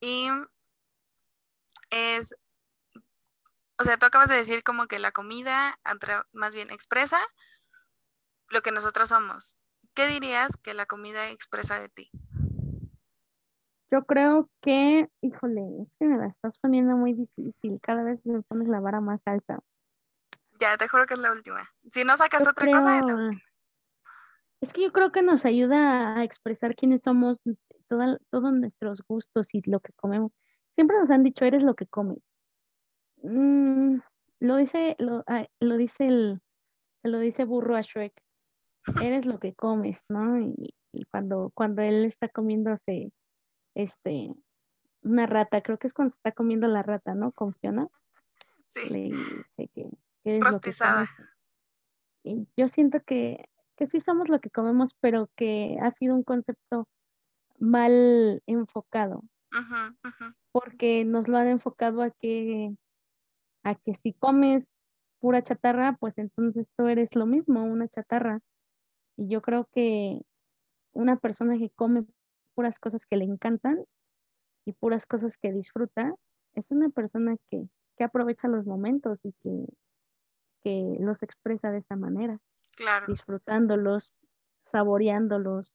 [0.00, 0.28] y
[1.90, 2.36] es,
[3.78, 5.78] o sea, tú acabas de decir como que la comida
[6.32, 7.20] más bien expresa
[8.48, 9.56] lo que nosotros somos.
[9.94, 12.10] ¿Qué dirías que la comida expresa de ti?
[13.90, 17.78] Yo creo que, híjole, es que me la estás poniendo muy difícil.
[17.80, 19.60] Cada vez me pones la vara más alta.
[20.58, 21.68] Ya, te juro que es la última.
[21.90, 23.02] Si no sacas otra cosa,
[24.60, 27.42] es que yo creo que nos ayuda a expresar quiénes somos,
[27.88, 30.32] todos nuestros gustos y lo que comemos.
[30.74, 32.18] Siempre nos han dicho, eres lo que comes.
[33.22, 33.98] Mm,
[34.40, 35.24] lo dice, lo,
[35.60, 36.40] lo dice el,
[37.02, 38.14] se lo dice burro a Shrek.
[39.02, 40.40] Eres lo que comes, ¿no?
[40.40, 43.12] Y, y cuando, cuando él está comiéndose
[43.74, 44.34] este,
[45.02, 47.32] una rata, creo que es cuando se está comiendo la rata, ¿no?
[47.32, 47.88] Con Fiona.
[48.64, 48.88] Sí.
[48.88, 49.88] Le dice que,
[50.24, 50.40] que
[52.24, 53.44] y yo siento que,
[53.76, 56.88] que sí somos lo que comemos, pero que ha sido un concepto
[57.58, 59.22] mal enfocado.
[60.50, 62.74] Porque nos lo han enfocado a que,
[63.62, 64.66] a que si comes
[65.20, 68.40] pura chatarra, pues entonces tú eres lo mismo, una chatarra.
[69.16, 70.20] Y yo creo que
[70.92, 72.04] una persona que come
[72.54, 73.84] puras cosas que le encantan
[74.64, 76.14] y puras cosas que disfruta,
[76.54, 77.68] es una persona que,
[78.00, 79.66] aprovecha los momentos y que,
[80.62, 82.38] que, los expresa de esa manera.
[82.76, 83.06] Claro.
[83.08, 84.14] Disfrutándolos,
[84.70, 85.72] saboreándolos.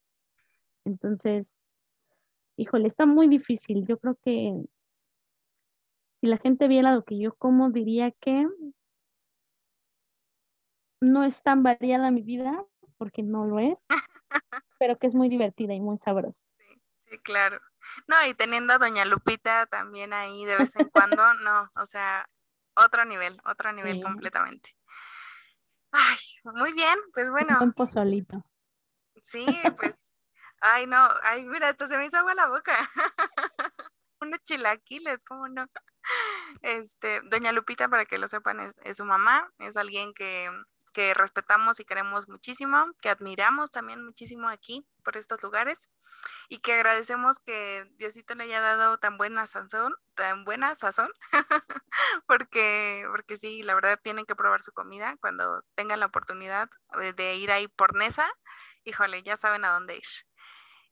[0.86, 1.56] Entonces,
[2.58, 3.86] híjole, está muy difícil.
[3.88, 4.54] Yo creo que
[6.20, 8.46] si la gente viera lo que yo como, diría que
[11.02, 12.66] no es tan variada mi vida,
[12.98, 13.86] porque no lo es,
[14.80, 16.40] pero que es muy divertida y muy sabrosa.
[17.10, 17.60] Sí, claro.
[18.08, 22.28] No, y teniendo a Doña Lupita también ahí de vez en cuando, no, o sea,
[22.76, 24.76] otro nivel, otro nivel completamente.
[25.92, 27.58] Ay, muy bien, pues bueno.
[27.62, 28.46] Un pozolito.
[29.24, 29.46] Sí,
[29.78, 29.96] pues,
[30.62, 32.78] ay, no, ay, mira, hasta se me hizo agua la boca.
[34.22, 35.66] Unos chilaquiles, ¿cómo no?
[36.62, 40.50] Este, Doña Lupita, para que lo sepan, es, es su mamá, es alguien que
[40.94, 45.90] que respetamos y queremos muchísimo, que admiramos también muchísimo aquí por estos lugares
[46.50, 51.10] y que agradecemos que Diosito le haya dado tan buena sazón, tan buena sazón,
[52.28, 56.70] porque, porque sí, la verdad tienen que probar su comida cuando tengan la oportunidad
[57.16, 58.30] de, ir ahí por Nesa,
[58.84, 60.04] híjole, ya saben a dónde ir.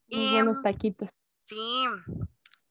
[0.08, 1.10] y buenos taquitos.
[1.40, 1.88] Sí,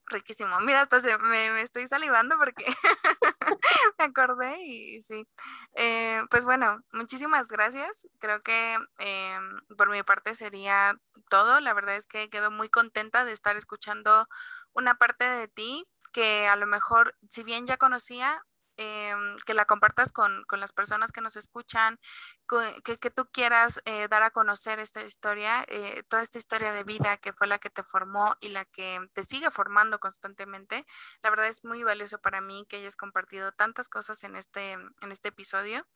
[0.06, 0.58] riquísimo.
[0.60, 2.64] Mira, hasta me, estoy salivando porque
[3.98, 5.26] me acordé y sí.
[5.74, 8.06] Eh, pues bueno, muchísimas gracias.
[8.18, 11.60] Creo que em, por mi parte sería todo.
[11.60, 14.26] La verdad es que quedo muy contenta de estar escuchando
[14.72, 18.42] una parte de ti que a lo mejor, si bien ya conocía,
[18.78, 21.98] Em, que la compartas con, las personas que nos escuchan,
[22.84, 26.84] que, que, tú quieras eh, dar a conocer esta historia, eh, toda esta historia de
[26.84, 30.84] vida que fue la que te formó y la que te sigue formando constantemente.
[31.22, 35.10] La verdad es muy valioso para mí que hayas compartido tantas cosas en este, en
[35.12, 35.86] este episodio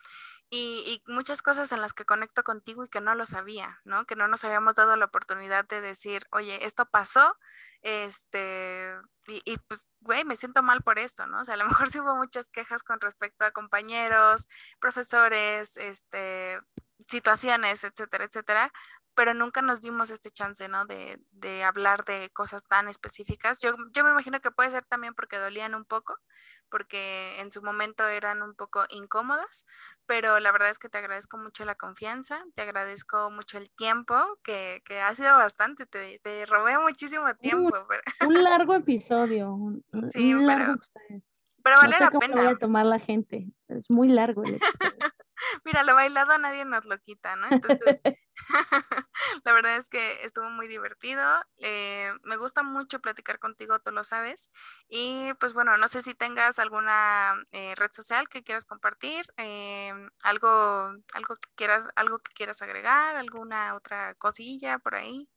[0.50, 4.04] y, muchas cosas en las que conecto contigo y que no lo sabía, ¿no?
[4.06, 7.36] Que no nos habíamos dado la oportunidad de decir, oye, esto pasó,
[7.82, 8.94] este,
[9.28, 11.40] y, y, pues, güey, me siento mal por esto, ¿no?
[11.40, 14.48] O sea, a lo mejor sí hubo muchas quejas con respecto a compañeros,
[14.80, 16.60] profesores, este,
[17.08, 18.72] situaciones, etcétera, etcétera,
[19.14, 20.86] pero nunca nos dimos este chance, ¿no?
[20.86, 23.60] De, de hablar de cosas tan específicas.
[23.60, 26.16] Yo, yo me imagino que puede ser también porque dolían un poco,
[26.70, 29.64] porque en su momento eran un poco incómodas,
[30.06, 34.14] pero la verdad es que te agradezco mucho la confianza, te agradezco mucho el tiempo,
[34.42, 37.76] que, que ha sido bastante, te, te robé muchísimo tiempo.
[38.26, 39.56] Un, largo episodio.
[40.12, 40.76] sí, pero,
[41.62, 42.36] pero vale la pena.
[42.36, 44.58] Voy a tomar la gente, es muy largo el
[45.64, 47.46] Mira, lo bailado nadie nos lo quita, ¿no?
[47.50, 48.02] Entonces,
[49.44, 51.22] La verdad es que estuvo muy divertido.
[51.58, 54.50] Eh, me gusta mucho platicar contigo, tú lo sabes.
[54.88, 59.92] Y pues bueno, no sé si tengas alguna eh, red social que quieras compartir, eh,
[60.22, 60.48] algo,
[61.14, 65.28] algo que quieras, algo que quieras agregar, alguna otra cosilla por ahí.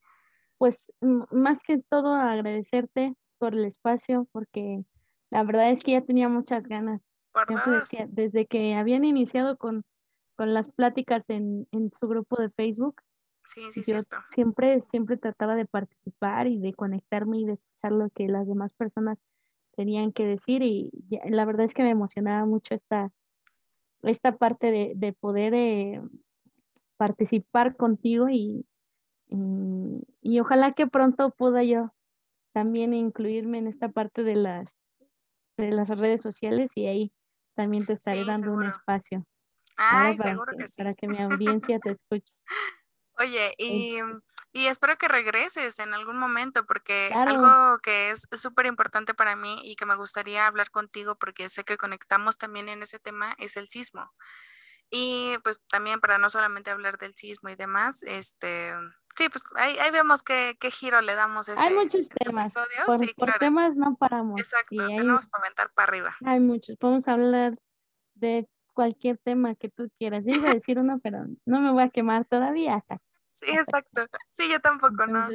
[0.57, 4.83] Pues más que todo agradecerte por el espacio, porque
[5.33, 7.09] la verdad es que ya tenía muchas ganas.
[8.09, 9.83] desde que habían iniciado con
[10.35, 11.67] con las pláticas en,
[11.99, 13.01] su grupo de Facebook.
[13.45, 14.17] Sí, sí, cierto.
[14.33, 18.73] Siempre, siempre trataba de participar y de conectarme y de escuchar lo que las demás
[18.73, 19.17] personas
[19.75, 20.91] tenían que decir y
[21.25, 23.11] la verdad es que me emocionaba mucho esta,
[24.03, 26.01] esta parte de, poder eh,
[26.95, 28.65] participar contigo y,
[30.21, 31.91] y, ojalá que pronto pueda yo
[32.53, 34.77] también incluirme en esta parte de las,
[35.57, 37.13] de las redes sociales y ahí
[37.55, 39.25] también te estaré dando un espacio.
[39.77, 40.75] Ay, seguro que, sí.
[40.77, 42.33] Para que mi audiencia te escuche.
[43.19, 43.99] Oye, y,
[44.51, 49.61] y, espero que regreses en algún momento porque algo que es súper importante para mí
[49.63, 53.55] y que me gustaría hablar contigo porque sé que conectamos también en ese tema es
[53.55, 54.11] el sismo.
[54.95, 58.73] Y pues también para no solamente hablar del sismo y demás, este,
[59.15, 62.53] sí, pues ahí, ahí vemos qué, qué, giro le damos a ese Hay muchos temas,
[62.85, 64.39] por, sí, por temas no paramos.
[64.39, 66.15] Exacto, tenemos para aventar para arriba.
[66.23, 67.57] Hay muchos, podemos hablar
[68.13, 70.23] de cualquier tema que tú quieras.
[70.27, 72.99] Yo iba a decir uno, pero no me voy a quemar todavía hasta.
[73.31, 74.05] Sí, exacto.
[74.29, 75.27] Sí, yo tampoco, no,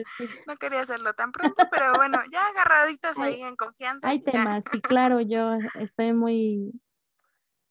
[0.47, 4.09] no quería hacerlo tan pronto, pero bueno, ya agarraditos ahí en confianza.
[4.09, 6.81] Hay temas, sí, claro, yo estoy muy,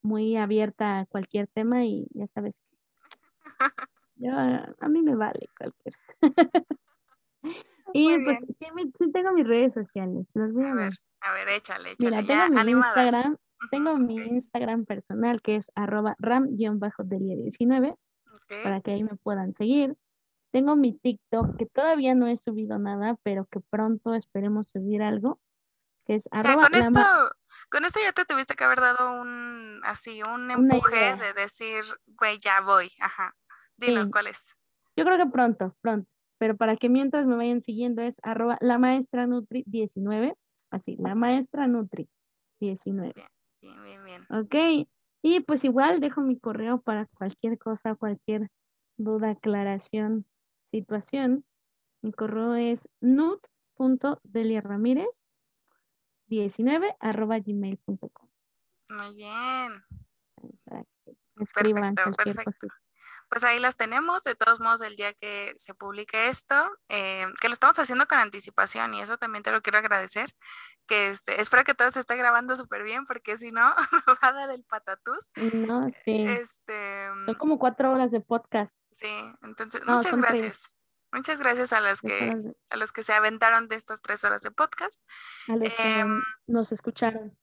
[0.02, 2.61] muy abierta a cualquier tema y ya sabes
[4.15, 5.95] yo, a mí me vale cualquier.
[7.94, 8.68] y pues sí,
[8.99, 10.94] sí, tengo mis redes sociales, las voy a, ver.
[11.22, 12.22] A ver, échale, échale.
[12.22, 13.38] Mira, tengo mi Instagram,
[13.72, 17.95] tengo mi Instagram personal que es arroba ram-delia19
[18.64, 19.95] para que ahí me puedan seguir.
[20.52, 25.40] Tengo mi TikTok que todavía no he subido nada, pero que pronto esperemos subir algo,
[26.07, 26.99] que es arroba con, esto,
[27.69, 32.39] con esto ya te tuviste que haber dado un, así, un empuje de decir, güey,
[32.39, 33.35] ya voy, ajá.
[33.75, 34.55] Dinos cuál es.
[34.95, 36.09] Yo creo que pronto, pronto.
[36.39, 40.38] Pero para que mientras me vayan siguiendo es arroba la maestra Nutri 19,
[40.71, 42.07] así, la maestra Nutri
[42.61, 43.13] 19.
[43.61, 44.25] Bien, bien, bien.
[44.29, 44.55] Ok.
[45.21, 48.49] Y pues igual dejo mi correo para cualquier cosa, cualquier
[48.97, 50.25] duda, aclaración,
[50.71, 51.43] situación.
[52.01, 55.36] Mi correo es nut.deliaramírez 19 arroba
[56.27, 58.29] gmail.com.
[58.89, 59.83] Muy bien.
[61.39, 62.67] escriban cualquier perfecto
[63.29, 64.23] pues ahí las tenemos.
[64.23, 66.55] De todos modos, el día que se publique esto,
[66.89, 70.33] eh, que lo estamos haciendo con anticipación y eso también te lo quiero agradecer.
[70.87, 73.73] Que este, espero que todo se esté grabando súper bien porque si no,
[74.07, 75.29] me va a dar el patatús.
[75.53, 76.25] No, sí.
[76.27, 78.73] Este, son como cuatro horas de podcast.
[78.91, 79.09] Sí,
[79.43, 80.71] entonces muchas gracias.
[81.11, 82.35] Muchas gracias a los que
[82.69, 85.01] a los que se aventaron de estas tres horas de podcast.
[85.47, 87.38] A los que em, nos escucharon.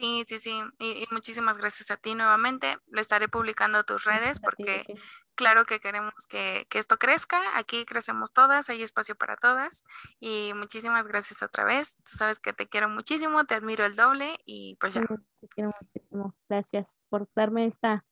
[0.00, 0.62] Sí, sí, sí.
[0.78, 2.78] Y, muchísimas gracias a ti nuevamente.
[2.86, 4.86] Lo estaré publicando a tus redes porque
[5.34, 7.38] claro que queremos que, esto crezca.
[7.54, 9.84] Aquí crecemos todas, hay espacio para todas.
[10.18, 11.96] Y muchísimas gracias otra vez.
[11.98, 15.02] Tú sabes que te quiero muchísimo, te admiro el doble y pues ya.
[15.02, 16.34] Te quiero muchísimo.
[16.48, 18.06] Gracias por darme esta,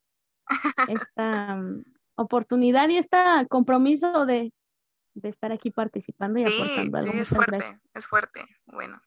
[0.88, 1.84] esta mm,
[2.16, 3.16] oportunidad y este
[3.48, 4.52] compromiso de,
[5.24, 7.12] estar aquí participando y aportando algo.
[7.12, 8.44] Sí, es fuerte, es fuerte.
[8.66, 9.00] Bueno,